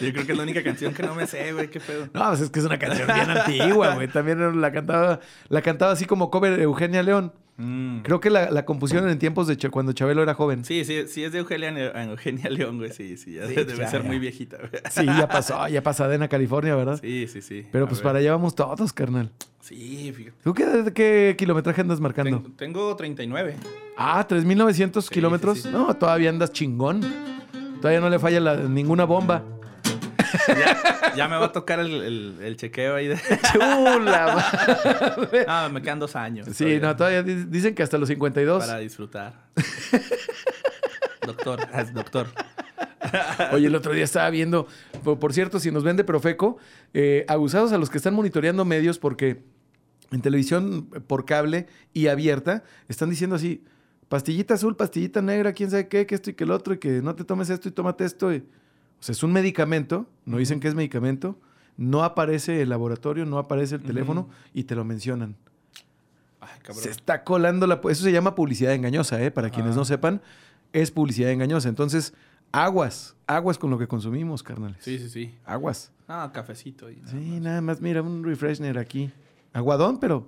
Yo 0.00 0.12
creo 0.12 0.26
que 0.26 0.32
es 0.32 0.36
la 0.36 0.42
única 0.42 0.62
canción 0.62 0.92
que 0.92 1.02
no 1.02 1.14
me 1.14 1.26
sé, 1.26 1.54
güey. 1.54 1.70
Qué 1.70 1.80
pedo. 1.80 2.08
No, 2.12 2.28
pues 2.28 2.42
es 2.42 2.50
que 2.50 2.60
es 2.60 2.66
una 2.66 2.78
canción 2.78 3.06
bien 3.06 3.30
antigua, 3.30 3.94
güey. 3.94 4.08
También 4.08 4.60
la 4.60 4.70
cantaba, 4.70 5.20
la 5.48 5.62
cantaba 5.62 5.92
así 5.92 6.04
como 6.04 6.30
cover 6.30 6.60
Eugenia 6.60 7.02
León. 7.02 7.32
Mm. 7.60 8.00
Creo 8.02 8.20
que 8.20 8.30
la, 8.30 8.50
la 8.50 8.64
compusieron 8.64 9.08
en 9.10 9.18
tiempos 9.18 9.46
de 9.46 9.56
Ch- 9.58 9.70
cuando 9.70 9.92
Chabelo 9.92 10.22
era 10.22 10.32
joven. 10.34 10.64
Sí, 10.64 10.84
sí, 10.84 11.06
sí 11.08 11.22
es 11.24 11.32
de 11.32 11.40
Eugenia, 11.40 11.70
Eugenia 12.04 12.48
León, 12.50 12.78
güey. 12.78 12.90
Sí, 12.92 13.16
sí, 13.18 13.34
ya 13.34 13.46
Sí, 13.46 13.54
debe 13.54 13.76
ya, 13.76 13.88
ser 13.88 14.02
ya. 14.02 14.08
muy 14.08 14.18
viejita, 14.18 14.56
güey. 14.56 14.70
Sí, 14.90 15.04
ya 15.04 15.28
pasó, 15.28 15.68
ya 15.68 15.82
pasadena 15.82 16.28
California, 16.28 16.74
¿verdad? 16.74 16.98
Sí, 17.00 17.26
sí, 17.28 17.42
sí. 17.42 17.66
Pero 17.70 17.86
pues 17.86 18.00
para 18.00 18.18
allá 18.20 18.32
vamos 18.32 18.54
todos, 18.54 18.92
carnal. 18.92 19.30
Sí, 19.60 20.10
fíjate. 20.16 20.36
¿Tú 20.42 20.54
qué, 20.54 20.90
qué 20.94 21.34
kilometraje 21.38 21.82
andas 21.82 22.00
marcando? 22.00 22.40
Ten- 22.40 22.56
tengo 22.56 22.96
39. 22.96 23.56
Ah, 23.98 24.26
3.900 24.26 25.02
Sí, 25.02 25.08
kilómetros. 25.14 25.60
sí. 25.62 25.68
No, 25.70 25.94
todavía 25.94 26.30
andas 26.30 26.52
chingón. 26.52 27.00
Todavía 27.80 28.00
no 28.00 28.08
le 28.08 28.18
falla 28.18 28.40
la- 28.40 28.56
ninguna 28.56 29.04
bomba. 29.04 29.44
Ya, 30.48 31.12
ya 31.16 31.28
me 31.28 31.36
va 31.36 31.46
a 31.46 31.52
tocar 31.52 31.80
el, 31.80 31.92
el- 32.02 32.38
el 32.42 32.56
chequeo 32.56 32.94
ahí 32.94 33.08
de... 33.08 33.16
Chula. 33.52 34.34
madre. 34.34 35.44
Ah, 35.48 35.68
me 35.72 35.82
quedan 35.82 35.98
dos 35.98 36.14
años. 36.16 36.46
sí, 36.52 36.78
no, 36.80 36.94
todavía 36.96 37.22
di- 37.22 37.44
dicen 37.44 37.74
que 37.74 37.82
hasta 37.82 37.98
los 37.98 38.08
52. 38.08 38.64
Para 38.66 38.78
disfrutar. 38.78 39.34
doctor, 41.26 41.60
doctor. 41.92 42.26
Oye, 43.52 43.66
el 43.66 43.74
otro 43.74 43.92
día 43.92 44.04
estaba 44.04 44.28
viendo, 44.30 44.66
por, 45.02 45.32
cierto, 45.32 45.58
si 45.58 45.70
nos 45.70 45.82
ven 45.84 45.96
de 45.96 46.04
Profeco, 46.04 46.58
eh, 46.94 47.24
abusados 47.28 47.72
a 47.72 47.78
los 47.78 47.90
que 47.90 47.98
están 47.98 48.14
monitoreando 48.14 48.64
medios 48.64 48.98
porque 48.98 49.42
en 50.12 50.20
televisión 50.22 50.86
por 51.06 51.24
cable 51.24 51.66
y 51.92 52.08
abierta 52.08 52.62
están 52.88 53.10
diciendo 53.10 53.36
así, 53.36 53.64
pastillita 54.08 54.54
azul, 54.54 54.76
pastillita 54.76 55.22
negra, 55.22 55.52
quién 55.52 55.70
sabe 55.70 55.88
qué, 55.88 56.06
que 56.06 56.14
esto 56.16 56.30
y 56.30 56.34
que 56.34 56.44
el 56.44 56.50
otro, 56.50 56.74
y 56.74 56.78
que 56.78 57.00
no 57.02 57.14
te 57.14 57.24
tomes 57.24 57.48
esto 57.50 57.68
y 57.68 57.72
tómate 57.72 58.04
esto. 58.04 58.32
y- 58.32 58.44
o 59.00 59.02
sea, 59.02 59.12
es 59.12 59.22
un 59.22 59.32
medicamento, 59.32 60.06
no 60.26 60.36
dicen 60.36 60.60
que 60.60 60.68
es 60.68 60.74
medicamento, 60.74 61.36
no 61.76 62.04
aparece 62.04 62.60
el 62.62 62.68
laboratorio, 62.68 63.24
no 63.26 63.38
aparece 63.38 63.76
el 63.76 63.82
teléfono 63.82 64.28
y 64.52 64.64
te 64.64 64.74
lo 64.74 64.84
mencionan. 64.84 65.36
Ay, 66.40 66.50
cabrón. 66.62 66.82
Se 66.82 66.90
está 66.90 67.24
colando 67.24 67.66
la... 67.66 67.80
Eso 67.88 68.02
se 68.04 68.12
llama 68.12 68.34
publicidad 68.34 68.74
engañosa, 68.74 69.22
¿eh? 69.22 69.30
Para 69.30 69.50
quienes 69.50 69.76
no 69.76 69.84
sepan, 69.84 70.20
es 70.72 70.90
publicidad 70.90 71.30
engañosa. 71.30 71.68
Entonces, 71.68 72.12
aguas, 72.52 73.14
aguas 73.26 73.56
con 73.58 73.70
lo 73.70 73.78
que 73.78 73.86
consumimos, 73.88 74.42
carnales. 74.42 74.76
Sí, 74.80 74.98
sí, 74.98 75.08
sí. 75.08 75.34
Aguas. 75.46 75.90
Ah, 76.08 76.30
cafecito. 76.34 76.90
Y 76.90 76.96
nada 76.96 77.10
Sí, 77.10 77.16
más. 77.16 77.40
nada 77.40 77.60
más, 77.60 77.80
mira, 77.80 78.02
un 78.02 78.24
refresher 78.24 78.78
aquí. 78.78 79.10
Aguadón, 79.52 79.98
pero... 80.00 80.26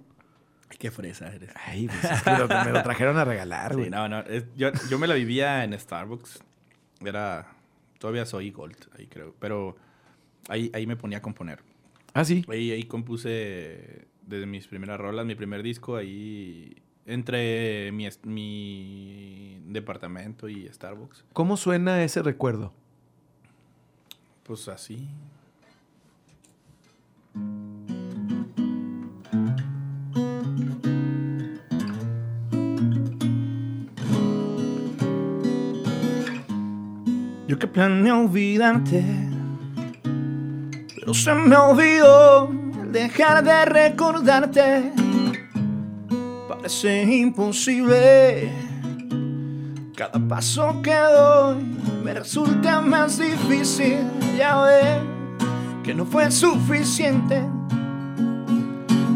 Ay, 0.70 0.76
Qué 0.78 0.90
fresa 0.90 1.28
eres. 1.32 1.50
Ay, 1.66 1.86
pues 1.88 2.04
es 2.12 2.22
que 2.22 2.30
lo- 2.30 2.48
me 2.48 2.72
lo 2.72 2.82
trajeron 2.82 3.18
a 3.18 3.24
regalar, 3.26 3.72
güey. 3.74 3.86
Sí, 3.86 3.90
no, 3.90 4.08
no. 4.08 4.20
es- 4.20 4.46
yo, 4.56 4.70
yo 4.88 4.98
me 4.98 5.06
la 5.06 5.14
vivía 5.14 5.64
en 5.64 5.78
Starbucks. 5.78 6.40
Era... 7.04 7.46
Todavía 8.02 8.26
soy 8.26 8.50
Gold, 8.50 8.88
ahí 8.98 9.06
creo. 9.06 9.32
Pero 9.38 9.76
ahí, 10.48 10.72
ahí 10.74 10.88
me 10.88 10.96
ponía 10.96 11.18
a 11.18 11.22
componer. 11.22 11.60
Ah, 12.14 12.24
sí. 12.24 12.44
Ahí, 12.48 12.72
ahí 12.72 12.82
compuse 12.82 14.08
desde 14.26 14.44
mis 14.44 14.66
primeras 14.66 14.98
rolas, 14.98 15.24
mi 15.24 15.36
primer 15.36 15.62
disco, 15.62 15.94
ahí 15.94 16.82
entre 17.06 17.92
mi, 17.92 18.08
mi 18.24 19.56
departamento 19.66 20.48
y 20.48 20.68
Starbucks. 20.68 21.24
¿Cómo 21.32 21.56
suena 21.56 22.02
ese 22.02 22.24
recuerdo? 22.24 22.72
Pues 24.42 24.66
así. 24.66 25.08
Yo 37.52 37.58
que 37.58 37.66
planeé 37.66 38.10
olvidarte, 38.10 39.04
pero 40.94 41.12
se 41.12 41.34
me 41.34 41.54
olvidó 41.54 42.50
el 42.82 42.92
dejar 42.92 43.44
de 43.44 43.64
recordarte. 43.66 44.90
Parece 46.48 47.02
imposible. 47.02 48.50
Cada 49.94 50.18
paso 50.26 50.80
que 50.80 50.94
doy 50.94 51.62
me 52.02 52.14
resulta 52.14 52.80
más 52.80 53.18
difícil. 53.18 53.98
Ya 54.38 54.62
ves 54.62 55.00
que 55.84 55.92
no 55.92 56.06
fue 56.06 56.30
suficiente. 56.30 57.42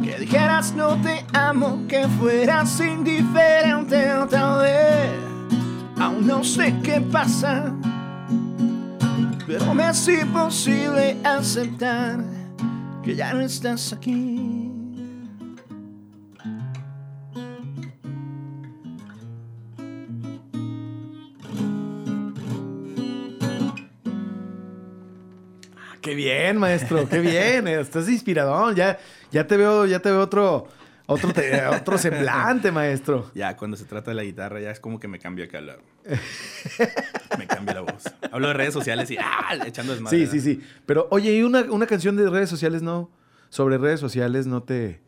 Que 0.05 0.19
dijeras 0.19 0.75
no 0.75 1.01
te 1.01 1.25
amo, 1.33 1.85
que 1.89 2.07
fueras 2.21 2.79
indiferente 2.81 4.13
otra 4.13 4.59
vez. 4.59 5.11
Aún 5.99 6.27
no 6.27 6.45
sé 6.45 6.75
qué 6.83 7.01
pasa, 7.01 7.73
pero 9.47 9.75
me 9.75 9.89
es 9.89 10.09
imposible 10.09 11.17
aceptar 11.25 12.25
que 13.05 13.15
ya 13.15 13.33
no 13.33 13.41
estás 13.41 13.93
aquí. 13.93 14.73
Qué 26.01 26.15
bien, 26.15 26.57
maestro, 26.59 27.09
qué 27.09 27.21
bien. 27.21 27.67
eh, 27.67 27.81
Estás 27.81 28.09
inspirador. 28.09 28.75
Ya, 28.75 28.99
ya 29.33 29.47
te 29.47 29.57
veo, 29.57 29.87
ya 29.87 29.99
te 30.01 30.11
veo 30.11 30.21
otro, 30.21 30.69
otro, 31.07 31.33
te- 31.33 31.67
otro 31.67 31.99
semblante, 31.99 32.71
maestro. 32.73 33.31
Ya, 33.35 33.57
cuando 33.57 33.77
se 33.77 33.85
trata 33.85 34.11
de 34.11 34.15
la 34.17 34.25
guitarra, 34.25 34.61
ya 34.61 34.71
es 34.71 34.81
como 34.81 34.99
que 35.01 35.09
me 35.09 35.19
cambio 35.19 35.45
acá 35.45 35.61
la... 35.61 35.77
me 37.39 37.47
cambia 37.47 37.75
la 37.75 37.81
voz. 37.83 38.05
Hablo 38.31 38.49
de 38.49 38.55
redes 38.55 38.75
sociales 38.75 39.11
y 39.11 39.17
¡ah! 39.19 39.57
echando 39.67 39.93
desmadre. 39.93 40.19
Sí, 40.19 40.27
sí, 40.27 40.41
sí. 40.41 40.63
Pero, 40.87 41.09
oye, 41.11 41.33
¿y 41.37 41.43
una, 41.43 41.61
una 41.63 41.87
canción 41.87 42.17
de 42.17 42.29
redes 42.29 42.51
sociales 42.51 42.83
no? 42.83 43.11
Sobre 43.49 43.79
redes 43.79 44.01
sociales, 44.01 44.47
¿no 44.47 44.63
te. 44.63 45.01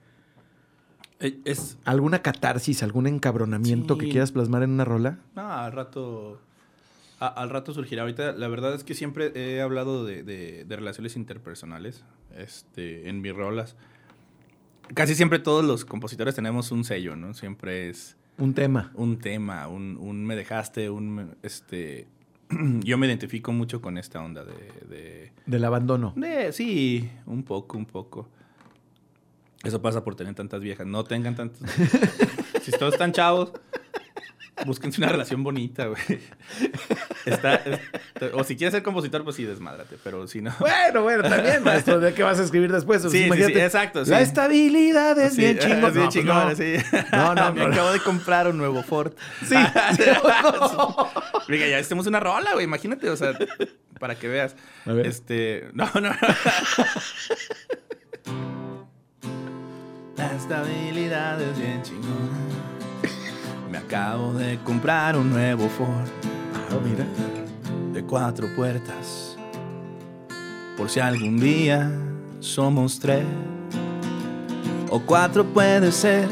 Eh, 1.21 1.39
Es... 1.45 1.77
¿Alguna 1.85 2.23
catarsis, 2.23 2.83
algún 2.83 3.07
encabronamiento 3.07 3.95
Sí. 3.95 4.01
que 4.01 4.09
quieras 4.11 4.31
plasmar 4.33 4.63
en 4.63 4.71
una 4.71 4.85
rola? 4.85 5.19
No, 5.35 5.53
al 5.53 5.73
rato... 5.73 6.41
a- 7.19 7.27
al 7.27 7.51
rato 7.51 7.75
surgirá. 7.75 8.03
Ahorita, 8.03 8.33
la 8.33 8.47
verdad 8.49 8.75
es 8.75 8.85
que 8.85 8.95
siempre 8.95 9.33
he 9.35 9.61
hablado 9.61 10.05
de, 10.05 10.23
de- 10.23 10.65
de 10.65 10.77
relaciones 10.77 11.17
interpersonales 11.17 12.05
este, 12.37 13.09
en 13.09 13.21
mis 13.21 13.35
rolas. 13.35 13.75
Casi 14.95 15.15
siempre 15.15 15.39
todos 15.39 15.65
los 15.65 15.85
compositores 15.85 16.35
tenemos 16.35 16.71
un 16.73 16.85
sello, 16.85 17.15
¿no? 17.17 17.35
Siempre 17.35 17.89
es 17.91 18.17
Un 18.39 18.55
tema. 18.55 18.91
un 18.95 19.19
tema, 19.19 19.69
un, 19.69 19.97
un 20.01 20.25
me 20.25 20.35
dejaste, 20.37 20.91
un 20.91 21.37
este 21.43 22.07
yo 22.83 22.97
me 22.99 23.07
identifico 23.07 23.53
mucho 23.53 23.81
con 23.83 23.99
esta 23.99 24.23
onda 24.23 24.45
de, 24.45 24.55
de, 24.89 25.33
Del 25.47 25.65
abandono. 25.65 26.13
de- 26.17 26.53
Sí, 26.53 27.11
un 27.27 27.43
poco, 27.43 27.77
un 27.77 27.85
poco. 27.87 28.29
Eso 29.65 29.83
pasa 29.83 30.05
por 30.05 30.15
tener 30.15 30.35
tantas 30.35 30.61
viejas. 30.61 30.87
No 30.87 31.05
tengan 31.05 31.35
tantas. 31.35 31.69
si 32.63 32.71
todos 32.73 32.95
están 32.95 33.13
chavos, 33.13 33.53
búsquense 34.67 35.01
una 35.01 35.11
relación 35.11 35.43
bonita, 35.43 35.87
güey. 35.87 36.01
Está- 37.25 37.55
es- 37.57 37.81
o 38.35 38.43
si 38.45 38.57
quieres 38.57 38.73
ser 38.75 38.83
compositor, 38.83 39.23
pues 39.25 39.37
sí, 39.37 39.45
desmádrate. 39.45 39.97
Pero 40.03 40.27
si 40.27 40.41
no. 40.41 40.55
Bueno, 40.59 41.03
bueno, 41.03 41.23
también, 41.29 41.63
maestro. 41.63 42.01
¿De 42.01 42.13
qué 42.15 42.23
vas 42.23 42.39
a 42.41 42.45
escribir 42.45 42.71
después? 42.73 43.05
O 43.05 43.11
sea, 43.11 43.21
Sí, 43.21 43.31
sí, 43.45 43.53
exacto, 43.59 44.05
sí. 44.05 44.11
La 44.11 44.21
estabilidad 44.21 45.19
es 45.19 45.37
bien 45.37 45.59
chingón. 45.59 45.93
sí, 45.93 45.99
No, 45.99 46.03
pues 46.05 46.09
chingón, 46.15 46.49
no. 46.51 46.57
sí. 46.57 46.75
No, 47.13 47.35
no, 47.35 47.53
Me 47.59 47.67
no. 47.67 47.73
acabo 47.73 47.93
de 47.93 48.01
comprar 48.01 48.49
un 48.49 48.57
nuevo 48.59 48.83
Ford. 48.83 49.13
Sí. 49.47 49.55
no. 49.55 51.11
Oiga, 51.49 51.67
ya 51.67 51.79
hacemos 51.79 52.07
una 52.07 52.21
rola, 52.21 52.53
güey. 52.53 52.65
Imagínate, 52.65 53.09
o 53.11 53.17
sea, 53.17 53.33
para 53.99 54.15
que 54.17 54.29
veas. 54.29 54.55
A 54.87 54.93
ver. 54.93 55.07
Este. 55.07 55.69
No, 55.73 55.89
no. 56.01 56.11
La 60.17 60.33
estabilidad 60.35 61.41
es 61.41 61.59
bien 61.59 61.81
chingona. 61.83 62.39
Me 63.71 63.79
acabo 63.79 64.33
de 64.35 64.59
comprar 64.65 65.17
un 65.17 65.31
nuevo 65.31 65.69
Ford 65.69 66.09
Ah, 66.71 66.77
mira. 66.85 67.07
de 67.93 68.03
cuatro 68.05 68.47
puertas. 68.57 69.37
Por 70.77 70.89
si 70.91 71.01
algún 71.01 71.39
día 71.41 71.91
somos 72.41 72.99
tres 73.01 73.25
o 74.91 75.01
cuatro 75.01 75.45
puede 75.45 75.91
ser 75.93 76.29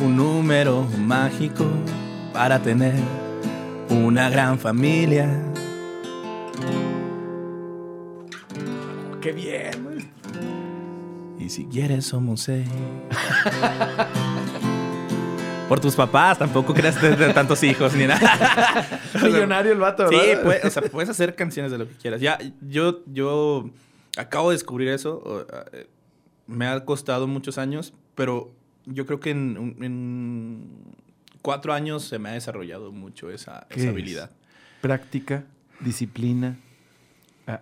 un 0.00 0.16
número 0.16 0.86
mágico 0.98 1.64
para 2.32 2.58
tener 2.58 2.94
una 3.88 4.28
gran 4.28 4.58
familia. 4.58 5.28
Qué 9.20 9.32
bien. 9.32 10.10
Y 11.38 11.48
si 11.48 11.64
quieres 11.66 12.06
somos 12.06 12.40
seis. 12.42 12.68
Por 15.68 15.80
tus 15.80 15.96
papás, 15.96 16.38
tampoco 16.38 16.72
creas 16.72 17.00
tener 17.00 17.34
tantos 17.34 17.60
hijos 17.64 17.92
ni 17.94 18.06
nada. 18.06 19.00
Millonario 19.22 19.72
el 19.72 19.78
vato, 19.78 20.08
Sí, 20.08 20.14
¿verdad? 20.14 20.42
puedes, 20.44 20.64
o 20.64 20.70
sea, 20.70 20.82
puedes 20.92 21.10
hacer 21.10 21.34
canciones 21.34 21.72
de 21.72 21.78
lo 21.78 21.88
que 21.88 21.94
quieras. 21.94 22.20
Ya, 22.20 22.38
yo, 22.60 23.00
yo 23.06 23.68
acabo 24.16 24.50
de 24.50 24.54
descubrir 24.54 24.88
eso. 24.88 25.44
eh, 25.72 25.88
Me 26.46 26.68
ha 26.68 26.84
costado 26.84 27.26
muchos 27.26 27.58
años, 27.58 27.94
pero 28.14 28.52
yo 28.84 29.06
creo 29.06 29.18
que 29.18 29.30
en, 29.30 30.68
cuatro 31.42 31.72
años 31.72 32.04
se 32.04 32.20
me 32.20 32.28
ha 32.28 32.32
desarrollado 32.32 32.92
mucho 32.92 33.28
esa, 33.30 33.66
¿Qué 33.68 33.80
esa 33.80 33.88
es? 33.88 33.92
habilidad. 33.92 34.30
Práctica, 34.80 35.46
disciplina, 35.80 36.58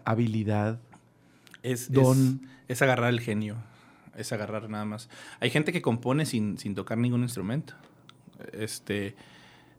habilidad. 0.05 0.79
Es, 1.63 1.91
Don. 1.91 2.43
Es, 2.69 2.77
es 2.77 2.83
agarrar 2.83 3.09
el 3.09 3.21
genio. 3.21 3.57
Es 4.15 4.31
agarrar 4.33 4.69
nada 4.69 4.85
más. 4.85 5.09
Hay 5.41 5.49
gente 5.49 5.73
que 5.73 5.81
compone 5.81 6.27
sin, 6.27 6.59
sin 6.59 6.75
tocar 6.75 6.99
ningún 6.99 7.23
instrumento. 7.23 7.75
Este. 8.53 9.15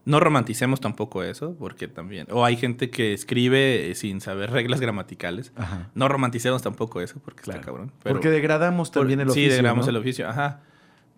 No 0.05 0.19
romanticemos 0.19 0.81
tampoco 0.81 1.23
eso, 1.23 1.55
porque 1.57 1.87
también. 1.87 2.27
O 2.29 2.45
hay 2.45 2.57
gente 2.57 2.91
que 2.91 3.13
escribe 3.13 3.89
eh, 3.89 3.95
sin 3.95 4.21
saber 4.21 4.51
reglas 4.51 4.79
gramaticales. 4.79 5.51
Ajá. 5.55 5.89
No 5.95 6.07
romanticemos 6.07 6.61
tampoco 6.61 7.01
eso, 7.01 7.19
porque 7.25 7.41
Claro. 7.41 7.59
está 7.59 7.65
cabrón. 7.65 7.91
Porque 8.03 8.29
degradamos 8.29 8.91
también 8.91 9.19
el 9.21 9.29
oficio. 9.29 9.43
Sí, 9.43 9.49
degradamos 9.49 9.85
¿no? 9.87 9.89
el 9.89 9.97
oficio, 9.97 10.29
ajá. 10.29 10.61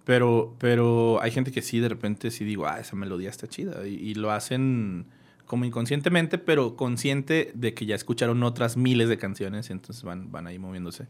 Pero, 0.05 0.55
pero 0.57 1.21
hay 1.21 1.31
gente 1.31 1.51
que 1.51 1.61
sí, 1.61 1.79
de 1.81 1.89
repente 1.89 2.31
sí 2.31 2.45
digo, 2.45 2.65
ah, 2.65 2.79
esa 2.79 2.95
melodía 2.95 3.29
está 3.29 3.45
chida. 3.47 3.85
Y, 3.85 3.95
y 3.95 4.13
lo 4.15 4.31
hacen 4.31 5.05
como 5.45 5.65
inconscientemente, 5.65 6.37
pero 6.37 6.77
consciente 6.77 7.51
de 7.55 7.73
que 7.73 7.85
ya 7.85 7.95
escucharon 7.95 8.41
otras 8.43 8.77
miles 8.77 9.09
de 9.09 9.17
canciones 9.17 9.69
y 9.69 9.73
entonces 9.73 10.03
van, 10.03 10.31
van 10.31 10.47
ahí 10.47 10.59
moviéndose. 10.59 11.07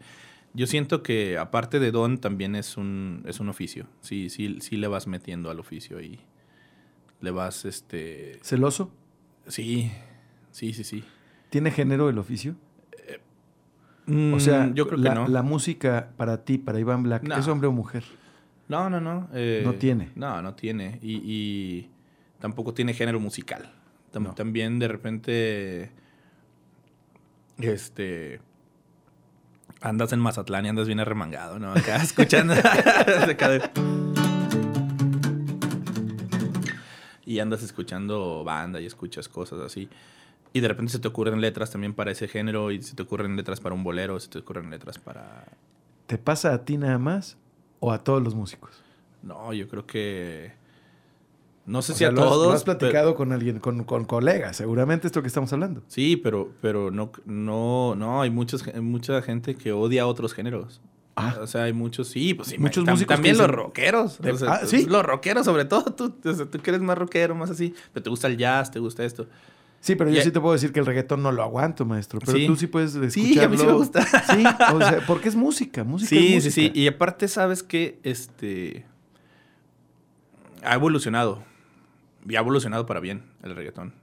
Yo 0.54 0.66
siento 0.68 1.04
que 1.04 1.38
aparte 1.38 1.80
de 1.80 1.92
don 1.92 2.18
también 2.20 2.56
es 2.56 2.78
un, 2.78 3.24
es 3.28 3.40
un 3.40 3.50
oficio. 3.50 3.88
Sí, 4.02 4.30
sí, 4.30 4.58
sí 4.62 4.76
le 4.78 4.88
vas 4.88 5.06
metiendo 5.08 5.50
al 5.52 5.60
oficio 5.60 6.02
y 6.02 6.20
le 7.22 7.32
vas, 7.32 7.66
este... 7.66 8.40
¿Celoso? 8.44 8.92
Sí, 9.48 9.92
sí, 10.52 10.74
sí, 10.74 10.84
sí. 10.84 11.04
¿Tiene 11.50 11.72
género 11.72 12.10
el 12.10 12.18
oficio? 12.18 12.56
Mm, 14.08 14.34
O 14.34 14.40
sea, 14.40 14.72
yo 14.74 14.88
creo 14.88 14.98
la, 15.00 15.10
que 15.10 15.16
no. 15.16 15.28
la 15.28 15.44
música 15.44 16.12
para 16.18 16.44
ti, 16.46 16.58
para 16.58 16.80
Iván 16.80 17.04
Black, 17.04 17.24
No. 17.24 17.36
¿es 17.38 17.48
hombre 17.48 17.68
o 17.68 17.72
mujer? 17.72 18.04
No, 18.70 18.90
no, 18.90 19.00
no. 19.02 19.30
eh, 19.34 19.62
No 19.66 19.76
tiene. 19.76 20.12
No, 20.16 20.42
no 20.42 20.54
tiene. 20.56 20.98
Y, 21.02 21.22
y 21.24 21.90
tampoco 22.40 22.74
tiene 22.74 22.94
género 22.94 23.20
musical. 23.20 23.72
Tam- 24.14 24.24
No. 24.24 24.34
También 24.34 24.80
de 24.80 24.88
repente. 24.88 25.92
Este. 27.60 28.40
Andas 29.82 30.14
en 30.14 30.20
Mazatlán 30.20 30.66
y 30.66 30.70
andas 30.70 30.88
bien 30.88 31.00
arremangado, 31.00 31.60
¿no? 31.60 31.72
Acá 31.72 31.96
escuchando. 32.04 32.54
y 37.26 37.40
andas 37.40 37.62
escuchando 37.64 38.44
banda 38.44 38.82
y 38.82 38.86
escuchas 38.86 39.28
cosas 39.30 39.60
así. 39.60 39.90
Y 40.54 40.62
de 40.62 40.68
repente 40.68 40.92
se 40.94 41.00
te 41.00 41.08
ocurren 41.08 41.42
letras 41.42 41.72
también 41.72 41.94
para 41.94 42.12
ese 42.12 42.28
género 42.28 42.72
y 42.72 42.82
se 42.82 42.96
te 42.96 43.04
ocurren 43.04 43.36
letras 43.36 43.60
para 43.60 43.76
un 43.76 43.84
bolero, 43.84 44.20
se 44.20 44.30
te 44.30 44.40
ocurren 44.40 44.70
letras 44.70 44.98
para 44.98 45.46
¿Te 46.08 46.18
pasa 46.18 46.54
a 46.54 46.64
ti 46.64 46.78
nada 46.78 46.98
más 46.98 47.38
o 47.82 47.92
a 47.92 48.02
todos 48.02 48.24
los 48.24 48.34
músicos? 48.34 48.82
No, 49.22 49.52
yo 49.52 49.68
creo 49.68 49.86
que. 49.86 50.54
No 51.68 51.82
sé 51.84 51.92
O 51.92 51.96
si 51.96 52.00
sea, 52.00 52.08
a 52.08 52.12
lo 52.12 52.24
has- 52.24 52.30
todos. 52.30 52.48
Lo 52.48 52.54
has 52.54 52.64
pero- 52.64 52.80
platicado 52.80 53.14
con 53.16 53.32
alguien, 53.34 53.60
con, 53.60 53.84
con 53.84 54.06
colegas, 54.06 54.56
seguramente 54.58 55.06
esto 55.06 55.22
que 55.22 55.28
estamos 55.28 55.52
hablando. 55.54 55.84
sí, 55.88 56.16
pero, 56.18 56.50
pero 56.62 56.90
no, 56.92 57.12
no, 57.26 57.94
no, 57.96 58.22
hay 58.22 58.30
muchos, 58.32 58.64
mucha 58.82 59.22
gente 59.22 59.54
que 59.56 59.72
odia 59.74 60.08
otros 60.08 60.34
géneros. 60.34 60.82
Ah. 61.20 61.36
O 61.42 61.48
sea, 61.48 61.64
hay 61.64 61.74
muchos, 61.74 62.08
sí, 62.08 62.34
pues 62.36 62.48
sí. 62.50 62.58
Muchos 62.58 62.86
músicos 62.86 63.16
También 63.16 63.38
los 63.38 63.50
rockeros. 63.50 64.20
De- 64.22 64.32
o 64.32 64.38
sea, 64.38 64.52
ah, 64.54 64.66
¿sí? 64.66 64.86
Los 64.86 65.04
rockeros, 65.04 65.46
sobre 65.46 65.66
todo. 65.66 65.84
Tú, 65.94 66.16
o 66.24 66.34
sea, 66.34 66.46
tú 66.46 66.60
que 66.60 66.70
eres 66.70 66.82
más 66.82 66.98
rockero, 66.98 67.36
más 67.36 67.50
así. 67.50 67.74
Pero 67.92 68.04
te 68.04 68.10
gusta 68.12 68.28
el 68.28 68.38
jazz, 68.38 68.72
te 68.72 68.80
gusta 68.80 69.04
esto. 69.04 69.28
Sí, 69.82 69.96
pero 69.96 70.10
Y 70.10 70.14
yo 70.14 70.20
hay- 70.20 70.26
sí 70.26 70.32
te 70.32 70.40
puedo 70.40 70.54
decir 70.54 70.72
que 70.72 70.80
el 70.80 70.86
reggaetón 70.86 71.22
no 71.24 71.32
lo 71.32 71.42
aguanto, 71.44 71.86
maestro. 71.86 72.20
Pero 72.24 72.38
Sí. 72.38 72.48
tú 72.48 72.56
sí 72.56 72.68
puedes 72.68 72.96
escucharlo. 72.96 73.10
Sí, 73.34 73.40
a 73.40 73.50
mí 73.50 73.58
sí 73.58 73.66
me 73.66 73.74
gusta. 73.74 74.02
Sí, 74.32 74.44
o 74.74 74.78
sea, 74.80 75.04
porque 75.08 75.28
es 75.30 75.36
música, 75.36 75.84
música 75.84 76.10
Sí, 76.10 76.36
es 76.36 76.44
sí, 76.46 76.52
sí. 76.52 76.62
música. 76.62 76.80
Y 76.80 76.88
aparte, 76.88 77.28
sabes 77.28 77.62
que 77.64 78.00
este. 78.04 78.86
Ha 80.64 80.76
evolucionado. 80.76 81.44
Y 82.28 82.36
ha 82.36 82.40
evolucionado 82.40 82.86
para 82.86 83.00
bien 83.00 83.24
el 83.44 83.56
reggaetón. 83.56 83.94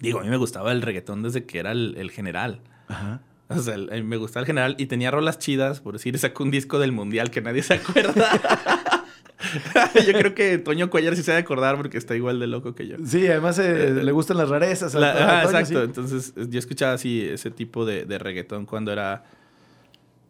Digo, 0.00 0.20
a 0.20 0.22
mí 0.22 0.28
me 0.30 0.36
gustaba 0.36 0.72
el 0.72 0.82
reggaetón 0.82 1.22
desde 1.22 1.44
que 1.44 1.58
era 1.58 1.72
el, 1.72 1.94
el 1.98 2.10
general. 2.10 2.60
Ajá. 2.88 3.20
O 3.48 3.58
sea, 3.58 3.74
el- 3.74 3.92
el- 3.92 4.04
me 4.04 4.16
gustaba 4.16 4.40
el 4.42 4.46
general 4.46 4.74
y 4.78 4.86
tenía 4.86 5.10
rolas 5.10 5.38
chidas, 5.38 5.80
por 5.80 5.92
decir, 5.92 6.18
sacó 6.18 6.42
un 6.44 6.50
disco 6.50 6.78
del 6.78 6.92
mundial 6.92 7.30
que 7.30 7.42
nadie 7.42 7.62
se 7.62 7.74
acuerda. 7.74 8.30
yo 10.06 10.12
creo 10.18 10.34
que 10.34 10.56
Toño 10.58 10.88
Cuellar 10.88 11.16
sí 11.16 11.22
se 11.22 11.32
ha 11.32 11.34
de 11.34 11.40
acordar 11.40 11.76
porque 11.76 11.98
está 11.98 12.16
igual 12.16 12.40
de 12.40 12.46
loco 12.46 12.74
que 12.74 12.86
yo. 12.86 12.96
Sí, 13.04 13.26
además 13.26 13.58
eh, 13.58 13.90
le 14.02 14.12
gustan 14.12 14.38
las 14.38 14.48
rarezas. 14.48 14.94
a- 14.94 15.00
La- 15.00 15.10
a 15.12 15.12
ajá, 15.40 15.42
Toño, 15.46 15.58
exacto. 15.58 15.78
sí. 15.80 15.84
Entonces, 15.84 16.34
yo 16.48 16.58
escuchaba 16.58 16.94
así 16.94 17.20
ese 17.28 17.50
tipo 17.50 17.84
de, 17.84 18.04
de 18.06 18.18
reggaetón 18.18 18.64
cuando 18.66 18.92
era. 18.92 19.24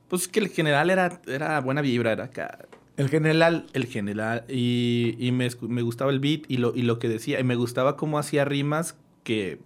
Pues 0.08 0.26
que 0.28 0.40
el 0.40 0.48
general 0.48 0.90
era, 0.90 1.20
era 1.26 1.60
buena 1.60 1.80
vibra, 1.80 2.12
era 2.12 2.24
acá. 2.24 2.58
El 3.02 3.08
general. 3.08 3.66
El 3.72 3.86
general. 3.86 4.44
Y, 4.48 5.16
y 5.18 5.32
me, 5.32 5.48
me 5.62 5.82
gustaba 5.82 6.12
el 6.12 6.20
beat 6.20 6.42
y 6.46 6.58
lo, 6.58 6.72
y 6.74 6.82
lo 6.82 7.00
que 7.00 7.08
decía. 7.08 7.40
Y 7.40 7.44
me 7.44 7.56
gustaba 7.56 7.96
cómo 7.96 8.16
hacía 8.16 8.44
rimas 8.44 8.96
que 9.24 9.58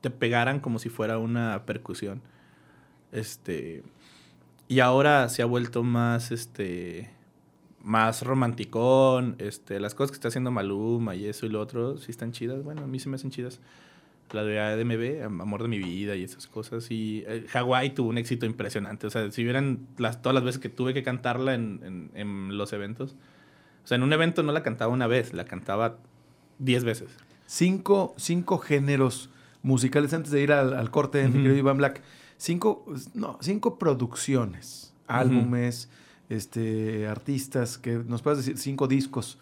te 0.00 0.08
pegaran 0.10 0.60
como 0.60 0.78
si 0.78 0.88
fuera 0.88 1.18
una 1.18 1.66
percusión. 1.66 2.22
Este. 3.12 3.82
Y 4.68 4.80
ahora 4.80 5.28
se 5.28 5.42
ha 5.42 5.44
vuelto 5.44 5.82
más, 5.82 6.32
este. 6.32 7.10
Más 7.82 8.22
romanticón. 8.22 9.36
Este. 9.38 9.80
Las 9.80 9.94
cosas 9.94 10.12
que 10.12 10.14
está 10.14 10.28
haciendo 10.28 10.50
Maluma 10.50 11.14
y 11.14 11.26
eso 11.26 11.44
y 11.44 11.50
lo 11.50 11.60
otro, 11.60 11.98
sí 11.98 12.10
están 12.10 12.32
chidas. 12.32 12.64
Bueno, 12.64 12.84
a 12.84 12.86
mí 12.86 12.98
se 12.98 13.10
me 13.10 13.16
hacen 13.16 13.30
chidas. 13.30 13.60
La 14.32 14.44
de 14.44 14.60
ADMB, 14.60 15.24
Am- 15.24 15.40
Amor 15.40 15.62
de 15.62 15.68
mi 15.68 15.78
vida 15.78 16.14
y 16.16 16.22
esas 16.22 16.46
cosas. 16.46 16.90
Y 16.90 17.24
eh, 17.26 17.44
Hawái 17.48 17.94
tuvo 17.94 18.08
un 18.10 18.18
éxito 18.18 18.46
impresionante. 18.46 19.06
O 19.06 19.10
sea, 19.10 19.30
si 19.30 19.42
vieran 19.44 19.86
las, 19.96 20.20
todas 20.22 20.34
las 20.34 20.44
veces 20.44 20.60
que 20.60 20.68
tuve 20.68 20.92
que 20.94 21.02
cantarla 21.02 21.54
en, 21.54 21.80
en- 21.84 22.10
en 22.14 22.58
los 22.58 22.72
eventos. 22.72 23.16
O 23.84 23.86
sea, 23.88 23.96
en 23.96 24.02
un 24.02 24.12
evento 24.12 24.42
no 24.42 24.52
la 24.52 24.62
cantaba 24.62 24.92
una 24.92 25.06
vez, 25.06 25.32
la 25.32 25.44
cantaba 25.46 25.98
diez 26.58 26.84
veces. 26.84 27.08
Cinco, 27.46 28.14
cinco 28.18 28.58
géneros 28.58 29.30
musicales 29.62 30.12
antes 30.12 30.30
de 30.30 30.42
ir 30.42 30.52
al, 30.52 30.74
al 30.74 30.90
corte 30.90 31.18
de 31.18 31.28
mi 31.28 31.34
querido 31.42 31.56
Iván 31.56 31.78
Black. 31.78 32.02
Cinco, 32.36 32.84
no, 33.14 33.38
cinco 33.40 33.78
producciones, 33.78 34.92
álbumes, 35.06 35.88
este, 36.28 37.06
artistas, 37.08 37.78
que 37.78 37.96
nos 38.06 38.20
puedas 38.22 38.38
decir 38.38 38.58
cinco 38.58 38.86
discos 38.88 39.38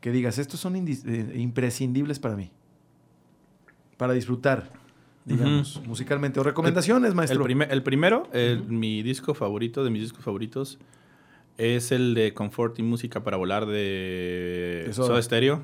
que 0.00 0.12
digas, 0.12 0.38
estos 0.38 0.60
son 0.60 0.76
eh, 0.76 1.32
imprescindibles 1.36 2.18
para 2.18 2.36
mí. 2.36 2.50
Para 3.96 4.12
disfrutar, 4.12 4.70
digamos, 5.24 5.80
musicalmente. 5.86 6.38
O 6.40 6.42
recomendaciones, 6.42 7.14
maestro. 7.14 7.38
El, 7.40 7.44
primer- 7.44 7.72
el 7.72 7.82
primero, 7.82 8.28
el- 8.32 8.62
mi 8.64 9.02
disco 9.02 9.34
favorito, 9.34 9.84
de 9.84 9.90
mis 9.90 10.02
discos 10.02 10.22
favoritos, 10.24 10.78
es 11.58 11.90
el 11.92 12.14
de 12.14 12.34
Confort 12.34 12.78
y 12.78 12.82
Música 12.82 13.22
para 13.24 13.36
Volar 13.38 13.64
de 13.66 14.88
Soda. 14.92 15.06
Soda 15.08 15.22
Stereo. 15.22 15.62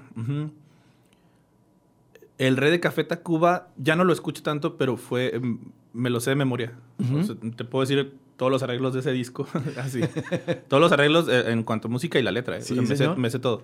El 2.39 2.57
Rey 2.57 2.71
de 2.71 2.81
Café 2.81 3.05
Tacuba 3.05 3.69
ya 3.77 3.95
no 3.95 4.05
lo 4.05 4.13
escucho 4.13 4.43
tanto, 4.43 4.77
pero 4.77 4.97
fue. 4.97 5.39
mm, 5.39 5.59
Me 5.93 6.09
lo 6.11 6.21
sé 6.21 6.31
de 6.31 6.37
memoria. 6.37 6.73
O 7.15 7.23
sea, 7.23 7.35
te 7.57 7.65
puedo 7.65 7.83
decir 7.87 8.15
todos 8.37 8.51
los 8.51 8.63
arreglos 8.63 8.95
de 8.95 9.01
ese 9.01 9.13
disco. 9.13 9.47
Así. 9.79 10.01
todos 10.69 10.81
los 10.81 10.91
arreglos 10.93 11.29
eh, 11.29 11.51
en 11.53 11.63
cuanto 11.63 11.89
a 11.89 11.91
música 11.91 12.19
y 12.19 12.23
la 12.23 12.33
letra. 12.33 12.57
eh. 12.57 12.63
Sí, 12.63 12.75
me, 12.75 12.97
sé, 12.97 13.09
me 13.09 13.29
sé 13.31 13.39
todo. 13.39 13.63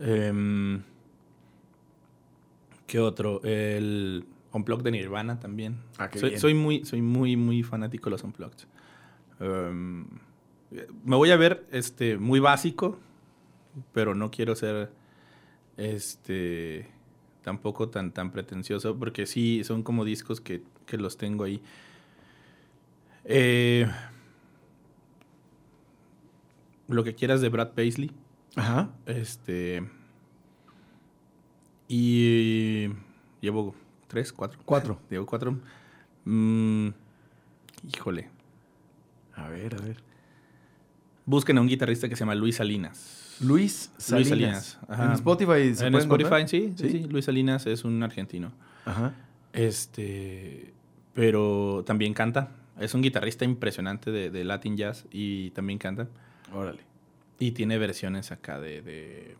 Em, 0.00 0.82
¿Qué 2.88 2.98
otro? 2.98 3.42
El 3.44 4.24
Unplugged 4.50 4.82
de 4.82 4.90
Nirvana 4.90 5.38
también. 5.38 5.76
Ah, 5.98 6.08
qué 6.08 6.18
soy, 6.18 6.30
bien. 6.30 6.40
soy 6.40 6.54
muy, 6.54 6.84
soy 6.86 7.02
muy, 7.02 7.36
muy 7.36 7.62
fanático 7.62 8.06
de 8.06 8.10
los 8.12 8.24
Unplugged. 8.24 8.66
Em, 9.40 10.06
me 11.04 11.16
voy 11.16 11.30
a 11.30 11.36
ver 11.36 11.66
este, 11.70 12.16
muy 12.16 12.40
básico, 12.40 12.98
pero 13.92 14.14
no 14.14 14.30
quiero 14.30 14.56
ser 14.56 14.90
este 15.76 16.88
tampoco 17.42 17.90
tan, 17.90 18.12
tan 18.12 18.32
pretencioso, 18.32 18.98
porque 18.98 19.26
sí, 19.26 19.62
son 19.64 19.82
como 19.82 20.06
discos 20.06 20.40
que, 20.40 20.62
que 20.86 20.96
los 20.96 21.18
tengo 21.18 21.44
ahí. 21.44 21.62
Eh, 23.24 23.86
lo 26.88 27.04
que 27.04 27.14
quieras 27.14 27.42
de 27.42 27.50
Brad 27.50 27.72
Paisley. 27.72 28.10
Ajá. 28.56 28.90
Este. 29.04 29.97
Y. 31.88 32.88
Llevo 33.40 33.74
tres, 34.06 34.32
cuatro. 34.32 34.60
Cuatro. 34.64 35.00
Llevo 35.10 35.26
cuatro. 35.26 35.58
Mm, 36.24 36.88
híjole. 37.92 38.28
A 39.34 39.48
ver, 39.48 39.74
a 39.74 39.80
ver. 39.80 40.02
Busquen 41.24 41.58
a 41.58 41.60
un 41.60 41.68
guitarrista 41.68 42.08
que 42.08 42.16
se 42.16 42.20
llama 42.20 42.34
Luis 42.34 42.56
Salinas. 42.56 43.36
Luis 43.40 43.92
Salinas. 43.98 44.28
Salinas, 44.28 44.78
ajá. 44.88 45.04
En 45.04 45.12
Spotify 45.12 45.74
se 45.74 45.86
En 45.86 45.94
Spotify, 45.94 46.46
sí, 46.46 46.74
sí, 46.76 46.90
¿Sí? 46.90 47.02
sí. 47.02 47.08
Luis 47.08 47.24
Salinas 47.24 47.66
es 47.66 47.84
un 47.84 48.02
argentino. 48.02 48.52
Ajá. 48.84 49.14
Este. 49.52 50.72
Pero 51.14 51.84
también 51.86 52.14
canta. 52.14 52.52
Es 52.78 52.94
un 52.94 53.02
guitarrista 53.02 53.44
impresionante 53.44 54.10
de, 54.10 54.30
de 54.30 54.44
Latin 54.44 54.76
Jazz 54.76 55.06
y 55.10 55.50
también 55.50 55.78
canta. 55.78 56.08
Órale. 56.54 56.80
Y 57.38 57.52
tiene 57.52 57.78
versiones 57.78 58.32
acá 58.32 58.60
de, 58.60 58.82
de, 58.82 59.36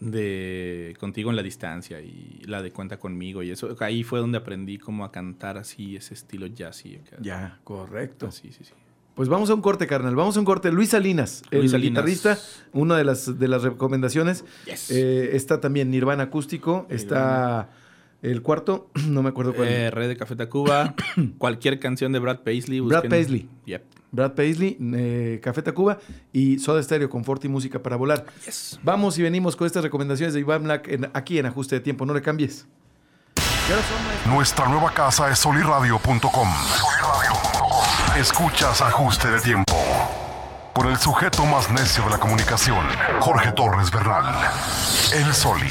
de 0.00 0.94
Contigo 1.00 1.30
en 1.30 1.36
la 1.36 1.42
Distancia 1.42 2.00
y 2.00 2.42
la 2.46 2.62
de 2.62 2.72
Cuenta 2.72 2.98
conmigo 2.98 3.42
y 3.42 3.50
eso. 3.50 3.74
Ahí 3.80 4.02
fue 4.02 4.20
donde 4.20 4.38
aprendí 4.38 4.78
como 4.78 5.04
a 5.04 5.12
cantar 5.12 5.56
así, 5.58 5.96
ese 5.96 6.14
estilo 6.14 6.46
jazzy. 6.46 7.00
Ya, 7.20 7.60
correcto. 7.64 8.30
Sí, 8.30 8.52
sí, 8.52 8.64
sí. 8.64 8.72
Pues 9.14 9.30
vamos 9.30 9.48
a 9.48 9.54
un 9.54 9.62
corte, 9.62 9.86
carnal. 9.86 10.14
Vamos 10.14 10.36
a 10.36 10.40
un 10.40 10.44
corte. 10.44 10.70
Luis 10.70 10.90
Salinas, 10.90 11.42
el 11.50 11.70
Salinas. 11.70 12.04
guitarrista, 12.04 12.38
una 12.74 12.98
de 12.98 13.04
las, 13.04 13.38
de 13.38 13.48
las 13.48 13.62
recomendaciones. 13.62 14.44
Yes. 14.66 14.90
Eh, 14.90 15.34
está 15.34 15.58
también 15.58 15.90
Nirvana 15.90 16.24
acústico. 16.24 16.86
Está 16.90 17.70
el 18.32 18.42
cuarto, 18.42 18.90
no 19.08 19.22
me 19.22 19.28
acuerdo 19.30 19.54
cuál. 19.54 19.68
Eh, 19.68 19.90
Red 19.90 20.08
de 20.08 20.16
Café 20.16 20.36
Tacuba, 20.36 20.94
cualquier 21.38 21.78
canción 21.80 22.12
de 22.12 22.18
Brad 22.18 22.40
Paisley. 22.40 22.80
Brad 22.80 23.04
Paisley. 23.08 23.48
Yep. 23.66 23.84
Brad 24.12 24.32
Paisley, 24.34 24.78
eh, 24.94 25.40
Café 25.42 25.62
Tacuba 25.62 25.98
y 26.32 26.58
Soda 26.58 26.82
Stereo, 26.82 27.10
Confort 27.10 27.44
y 27.44 27.48
Música 27.48 27.82
para 27.82 27.96
Volar. 27.96 28.24
Yes. 28.46 28.78
Vamos 28.82 29.18
y 29.18 29.22
venimos 29.22 29.56
con 29.56 29.66
estas 29.66 29.82
recomendaciones 29.82 30.32
de 30.34 30.40
Iván 30.40 30.62
Black 30.64 30.88
en- 30.88 31.10
aquí 31.12 31.38
en 31.38 31.46
Ajuste 31.46 31.74
de 31.76 31.80
Tiempo. 31.80 32.06
No 32.06 32.14
le 32.14 32.22
cambies. 32.22 32.66
Nuestra 34.28 34.68
nueva 34.68 34.92
casa 34.92 35.30
es 35.30 35.38
soliradio.com. 35.40 36.48
Escuchas 38.16 38.80
ajuste 38.80 39.28
de 39.30 39.40
tiempo. 39.40 39.74
Por 40.74 40.86
el 40.86 40.96
sujeto 40.96 41.44
más 41.46 41.70
necio 41.70 42.04
de 42.04 42.10
la 42.10 42.18
comunicación, 42.18 42.84
Jorge 43.20 43.52
Torres 43.52 43.90
Bernal. 43.90 44.24
El 45.14 45.34
Soli. 45.34 45.70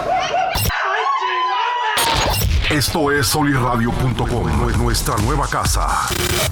Esto 2.71 3.11
es 3.11 3.27
soliradio.com, 3.27 4.69
es 4.69 4.77
nuestra 4.77 5.17
nueva 5.17 5.45
casa. 5.45 6.07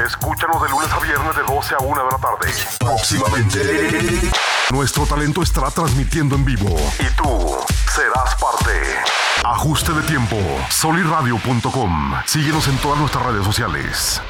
Escúchanos 0.06 0.62
de 0.62 0.68
lunes 0.68 0.92
a 0.92 1.00
viernes 1.00 1.34
de 1.34 1.44
12 1.44 1.76
a 1.76 1.78
1 1.78 2.04
de 2.04 2.12
la 2.12 2.18
tarde. 2.18 2.54
Próximamente. 2.78 4.30
Nuestro 4.70 5.06
talento 5.06 5.42
estará 5.42 5.72
transmitiendo 5.72 6.36
en 6.36 6.44
vivo 6.44 6.76
y 7.00 7.16
tú 7.16 7.58
serás 7.90 8.36
parte. 8.36 8.82
Ajuste 9.46 9.94
de 9.94 10.02
tiempo, 10.02 10.36
soliradio.com. 10.70 12.14
Síguenos 12.26 12.68
en 12.68 12.78
todas 12.80 13.00
nuestras 13.00 13.26
redes 13.26 13.46
sociales. 13.46 14.22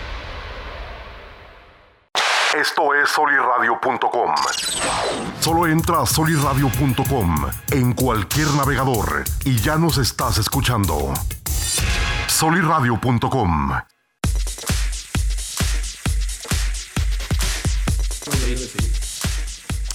Esto 2.56 2.94
es 2.94 3.10
soliradio.com. 3.10 4.36
Solo 5.40 5.66
entra 5.66 6.04
a 6.04 6.06
soliradio.com 6.06 7.48
en 7.72 7.94
cualquier 7.94 8.48
navegador 8.50 9.24
y 9.44 9.56
ya 9.56 9.78
nos 9.78 9.98
estás 9.98 10.38
escuchando. 10.38 11.16
soliradio.com. 12.40 13.72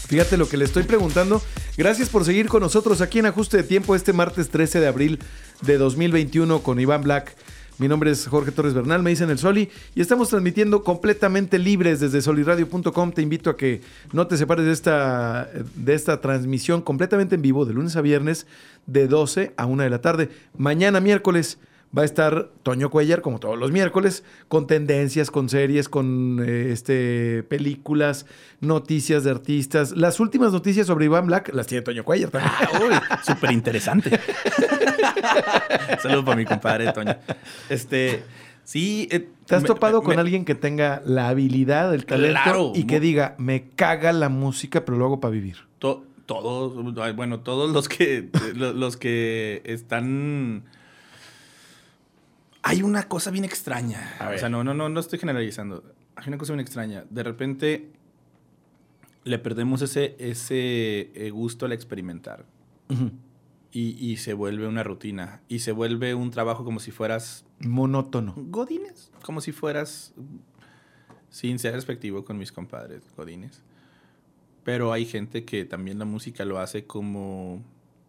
Fíjate 0.08 0.36
lo 0.36 0.46
que 0.46 0.58
le 0.58 0.66
estoy 0.66 0.82
preguntando. 0.82 1.40
Gracias 1.78 2.10
por 2.10 2.26
seguir 2.26 2.48
con 2.48 2.60
nosotros 2.60 3.00
aquí 3.00 3.18
en 3.18 3.24
Ajuste 3.24 3.56
de 3.56 3.62
Tiempo 3.62 3.94
este 3.94 4.12
martes 4.12 4.50
13 4.50 4.80
de 4.80 4.86
abril 4.86 5.20
de 5.62 5.78
2021 5.78 6.62
con 6.62 6.78
Iván 6.78 7.00
Black. 7.00 7.34
Mi 7.78 7.88
nombre 7.88 8.10
es 8.10 8.26
Jorge 8.26 8.52
Torres 8.52 8.74
Bernal, 8.74 9.02
me 9.02 9.08
dicen 9.08 9.30
el 9.30 9.38
Soli, 9.38 9.70
y 9.94 10.02
estamos 10.02 10.28
transmitiendo 10.28 10.84
completamente 10.84 11.58
libres 11.58 11.98
desde 11.98 12.20
soliradio.com. 12.20 13.12
Te 13.12 13.22
invito 13.22 13.48
a 13.48 13.56
que 13.56 13.80
no 14.12 14.26
te 14.26 14.36
separes 14.36 14.66
de 14.66 14.72
esta, 14.72 15.48
de 15.76 15.94
esta 15.94 16.20
transmisión 16.20 16.82
completamente 16.82 17.36
en 17.36 17.42
vivo 17.42 17.64
de 17.64 17.72
lunes 17.72 17.96
a 17.96 18.02
viernes 18.02 18.46
de 18.84 19.08
12 19.08 19.54
a 19.56 19.64
1 19.64 19.82
de 19.82 19.90
la 19.90 20.02
tarde. 20.02 20.28
Mañana 20.58 21.00
miércoles 21.00 21.58
va 21.96 22.02
a 22.02 22.04
estar 22.04 22.50
Toño 22.62 22.90
Cuellar, 22.90 23.20
como 23.22 23.38
todos 23.38 23.58
los 23.58 23.70
miércoles, 23.70 24.24
con 24.48 24.66
tendencias, 24.66 25.30
con 25.30 25.48
series, 25.48 25.88
con 25.88 26.42
eh, 26.44 26.72
este, 26.72 27.44
películas, 27.44 28.26
noticias 28.60 29.22
de 29.24 29.30
artistas. 29.30 29.92
Las 29.96 30.18
últimas 30.18 30.52
noticias 30.52 30.86
sobre 30.88 31.04
Iván 31.04 31.26
Black 31.26 31.50
las 31.54 31.66
tiene 31.66 31.82
Toño 31.82 32.04
Cuellar 32.04 32.30
también. 32.30 32.52
Uy, 32.82 32.94
súper 33.24 33.52
interesante. 33.52 34.18
Saludos 36.02 36.24
para 36.24 36.36
mi 36.36 36.44
compadre 36.44 36.92
Toño. 36.92 37.16
Este, 37.68 38.22
sí. 38.64 39.08
eh, 39.10 39.28
¿Te 39.46 39.54
has 39.56 39.62
me- 39.62 39.68
topado 39.68 40.00
me- 40.00 40.04
con 40.04 40.14
me- 40.16 40.20
alguien 40.20 40.44
que 40.44 40.54
tenga 40.54 41.02
la 41.04 41.28
habilidad, 41.28 41.94
el 41.94 42.06
talento 42.06 42.40
Claro. 42.42 42.72
y 42.74 42.84
que 42.86 43.00
diga, 43.00 43.34
me 43.38 43.68
caga 43.76 44.12
la 44.12 44.28
música, 44.28 44.84
pero 44.84 44.98
lo 44.98 45.04
hago 45.06 45.20
para 45.20 45.32
vivir? 45.32 45.56
to- 45.78 46.04
todos, 46.26 46.72
bueno, 47.16 47.40
todos 47.40 47.70
los 47.70 47.86
que, 47.88 48.30
lo- 48.54 48.72
los 48.72 48.96
que 48.96 49.60
están... 49.66 50.64
Hay 52.66 52.82
una 52.82 53.08
cosa 53.08 53.30
bien 53.30 53.44
extraña. 53.44 54.16
A 54.18 54.30
O 54.30 54.38
sea, 54.38 54.48
no, 54.48 54.64
no, 54.64 54.72
no, 54.72 54.88
no 54.88 54.98
estoy 54.98 55.18
generalizando. 55.18 55.84
Hay 56.16 56.28
una 56.28 56.38
cosa 56.38 56.54
bien 56.54 56.60
extraña. 56.60 57.04
De 57.10 57.22
repente 57.22 57.92
le 59.24 59.38
perdemos 59.38 59.82
ese, 59.82 60.16
ese 60.18 61.10
eh, 61.14 61.30
gusto 61.30 61.66
al 61.66 61.72
experimentar. 61.72 62.46
Y, 63.70 63.90
y 63.98 64.16
se 64.16 64.32
vuelve 64.32 64.66
una 64.66 64.82
rutina. 64.82 65.42
Y 65.46 65.58
se 65.58 65.72
vuelve 65.72 66.14
un 66.14 66.30
trabajo 66.30 66.64
como 66.64 66.80
si 66.80 66.90
fueras 66.90 67.44
Monótono. 67.60 68.34
Godines. 68.34 69.10
Como 69.22 69.42
si 69.42 69.52
fueras, 69.52 70.14
sin 71.28 71.58
ser 71.58 71.74
respectivo 71.74 72.24
con 72.24 72.38
mis 72.38 72.50
compadres, 72.50 73.02
Godines. 73.14 73.62
Pero 74.62 74.90
hay 74.90 75.04
gente 75.04 75.44
que 75.44 75.66
también 75.66 75.98
la 75.98 76.06
música 76.06 76.46
lo 76.46 76.58
hace 76.58 76.86
como 76.86 77.62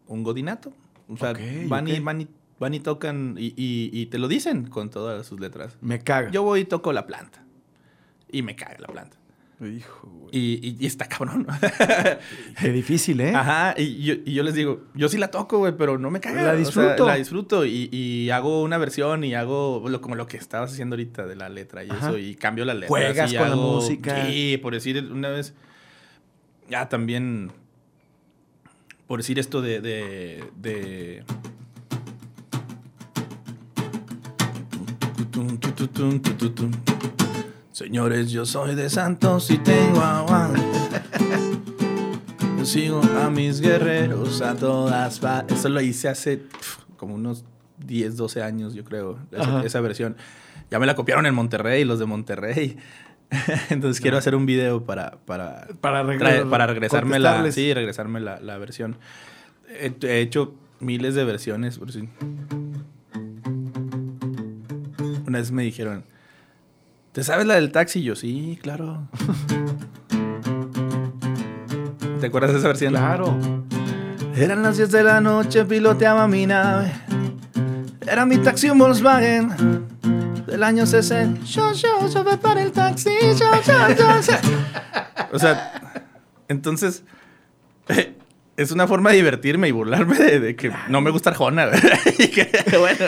un 0.06 0.22
godinato. 0.22 0.72
O 1.08 1.16
sea, 1.18 1.34
van. 1.68 1.88
Y, 1.88 2.00
van, 2.00 2.22
y, 2.22 2.28
van 2.58 2.74
y 2.74 2.80
tocan 2.80 3.36
y, 3.38 3.46
y- 3.56 3.90
y 3.92 4.06
te 4.06 4.18
lo 4.18 4.28
dicen 4.28 4.66
con 4.68 4.90
todas 4.90 5.26
sus 5.26 5.40
letras. 5.40 5.76
Me 5.80 6.00
caga. 6.00 6.30
Yo 6.30 6.42
voy 6.42 6.60
y 6.60 6.64
toco 6.64 6.92
la 6.92 7.06
planta. 7.06 7.44
Y 8.30 8.42
me 8.42 8.56
cae 8.56 8.76
la 8.78 8.88
planta. 8.88 9.16
Hijo, 9.60 10.06
güey. 10.08 10.30
Y, 10.36 10.76
y- 10.80 10.86
está 10.86 11.08
cabrón. 11.08 11.46
Qué 12.60 12.72
difícil, 12.72 13.20
¿eh? 13.22 13.34
Ajá, 13.34 13.74
y 13.78 14.02
yo, 14.02 14.14
y 14.24 14.34
yo 14.34 14.42
les 14.42 14.54
digo, 14.54 14.84
yo 14.94 15.08
sí 15.08 15.16
la 15.16 15.30
toco, 15.30 15.58
güey, 15.58 15.74
pero 15.78 15.96
no 15.96 16.10
me 16.10 16.20
caga. 16.20 16.42
La 16.42 16.48
o 16.48 16.52
sea, 16.52 16.58
disfruto. 16.58 17.06
la 17.06 17.14
disfruto 17.16 17.64
y, 17.64 17.88
y 17.90 18.28
hago 18.30 18.62
una 18.62 18.76
versión 18.76 19.24
y 19.24 19.34
hago 19.34 19.82
lo, 19.88 20.00
como 20.02 20.14
lo 20.14 20.26
que 20.26 20.36
estabas 20.36 20.72
haciendo 20.72 20.94
ahorita 20.94 21.26
de 21.26 21.36
la 21.36 21.48
letra 21.48 21.84
y 21.84 21.90
Ajá. 21.90 22.08
eso, 22.08 22.18
y 22.18 22.34
cambio 22.34 22.66
la 22.66 22.74
letra. 22.74 22.88
Juegas 22.88 23.32
con 23.32 23.48
la 23.48 23.56
música. 23.56 24.26
Sí, 24.26 24.58
por 24.60 24.74
decir 24.74 25.10
una 25.10 25.30
vez, 25.30 25.54
ya 26.68 26.88
también 26.90 27.50
por 29.06 29.20
decir 29.20 29.38
esto 29.38 29.62
de, 29.62 29.80
de, 29.80 30.44
de 30.56 31.24
Señores, 37.72 38.30
yo 38.30 38.46
soy 38.46 38.74
de 38.74 38.88
Santos 38.88 39.50
y 39.50 39.58
tengo 39.58 40.00
aguante. 40.00 40.60
Yo 42.58 42.64
sigo 42.64 43.00
a 43.22 43.28
mis 43.30 43.60
guerreros 43.60 44.40
a 44.42 44.54
todas 44.54 45.20
partes. 45.20 45.58
Eso 45.58 45.68
lo 45.68 45.80
hice 45.80 46.08
hace 46.08 46.38
pf, 46.38 46.80
como 46.96 47.14
unos 47.14 47.44
10, 47.86 48.16
12 48.16 48.42
años, 48.42 48.74
yo 48.74 48.84
creo, 48.84 49.18
esa, 49.30 49.62
esa 49.62 49.80
versión. 49.80 50.16
Ya 50.70 50.78
me 50.78 50.86
la 50.86 50.94
copiaron 50.96 51.26
en 51.26 51.34
Monterrey, 51.34 51.84
los 51.84 51.98
de 51.98 52.06
Monterrey. 52.06 52.76
Entonces 53.70 54.00
quiero 54.00 54.16
hacer 54.16 54.34
un 54.34 54.46
video 54.46 54.84
para, 54.84 55.18
para, 55.26 55.66
Para 55.80 56.02
regre- 56.02 56.18
traer- 56.18 56.48
para 56.50 56.66
regresarme 56.66 57.18
la, 57.18 57.52
sí, 57.52 57.74
regresarme 57.74 58.20
la, 58.20 58.40
la 58.40 58.56
versión. 58.56 58.96
He, 59.68 59.92
he 60.06 60.20
hecho 60.20 60.54
miles 60.80 61.14
de 61.14 61.24
versiones, 61.24 61.78
por 61.78 61.92
si. 61.92 62.08
Una 65.26 65.38
vez 65.38 65.50
me 65.50 65.64
dijeron, 65.64 66.04
¿te 67.12 67.24
sabes 67.24 67.46
la 67.46 67.54
del 67.54 67.72
taxi? 67.72 67.98
Y 67.98 68.04
yo, 68.04 68.14
sí, 68.14 68.58
claro. 68.62 69.08
¿Te 72.20 72.26
acuerdas 72.26 72.52
de 72.52 72.58
esa 72.58 72.68
versión? 72.68 72.92
Claro. 72.92 73.36
Eran 74.36 74.62
las 74.62 74.76
10 74.76 74.92
de 74.92 75.02
la 75.02 75.20
noche, 75.20 75.64
piloteaba 75.64 76.28
mi 76.28 76.46
nave. 76.46 76.92
Era 78.06 78.24
mi 78.24 78.38
taxi 78.38 78.70
un 78.70 78.78
Volkswagen 78.78 79.84
del 80.46 80.62
año 80.62 80.86
60. 80.86 81.44
Yo, 81.44 81.72
yo, 81.72 82.08
yo 82.08 82.22
voy 82.22 82.36
para 82.36 82.62
el 82.62 82.70
taxi, 82.70 83.10
yo, 83.22 83.34
yo, 83.34 83.50
yo. 83.96 84.04
O 85.36 85.38
sea, 85.38 86.06
entonces, 86.48 87.02
eh, 87.88 88.15
es 88.56 88.72
una 88.72 88.86
forma 88.86 89.10
de 89.10 89.16
divertirme 89.16 89.68
y 89.68 89.70
burlarme 89.72 90.16
de, 90.18 90.40
de 90.40 90.56
que 90.56 90.72
no 90.88 91.00
me 91.00 91.10
gusta 91.10 91.30
Arjona. 91.30 91.68
y 92.18 92.28
que, 92.28 92.48
bueno, 92.78 93.06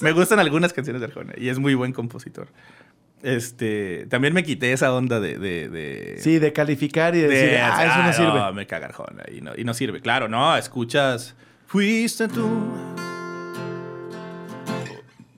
me 0.00 0.12
gustan 0.12 0.38
algunas 0.40 0.72
canciones 0.72 1.00
de 1.00 1.06
Arjona 1.06 1.32
y 1.36 1.48
es 1.48 1.58
muy 1.58 1.74
buen 1.74 1.92
compositor. 1.92 2.48
Este, 3.22 4.06
también 4.10 4.34
me 4.34 4.44
quité 4.44 4.72
esa 4.74 4.92
onda 4.92 5.18
de- 5.18 5.38
de- 5.38 5.68
de 5.70 6.16
Sí, 6.18 6.38
de 6.38 6.52
calificar 6.52 7.14
y 7.16 7.20
de, 7.20 7.28
decir, 7.28 7.50
de- 7.52 7.58
ah, 7.60 7.84
eso 7.86 8.02
no 8.02 8.12
sirve. 8.32 8.52
me 8.52 8.66
caga 8.66 8.86
Arjona 8.88 9.22
y 9.34 9.40
no, 9.40 9.52
y 9.56 9.64
no 9.64 9.72
sirve. 9.72 10.00
Claro, 10.02 10.28
no, 10.28 10.54
escuchas. 10.56 11.34
Fuiste 11.66 12.28
tú. 12.28 12.46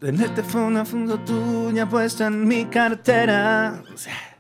En 0.02 0.20
este 0.20 0.42
fue 0.42 0.60
una 0.62 0.84
fondo 0.84 1.18
tuya 1.20 1.88
puesta 1.88 2.26
en 2.26 2.46
mi 2.46 2.66
cartera. 2.66 3.82
O 3.92 3.96
sea, 3.96 4.36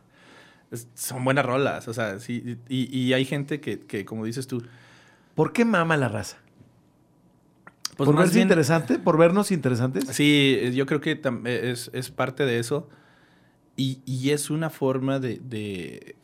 son 0.94 1.24
buenas 1.24 1.46
rolas. 1.46 1.88
O 1.88 1.94
sea, 1.94 2.18
sí. 2.20 2.58
Y, 2.68 2.96
y 2.96 3.12
hay 3.14 3.24
gente 3.24 3.60
que, 3.60 3.80
que, 3.80 4.04
como 4.04 4.24
dices 4.24 4.46
tú, 4.46 4.62
¿Por 5.36 5.52
qué 5.52 5.64
mama 5.64 5.96
la 5.96 6.08
raza? 6.08 6.38
pues 7.96 8.08
¿Por 8.08 8.16
verse 8.16 8.34
bien- 8.34 8.42
interesante? 8.48 8.98
¿Por 8.98 9.16
vernos 9.16 9.50
interesantes? 9.52 10.04
Sí, 10.10 10.58
eh, 10.60 10.72
yo 10.74 10.84
creo 10.86 11.00
que 11.00 11.20
tam- 11.22 11.46
es, 11.48 11.90
es 11.94 12.10
parte 12.10 12.44
de 12.44 12.58
eso. 12.58 12.88
Y, 13.76 14.00
y 14.04 14.30
es 14.30 14.50
una 14.50 14.68
forma 14.70 15.18
de, 15.20 15.38
de- 15.42 16.16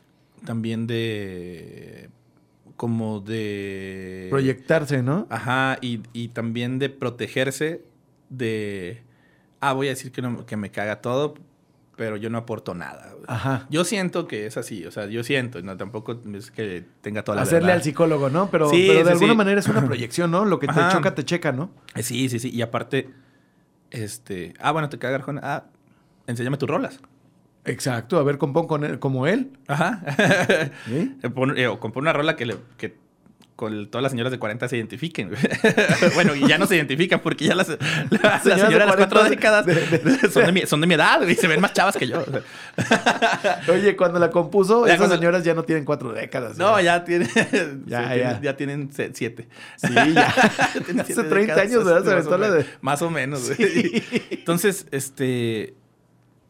también 0.45 0.87
de 0.87 2.11
como 2.77 3.21
de 3.21 4.27
Proyectarse, 4.31 5.03
¿no? 5.03 5.27
Ajá, 5.31 5.79
y, 5.81 6.01
y 6.13 6.29
también 6.29 6.79
de 6.79 6.91
protegerse 6.91 7.85
de 8.29 9.03
ah, 9.61 9.73
voy 9.75 9.87
a 9.87 9.91
decir 9.91 10.11
que, 10.13 10.21
no, 10.23 10.45
que 10.45 10.57
me 10.57 10.71
caga 10.71 11.01
todo, 11.01 11.35
pero 12.03 12.17
yo 12.17 12.31
no 12.31 12.39
aporto 12.39 12.75
nada. 12.75 13.13
Ajá. 13.29 13.69
Yo 13.71 13.85
siento 13.85 14.27
que 14.27 14.45
es 14.47 14.57
así, 14.57 14.85
o 14.85 14.91
sea, 14.91 15.07
yo 15.07 15.23
siento, 15.23 15.63
no 15.63 15.77
tampoco 15.77 16.21
es 16.35 16.51
que 16.51 16.85
tenga 17.01 17.23
toda 17.23 17.37
la 17.37 17.43
Hacerle 17.43 17.67
verdad. 17.67 17.77
al 17.77 17.83
psicólogo, 17.85 18.29
¿no? 18.29 18.51
Pero, 18.51 18.69
Sí, 18.71 18.87
pero 18.89 18.99
de 18.99 19.05
sí, 19.05 19.11
alguna 19.13 19.33
sí. 19.35 19.37
manera 19.37 19.61
es 19.61 19.69
una 19.69 19.87
proyección, 19.87 20.33
¿no? 20.33 20.45
Lo 20.45 20.59
que 20.59 20.67
te 20.67 20.73
Ajá. 20.73 20.91
choca, 20.91 21.15
te 21.15 21.25
checa, 21.25 21.53
¿no? 21.53 21.71
Sí, 21.95 22.29
sí, 22.29 22.41
sí. 22.41 22.51
Y 22.53 22.61
aparte, 22.61 23.09
este. 23.93 24.55
Ah, 24.59 24.73
bueno, 24.73 24.89
te 24.89 24.99
caga 24.99 25.15
Arjona. 25.15 25.41
Ah, 25.45 25.65
enséñame 26.27 26.57
tus 26.57 26.69
rolas. 26.69 26.99
Exacto. 27.65 28.19
A 28.19 28.25
ver, 28.25 28.37
compón 28.39 28.67
con 28.67 28.83
él, 28.83 28.99
como 28.99 29.29
él. 29.29 29.53
Ajá. 29.69 30.03
¿sí? 30.87 31.17
Pon- 31.35 31.57
eh, 31.57 31.69
o 31.69 31.79
compone 31.79 32.03
una 32.07 32.13
rola 32.13 32.35
que, 32.35 32.47
le- 32.47 32.57
que 32.79 32.97
con 33.63 33.87
todas 33.89 34.03
las 34.03 34.11
señoras 34.11 34.33
de 34.33 34.39
40 34.41 34.67
se 34.69 34.77
identifiquen. 34.77 35.31
bueno, 36.15 36.35
y 36.35 36.49
ya 36.49 36.59
no 36.59 36.67
se 36.67 36.75
identifican 36.75 37.21
porque 37.21 37.45
ya 37.45 37.55
las, 37.55 37.69
la, 37.69 37.77
la 38.11 38.41
Señoras 38.41 38.45
de 38.45 38.51
señora 38.57 38.71
de 38.71 38.79
las 38.79 38.97
cuatro 38.97 39.21
40 39.21 39.31
décadas 39.31 39.67
de- 39.67 39.75
de- 39.99 40.31
son, 40.31 40.47
de 40.47 40.53
mi, 40.53 40.61
son 40.63 40.81
de 40.81 40.87
mi 40.89 40.95
edad 40.95 41.23
y 41.27 41.35
se 41.37 41.47
ven 41.47 41.61
más 41.61 41.73
chavas 41.73 41.97
que 41.97 42.09
yo. 42.09 42.25
Oye, 43.73 43.97
cuando 43.97 44.19
la 44.19 44.31
compuso, 44.31 44.87
Ya 44.87 44.95
esas 44.95 44.99
cuando- 45.07 45.17
señoras 45.17 45.45
ya 45.45 45.55
no 45.55 45.63
tienen 45.63 45.85
cuatro 45.85 46.13
décadas. 46.13 46.59
No, 46.59 46.81
ya 46.81 47.05
tienen. 47.05 47.29
Ya, 47.87 48.17
ya. 48.17 48.41
ya 48.41 48.57
tienen 48.57 48.91
siete. 49.13 49.49
Sí, 49.77 49.95
ya. 50.15 50.27
Hace 50.33 50.83
siete 51.07 51.23
30 51.23 51.31
décadas, 51.35 51.59
años, 51.67 51.85
¿verdad? 51.85 52.03
Se 52.05 52.11
más 52.11 52.27
o 52.27 52.35
aventó 52.35 52.39
la 52.39 52.49
menos. 52.49 52.65
de- 52.65 52.71
Más 52.81 53.03
o 53.03 53.11
menos. 53.11 53.57
güey. 53.57 54.03
Entonces, 54.31 54.87
este. 54.91 55.75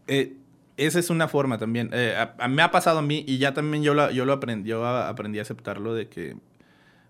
eh, 0.08 0.32
esa 0.78 0.98
es 0.98 1.10
una 1.10 1.28
forma 1.28 1.58
también. 1.58 1.90
Eh, 1.92 2.14
a- 2.16 2.34
a- 2.42 2.48
me 2.48 2.62
ha 2.62 2.70
pasado 2.70 2.98
a 2.98 3.02
mí 3.02 3.24
y 3.28 3.38
ya 3.38 3.52
también 3.52 3.82
yo 3.82 3.92
lo, 3.94 4.10
yo 4.10 4.24
lo 4.24 4.32
aprendí, 4.32 4.70
yo 4.70 4.84
a- 4.86 5.08
aprendí 5.08 5.38
a 5.38 5.42
aceptarlo 5.42 5.94
de 5.94 6.08
que. 6.08 6.36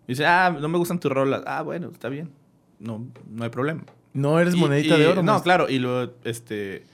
Dice, 0.06 0.26
ah, 0.26 0.56
no 0.60 0.68
me 0.68 0.78
gustan 0.78 0.98
tus 0.98 1.10
rolas. 1.12 1.42
Ah, 1.46 1.62
bueno, 1.62 1.88
está 1.92 2.08
bien. 2.08 2.30
No, 2.78 3.06
no 3.30 3.44
hay 3.44 3.50
problema. 3.50 3.82
No 4.12 4.38
eres 4.40 4.54
Y- 4.54 4.58
monedita 4.58 4.96
y- 4.96 5.00
de 5.00 5.06
oro. 5.08 5.22
No, 5.22 5.42
claro. 5.42 5.68
Y 5.68 5.78
luego, 5.78 6.12
este. 6.24 6.84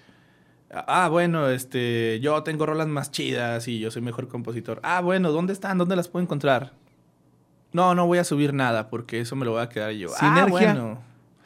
Ah, 0.70 1.08
bueno, 1.10 1.48
este. 1.48 2.20
Yo 2.20 2.42
tengo 2.42 2.66
rolas 2.66 2.86
más 2.88 3.10
chidas 3.10 3.66
y 3.68 3.78
yo 3.80 3.90
soy 3.90 4.02
mejor 4.02 4.28
compositor. 4.28 4.80
Ah, 4.82 5.00
bueno, 5.00 5.32
¿dónde 5.32 5.52
están? 5.52 5.78
¿Dónde 5.78 5.96
las 5.96 6.08
puedo 6.08 6.22
encontrar? 6.22 6.72
No, 7.72 7.94
no 7.94 8.06
voy 8.06 8.18
a 8.18 8.24
subir 8.24 8.52
nada 8.54 8.88
porque 8.88 9.20
eso 9.20 9.34
me 9.36 9.44
lo 9.44 9.52
voy 9.52 9.62
a 9.62 9.68
quedar 9.68 9.92
yo. 9.92 10.10
Ah, 10.14 10.18
Sinergia. 10.20 10.50
bueno. 10.74 10.98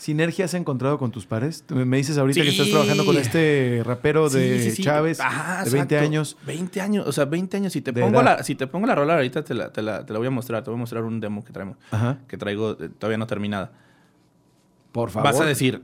¿Sinergia 0.03 0.47
has 0.47 0.55
encontrado 0.55 0.99
con 0.99 1.13
tus 1.13 1.27
pares? 1.27 1.65
Me 1.69 1.97
dices 1.97 2.19
ahorita 2.19 2.43
que 2.43 2.49
estás 2.49 2.69
trabajando 2.71 3.05
con 3.05 3.17
este 3.17 3.83
rapero 3.85 4.29
de 4.29 4.59
Sí, 4.59 4.71
sí, 4.71 4.77
sí. 4.77 4.83
Chávez, 4.83 5.21
Ajá, 5.21 5.63
de 5.63 5.71
20 5.71 5.95
exacto. 5.95 6.05
años. 6.05 6.37
20 6.45 6.81
años, 6.81 7.07
o 7.07 7.13
sea, 7.13 7.25
20 7.25 7.57
años. 7.59 7.73
Si 7.73 7.83
te, 7.83 7.93
pongo 7.93 8.21
edad. 8.21 8.39
la, 8.39 8.43
si 8.43 8.57
te 8.57 8.67
pongo 8.67 8.89
la 8.89 8.97
rola 8.97 9.15
ahorita, 9.15 9.45
te 9.45 9.55
la, 9.55 9.73
te, 9.73 9.81
la, 9.81 10.05
te 10.05 10.13
la 10.13 10.19
voy 10.19 10.27
a 10.27 10.31
mostrar. 10.33 10.65
Te 10.65 10.71
voy 10.71 10.77
a 10.77 10.81
mostrar 10.81 11.05
un 11.05 11.21
demo 11.21 11.45
que 11.45 11.53
traemos. 11.53 11.77
Ajá. 11.93 12.19
Que 12.27 12.37
traigo 12.37 12.73
eh, 12.81 12.89
todavía 12.99 13.17
no 13.19 13.29
terminada. 13.29 13.71
Por 14.91 15.11
favor. 15.11 15.31
Vas 15.31 15.41
a 15.41 15.45
decir, 15.45 15.83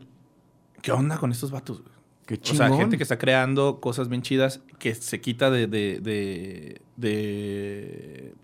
¿qué 0.83 0.91
onda 0.91 1.17
con 1.19 1.31
estos 1.31 1.53
vatos? 1.53 1.81
Qué 2.27 2.35
O 2.35 2.39
sea, 2.45 2.67
chingón. 2.67 2.79
gente 2.81 2.97
que 2.97 3.05
está 3.05 3.19
creando 3.19 3.79
cosas 3.81 4.09
bien 4.09 4.23
chidas 4.23 4.61
que 4.81 4.97
se 4.97 5.21
quita 5.21 5.49
de. 5.53 5.69
de. 5.69 6.01
de. 6.01 6.81
de, 6.97 8.35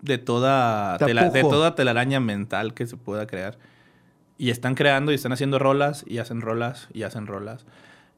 de 0.00 0.18
toda. 0.18 0.96
tela- 0.98 1.28
de 1.30 1.40
toda 1.42 1.74
telaraña 1.74 2.20
mental 2.20 2.72
que 2.72 2.86
se 2.86 2.96
pueda 2.96 3.26
crear. 3.26 3.58
Y 4.36 4.50
están 4.50 4.74
creando 4.74 5.12
y 5.12 5.14
están 5.14 5.32
haciendo 5.32 5.58
rolas 5.58 6.04
y 6.06 6.18
hacen 6.18 6.40
rolas 6.40 6.88
y 6.92 7.02
hacen 7.04 7.26
rolas. 7.26 7.66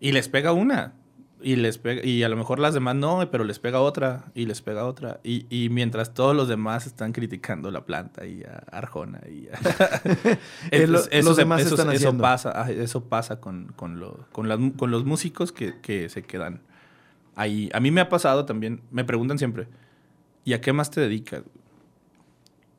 Y 0.01 0.13
les 0.13 0.29
pega 0.29 0.53
una. 0.53 0.95
Y 1.43 1.57
les 1.57 1.77
pega, 1.77 2.03
y 2.03 2.23
a 2.23 2.31
lo 2.31 2.37
mejor 2.37 2.59
las 2.59 2.73
demás 2.73 2.97
no, 2.97 3.29
pero 3.31 3.45
les 3.45 3.59
pega 3.59 3.81
otra, 3.81 4.25
y 4.35 4.47
les 4.47 4.63
pega 4.63 4.87
otra. 4.87 5.21
Y, 5.23 5.45
y 5.51 5.69
mientras 5.69 6.15
todos 6.15 6.35
los 6.35 6.49
demás 6.49 6.87
están 6.87 7.13
criticando 7.13 7.71
la 7.71 7.85
planta 7.85 8.25
y 8.25 8.43
a 8.43 8.65
Arjona 8.73 9.21
y 9.29 9.47
a- 9.49 10.39
eso, 10.71 11.09
los 11.23 11.37
demás 11.37 11.61
eso- 11.61 11.75
están 11.75 11.89
eso 11.93 11.97
haciendo. 12.09 12.23
pasa, 12.23 12.71
eso 12.71 13.05
pasa 13.05 13.39
con, 13.39 13.67
con, 13.77 14.01
lo- 14.01 14.27
con, 14.33 14.49
las- 14.49 14.59
con 14.79 14.91
los 14.91 15.05
músicos 15.05 15.53
que, 15.53 15.79
que 15.83 16.09
se 16.09 16.23
quedan 16.23 16.63
ahí. 17.35 17.69
A 17.75 17.81
mí 17.81 17.91
me 17.91 18.01
ha 18.01 18.09
pasado 18.09 18.47
también, 18.47 18.81
me 18.91 19.05
preguntan 19.05 19.37
siempre, 19.39 19.69
¿y 20.43 20.55
a 20.55 20.63
qué 20.63 20.73
más 20.73 20.91
te 20.91 21.03
dedicas? 21.03 21.43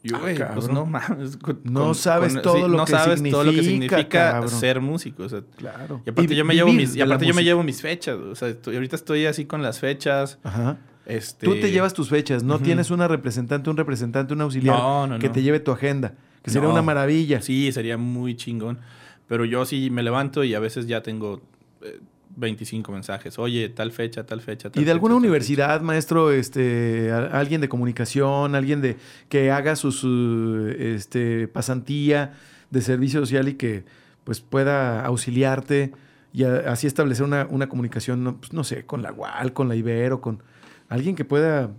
Yo, 0.03 0.17
pues 0.53 0.69
no 0.69 0.85
mames. 0.85 1.37
con- 1.37 1.59
No 1.63 1.93
sabes 1.93 2.39
todo 2.41 2.67
lo 2.67 2.77
no 2.77 2.85
que 2.85 2.91
sabes 2.91 3.21
todo 3.31 3.43
lo 3.43 3.51
que 3.51 3.63
significa, 3.63 4.07
cabrón. 4.07 4.49
ser 4.49 4.79
músico. 4.79 5.23
o 5.23 5.29
sea, 5.29 5.41
Claro. 5.57 6.01
y 6.05 6.09
aparte 6.11 6.33
Y 6.33 6.37
yo 6.37 6.45
me 6.45 6.53
llevo 6.55 6.71
mis, 6.71 6.95
y 6.95 7.01
aparte 7.01 7.25
yo 7.25 7.33
me 7.33 7.43
llevo 7.43 7.63
mis 7.63 7.81
fechas. 7.81 8.15
O 8.17 8.35
sea, 8.35 8.49
estoy- 8.49 8.75
ahorita 8.75 8.95
estoy 8.95 9.25
así 9.25 9.45
con 9.45 9.61
las 9.61 9.79
fechas. 9.79 10.37
Ajá. 10.43 10.77
Este, 11.05 11.45
Tú 11.45 11.53
te 11.55 11.71
llevas 11.71 11.93
tus 11.93 12.09
fechas, 12.09 12.43
no 12.43 12.59
tienes 12.59 12.91
una 12.91 13.07
representante, 13.07 13.69
un 13.69 13.77
representante, 13.77 14.33
un 14.33 14.41
auxiliar 14.41 14.77
No, 14.77 15.07
no, 15.07 15.19
que 15.19 15.29
te 15.29 15.41
lleve 15.41 15.59
tu 15.61 15.71
agenda, 15.71 16.13
que 16.43 16.51
sería 16.51 16.67
una 16.69 16.81
maravilla. 16.81 17.41
Sí, 17.41 17.71
sería 17.71 17.97
muy 17.97 18.35
chingón. 18.35 18.79
Pero 19.27 19.45
yo 19.45 19.65
sí 19.65 19.89
me 19.89 20.03
levanto 20.03 20.43
y 20.43 20.53
a 20.53 20.59
veces 20.59 20.85
ya 20.87 21.01
tengo 21.03 21.41
eh, 21.81 21.99
25 22.35 22.91
mensajes. 22.91 23.39
Oye, 23.39 23.69
tal 23.69 23.91
fecha, 23.91 24.25
tal 24.25 24.41
fecha. 24.41 24.69
tal 24.69 24.81
¿Y 24.81 24.85
de 24.85 24.91
alguna 24.91 25.13
tal 25.13 25.19
universidad, 25.23 25.81
maestro, 25.81 26.31
este, 26.31 27.11
a- 27.11 27.39
alguien 27.39 27.61
de 27.61 27.69
comunicación, 27.69 28.53
alguien 28.55 28.81
de 28.81 28.97
que 29.29 29.51
haga 29.51 29.75
su, 29.75 29.91
su, 29.91 30.73
este, 30.77 31.47
pasantía 31.47 32.33
de 32.69 32.81
servicio 32.81 33.19
social 33.21 33.47
y 33.47 33.53
que 33.55 33.85
pues 34.23 34.41
pueda 34.41 35.05
auxiliarte 35.05 35.93
y 36.33 36.43
a- 36.43 36.71
así 36.71 36.85
establecer 36.87 37.25
una, 37.25 37.47
una 37.49 37.69
comunicación, 37.69 38.23
no, 38.23 38.37
pues, 38.37 38.53
no 38.53 38.63
sé, 38.63 38.85
con 38.85 39.01
la 39.01 39.11
UAL, 39.13 39.53
con 39.53 39.67
la 39.69 39.75
Ibero, 39.75 40.19
con 40.21 40.43
alguien 40.89 41.15
que 41.15 41.25
pueda 41.25 41.71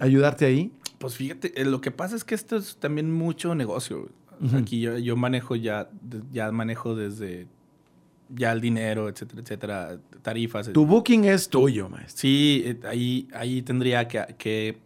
ayudarte 0.00 0.44
ahí? 0.44 0.72
Pues 0.98 1.14
fíjate, 1.16 1.60
eh, 1.60 1.64
lo 1.64 1.80
que 1.80 1.90
pasa 1.90 2.16
es 2.16 2.24
que 2.24 2.34
esto 2.34 2.56
es 2.56 2.76
también 2.76 3.10
mucho 3.12 3.54
negocio. 3.54 4.08
Aquí 4.54 4.80
yo, 4.80 4.98
yo 4.98 5.16
manejo 5.16 5.56
ya, 5.56 5.88
ya 6.30 6.52
manejo 6.52 6.94
desde 6.94 7.46
ya 8.28 8.52
el 8.52 8.60
dinero, 8.60 9.08
etcétera, 9.08 9.42
etcétera, 9.42 9.98
tarifas. 10.22 10.72
Tu 10.72 10.86
booking 10.86 11.24
es 11.24 11.48
tuyo, 11.48 11.88
maestro. 11.88 12.16
Sí, 12.18 12.62
eh, 12.64 12.80
ahí, 12.86 13.28
ahí 13.32 13.62
tendría 13.62 14.08
que, 14.08 14.34
que, 14.38 14.78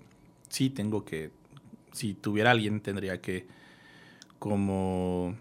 sí 0.48 0.70
tengo 0.70 1.04
que, 1.04 1.30
si 1.92 2.14
tuviera 2.14 2.50
alguien, 2.50 2.80
tendría 2.80 3.20
que 3.20 3.46
como 4.38 5.36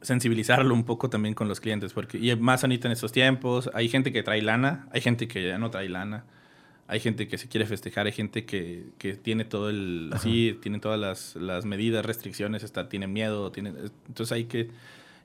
sensibilizarlo 0.00 0.74
un 0.74 0.84
poco 0.84 1.08
también 1.08 1.34
con 1.34 1.48
los 1.48 1.60
clientes, 1.60 1.92
porque 1.92 2.18
y 2.18 2.34
más 2.36 2.64
ahorita 2.64 2.88
en 2.88 2.92
estos 2.92 3.12
tiempos, 3.12 3.70
hay 3.72 3.88
gente 3.88 4.12
que 4.12 4.22
trae 4.22 4.42
lana, 4.42 4.88
hay 4.90 5.00
gente 5.00 5.28
que 5.28 5.46
ya 5.46 5.58
no 5.58 5.70
trae 5.70 5.88
lana, 5.88 6.24
hay 6.88 7.00
gente 7.00 7.28
que 7.28 7.38
se 7.38 7.48
quiere 7.48 7.66
festejar, 7.66 8.06
hay 8.06 8.12
gente 8.12 8.44
que, 8.44 8.86
que 8.98 9.14
tiene 9.14 9.44
todo 9.44 9.70
el, 9.70 10.10
así, 10.12 10.58
tiene 10.60 10.80
todas 10.80 10.98
las, 10.98 11.36
las, 11.36 11.64
medidas, 11.64 12.04
restricciones, 12.04 12.64
está, 12.64 12.88
tiene 12.88 13.06
miedo, 13.06 13.52
tiene, 13.52 13.72
entonces 14.08 14.32
hay 14.32 14.44
que, 14.44 14.70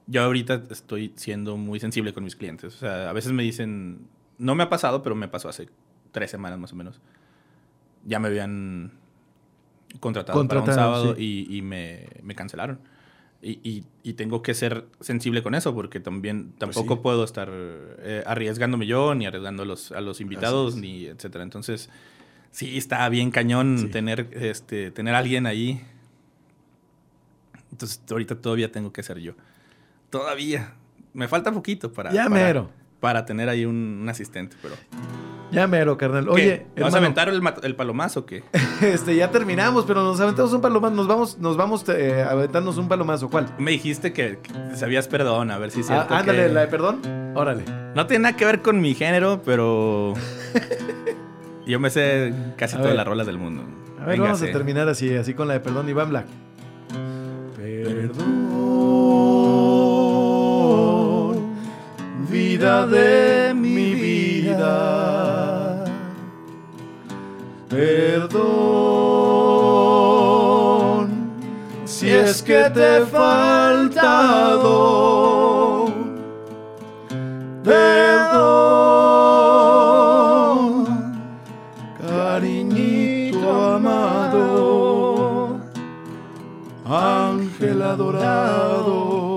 yo 0.07 0.23
ahorita 0.23 0.63
estoy 0.69 1.13
siendo 1.15 1.57
muy 1.57 1.79
sensible 1.79 2.13
con 2.13 2.23
mis 2.23 2.35
clientes, 2.35 2.75
o 2.75 2.77
sea, 2.77 3.09
a 3.09 3.13
veces 3.13 3.33
me 3.33 3.43
dicen, 3.43 4.07
no 4.37 4.55
me 4.55 4.63
ha 4.63 4.69
pasado, 4.69 5.03
pero 5.03 5.15
me 5.15 5.27
pasó 5.27 5.49
hace 5.49 5.69
tres 6.11 6.31
semanas 6.31 6.57
más 6.57 6.73
o 6.73 6.75
menos, 6.75 6.99
ya 8.05 8.19
me 8.19 8.29
habían 8.29 8.93
contratado, 9.99 10.37
contratado 10.37 10.75
para 10.75 10.87
un 10.87 11.01
sábado 11.01 11.15
y, 11.17 11.45
y 11.55 11.61
me, 11.61 12.07
me 12.23 12.35
cancelaron. 12.35 12.79
Y, 13.39 13.85
y, 14.03 14.13
tengo 14.13 14.41
que 14.41 14.55
ser 14.55 14.87
sensible 14.99 15.43
con 15.43 15.53
eso 15.53 15.75
porque 15.75 15.99
también 15.99 16.53
pues 16.57 16.75
tampoco 16.75 17.03
puedo 17.03 17.23
estar 17.23 17.49
eh, 17.51 18.23
arriesgándome 18.25 18.87
yo 18.87 19.13
ni 19.13 19.27
arriesgando 19.27 19.61
a 19.61 19.65
los, 19.65 19.91
a 19.91 20.01
los 20.01 20.19
invitados 20.21 20.75
ni 20.75 21.05
etcétera. 21.05 21.43
Entonces 21.43 21.89
sí 22.49 22.77
está 22.77 23.07
bien 23.09 23.29
cañón 23.29 23.91
tener 23.91 24.27
este 24.33 24.89
tener 24.89 25.13
a 25.13 25.19
alguien 25.19 25.45
ahí. 25.45 25.83
Entonces 27.71 28.01
ahorita 28.09 28.41
todavía 28.41 28.71
tengo 28.71 28.91
que 28.91 29.03
ser 29.03 29.19
yo 29.19 29.35
todavía 30.09 30.73
me 31.13 31.27
falta 31.27 31.51
poquito 31.51 31.91
para 31.91 32.11
ya 32.11 32.29
mero 32.29 32.69
para 32.99 33.25
tener 33.25 33.49
ahí 33.49 33.65
un, 33.65 34.05
asistente, 34.09 34.55
pero... 34.61 34.75
Ya 35.49 35.65
mero, 35.65 35.97
carnal. 35.97 36.27
Oye, 36.27 36.65
¿vas 36.77 36.93
a 36.93 36.97
aventar 36.97 37.29
el, 37.29 37.41
el, 37.63 37.75
palomazo 37.75 38.21
o 38.21 38.25
qué? 38.25 38.43
este, 38.81 39.15
ya 39.15 39.31
terminamos, 39.31 39.85
pero 39.85 40.03
nos 40.03 40.19
aventamos 40.19 40.51
un 40.51 40.59
palomazo. 40.59 40.93
Nos 40.93 41.07
vamos, 41.07 41.37
nos 41.37 41.55
vamos 41.55 41.87
eh, 41.87 42.21
a 42.21 42.31
aventarnos 42.31 42.77
un 42.77 42.89
palomazo. 42.89 43.29
¿Cuál? 43.29 43.47
Me 43.57 43.71
dijiste 43.71 44.11
que, 44.11 44.39
sabías 44.75 45.07
perdón, 45.07 45.49
a 45.51 45.57
ver 45.57 45.71
si 45.71 45.79
es 45.79 45.87
cierto. 45.87 46.13
Ah, 46.13 46.19
ándale, 46.19 46.49
la 46.49 46.61
de 46.61 46.67
perdón. 46.67 46.99
Órale. 47.33 47.63
No 47.95 48.07
tiene 48.07 48.23
nada 48.23 48.35
que 48.35 48.43
ver 48.43 48.61
con 48.61 48.81
mi 48.81 48.93
género, 48.93 49.41
pero... 49.45 50.15
Yo 51.65 51.79
me 51.79 51.91
sé 51.91 52.33
casi 52.57 52.75
todas 52.75 52.95
las 52.95 53.07
rolas 53.07 53.25
del 53.25 53.37
mundo. 53.37 53.63
A 54.01 54.05
ver, 54.05 54.19
vamos 54.19 54.41
a 54.41 54.45
terminar 54.47 54.89
así, 54.89 55.15
así 55.15 55.33
con 55.33 55.47
la 55.47 55.53
de 55.53 55.59
perdón, 55.61 55.87
Iván 55.87 56.09
Black. 56.09 56.25
Perdón. 57.55 58.46
Vida 62.37 62.85
de 62.85 63.53
mi 63.53 63.89
vida. 64.05 64.77
Perdón 67.69 68.37
si 71.85 72.09
es 72.09 72.41
que 72.41 72.69
te 72.75 72.97
he 72.97 73.05
faltado. 73.05 74.75
Perdón, 77.63 78.47
cariñito 82.01 83.47
amado, 83.75 85.59
ángel 86.85 87.81
adorado. 87.81 89.36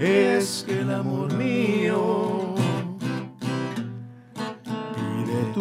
es 0.00 0.64
que 0.66 0.80
el 0.80 0.90
amor 0.90 1.32
mío 1.34 2.54
pide 4.94 5.44
tu 5.54 5.60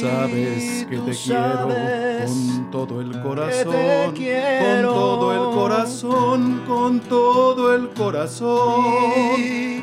sabes 0.00 0.86
que 0.88 0.98
te 0.98 1.12
quiero 1.12 1.68
con 1.68 2.63
todo 2.74 3.00
el 3.00 3.22
corazón, 3.22 3.72
con 4.16 4.82
todo 4.82 5.32
el 5.32 5.54
corazón, 5.54 6.62
con 6.66 6.98
todo 6.98 7.72
el 7.72 7.88
corazón, 7.90 8.82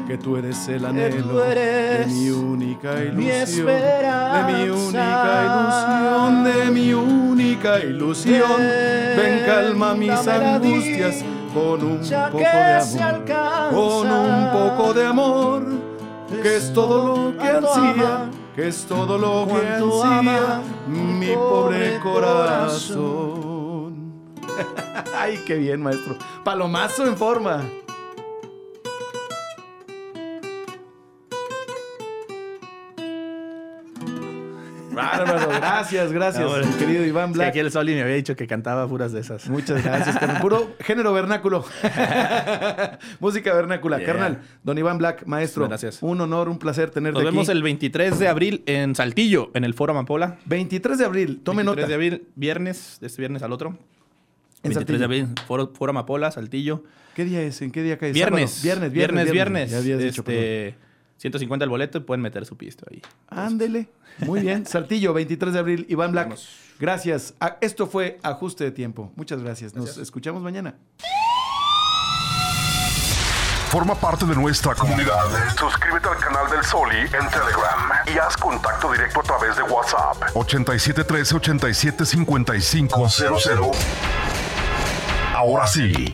que 0.05 0.17
tú 0.21 0.35
eres 0.35 0.67
el 0.67 0.83
anhelo 0.83 1.37
de 1.37 2.05
mi 2.09 2.29
única 2.31 3.01
ilusión, 3.01 3.65
de 3.65 4.43
mi 4.51 4.69
única 4.69 5.39
ilusión, 5.45 6.43
de 6.43 6.71
mi 6.71 6.93
única 6.93 7.79
ilusión. 7.79 8.59
Ven 8.59 9.45
calma 9.45 9.93
mis 9.93 10.27
angustias 10.27 11.23
con 11.53 11.81
un 11.85 11.99
poco 11.99 12.39
de 12.39 12.75
amor, 12.75 13.71
con 13.71 14.11
un 14.11 14.51
poco 14.51 14.93
de 14.93 15.05
amor, 15.05 15.63
que 16.43 16.57
es 16.57 16.73
todo 16.73 17.31
lo 17.31 17.37
que 17.37 17.47
ansía 17.47 18.40
que 18.55 18.67
es 18.67 18.85
todo 18.85 19.17
lo 19.17 19.47
que 19.47 19.67
ansía 19.67 20.61
mi 20.87 21.33
pobre 21.33 21.99
corazón. 21.99 23.51
Ay, 25.17 25.39
qué 25.45 25.55
bien, 25.55 25.81
maestro. 25.81 26.15
Palomazo 26.43 27.05
en 27.07 27.15
forma. 27.15 27.63
Bárbaro, 34.91 35.49
gracias, 35.49 36.11
gracias, 36.11 36.75
querido 36.77 37.05
Iván 37.05 37.31
Black. 37.31 37.49
aquí 37.49 37.59
el 37.59 37.71
Soli 37.71 37.93
me 37.93 38.01
había 38.01 38.15
dicho 38.15 38.35
que 38.35 38.47
cantaba 38.47 38.87
puras 38.87 39.11
de 39.11 39.21
esas. 39.21 39.49
Muchas 39.49 39.83
gracias, 39.83 40.17
carnal. 40.17 40.41
Puro 40.41 40.75
género 40.79 41.13
vernáculo. 41.13 41.65
Música 43.19 43.53
vernácula. 43.53 44.03
Carnal, 44.03 44.41
don 44.63 44.77
Iván 44.77 44.97
Black, 44.97 45.25
maestro. 45.25 45.67
Gracias. 45.67 45.99
Un 46.01 46.21
honor, 46.21 46.49
un 46.49 46.59
placer 46.59 46.89
tenerte 46.89 47.15
Nos 47.19 47.23
vemos 47.23 47.49
el 47.49 47.63
23 47.63 48.19
de 48.19 48.27
abril 48.27 48.63
en 48.65 48.95
Saltillo, 48.95 49.51
en 49.53 49.63
el 49.63 49.73
Foro 49.73 49.91
Amapola. 49.91 50.37
23 50.45 50.97
de 50.97 51.05
abril, 51.05 51.41
tome 51.43 51.63
23 51.63 51.65
nota. 51.65 51.87
23 51.87 51.87
de 51.87 51.95
abril, 51.95 52.27
viernes, 52.35 52.97
de 52.99 53.07
este 53.07 53.21
viernes 53.21 53.43
al 53.43 53.53
otro. 53.53 53.77
En 54.63 54.73
23 54.73 54.99
de 54.99 55.05
abril, 55.05 55.27
Foro, 55.47 55.71
Foro 55.73 55.89
Amapola, 55.91 56.31
Saltillo. 56.31 56.83
¿Qué 57.15 57.25
día 57.25 57.41
es? 57.41 57.61
¿En 57.61 57.71
qué 57.71 57.83
día 57.83 57.97
cae? 57.97 58.13
Viernes. 58.13 58.61
Viernes, 58.63 58.91
viernes, 58.91 59.31
viernes. 59.31 59.71
Ya 59.71 59.79
habías 59.79 59.99
dicho, 59.99 60.21
este, 60.21 60.75
150 61.21 61.63
el 61.63 61.69
boleto 61.69 61.99
y 61.99 62.01
pueden 62.01 62.21
meter 62.21 62.47
su 62.47 62.57
pisto 62.57 62.83
ahí. 62.89 62.99
Ándele. 63.29 63.87
Muy 64.25 64.41
bien. 64.41 64.65
Saltillo, 64.65 65.13
23 65.13 65.53
de 65.53 65.59
abril. 65.59 65.85
Iván 65.87 66.13
Black. 66.13 66.35
Gracias. 66.79 67.35
Esto 67.61 67.85
fue 67.85 68.17
Ajuste 68.23 68.63
de 68.63 68.71
Tiempo. 68.71 69.11
Muchas 69.15 69.43
gracias. 69.43 69.75
Nos 69.75 69.99
escuchamos 69.99 70.41
mañana. 70.41 70.73
Forma 73.69 73.93
parte 73.93 74.25
de 74.25 74.33
nuestra 74.33 74.73
comunidad. 74.73 75.23
Suscríbete 75.57 76.07
al 76.07 76.17
canal 76.17 76.49
del 76.49 76.63
Soli 76.63 76.97
en 76.97 77.29
Telegram 77.29 77.91
y 78.13 78.17
haz 78.17 78.35
contacto 78.35 78.91
directo 78.91 79.19
a 79.19 79.23
través 79.23 79.55
de 79.55 79.61
WhatsApp. 79.61 80.17
8713 80.33 81.35
875500. 81.35 83.21
Ahora 85.35 85.67
sí. 85.67 86.11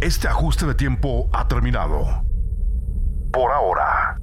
Este 0.00 0.26
ajuste 0.26 0.66
de 0.66 0.74
tiempo 0.74 1.30
ha 1.32 1.46
terminado 1.46 2.24
por 3.30 3.52
ahora. 3.52 4.18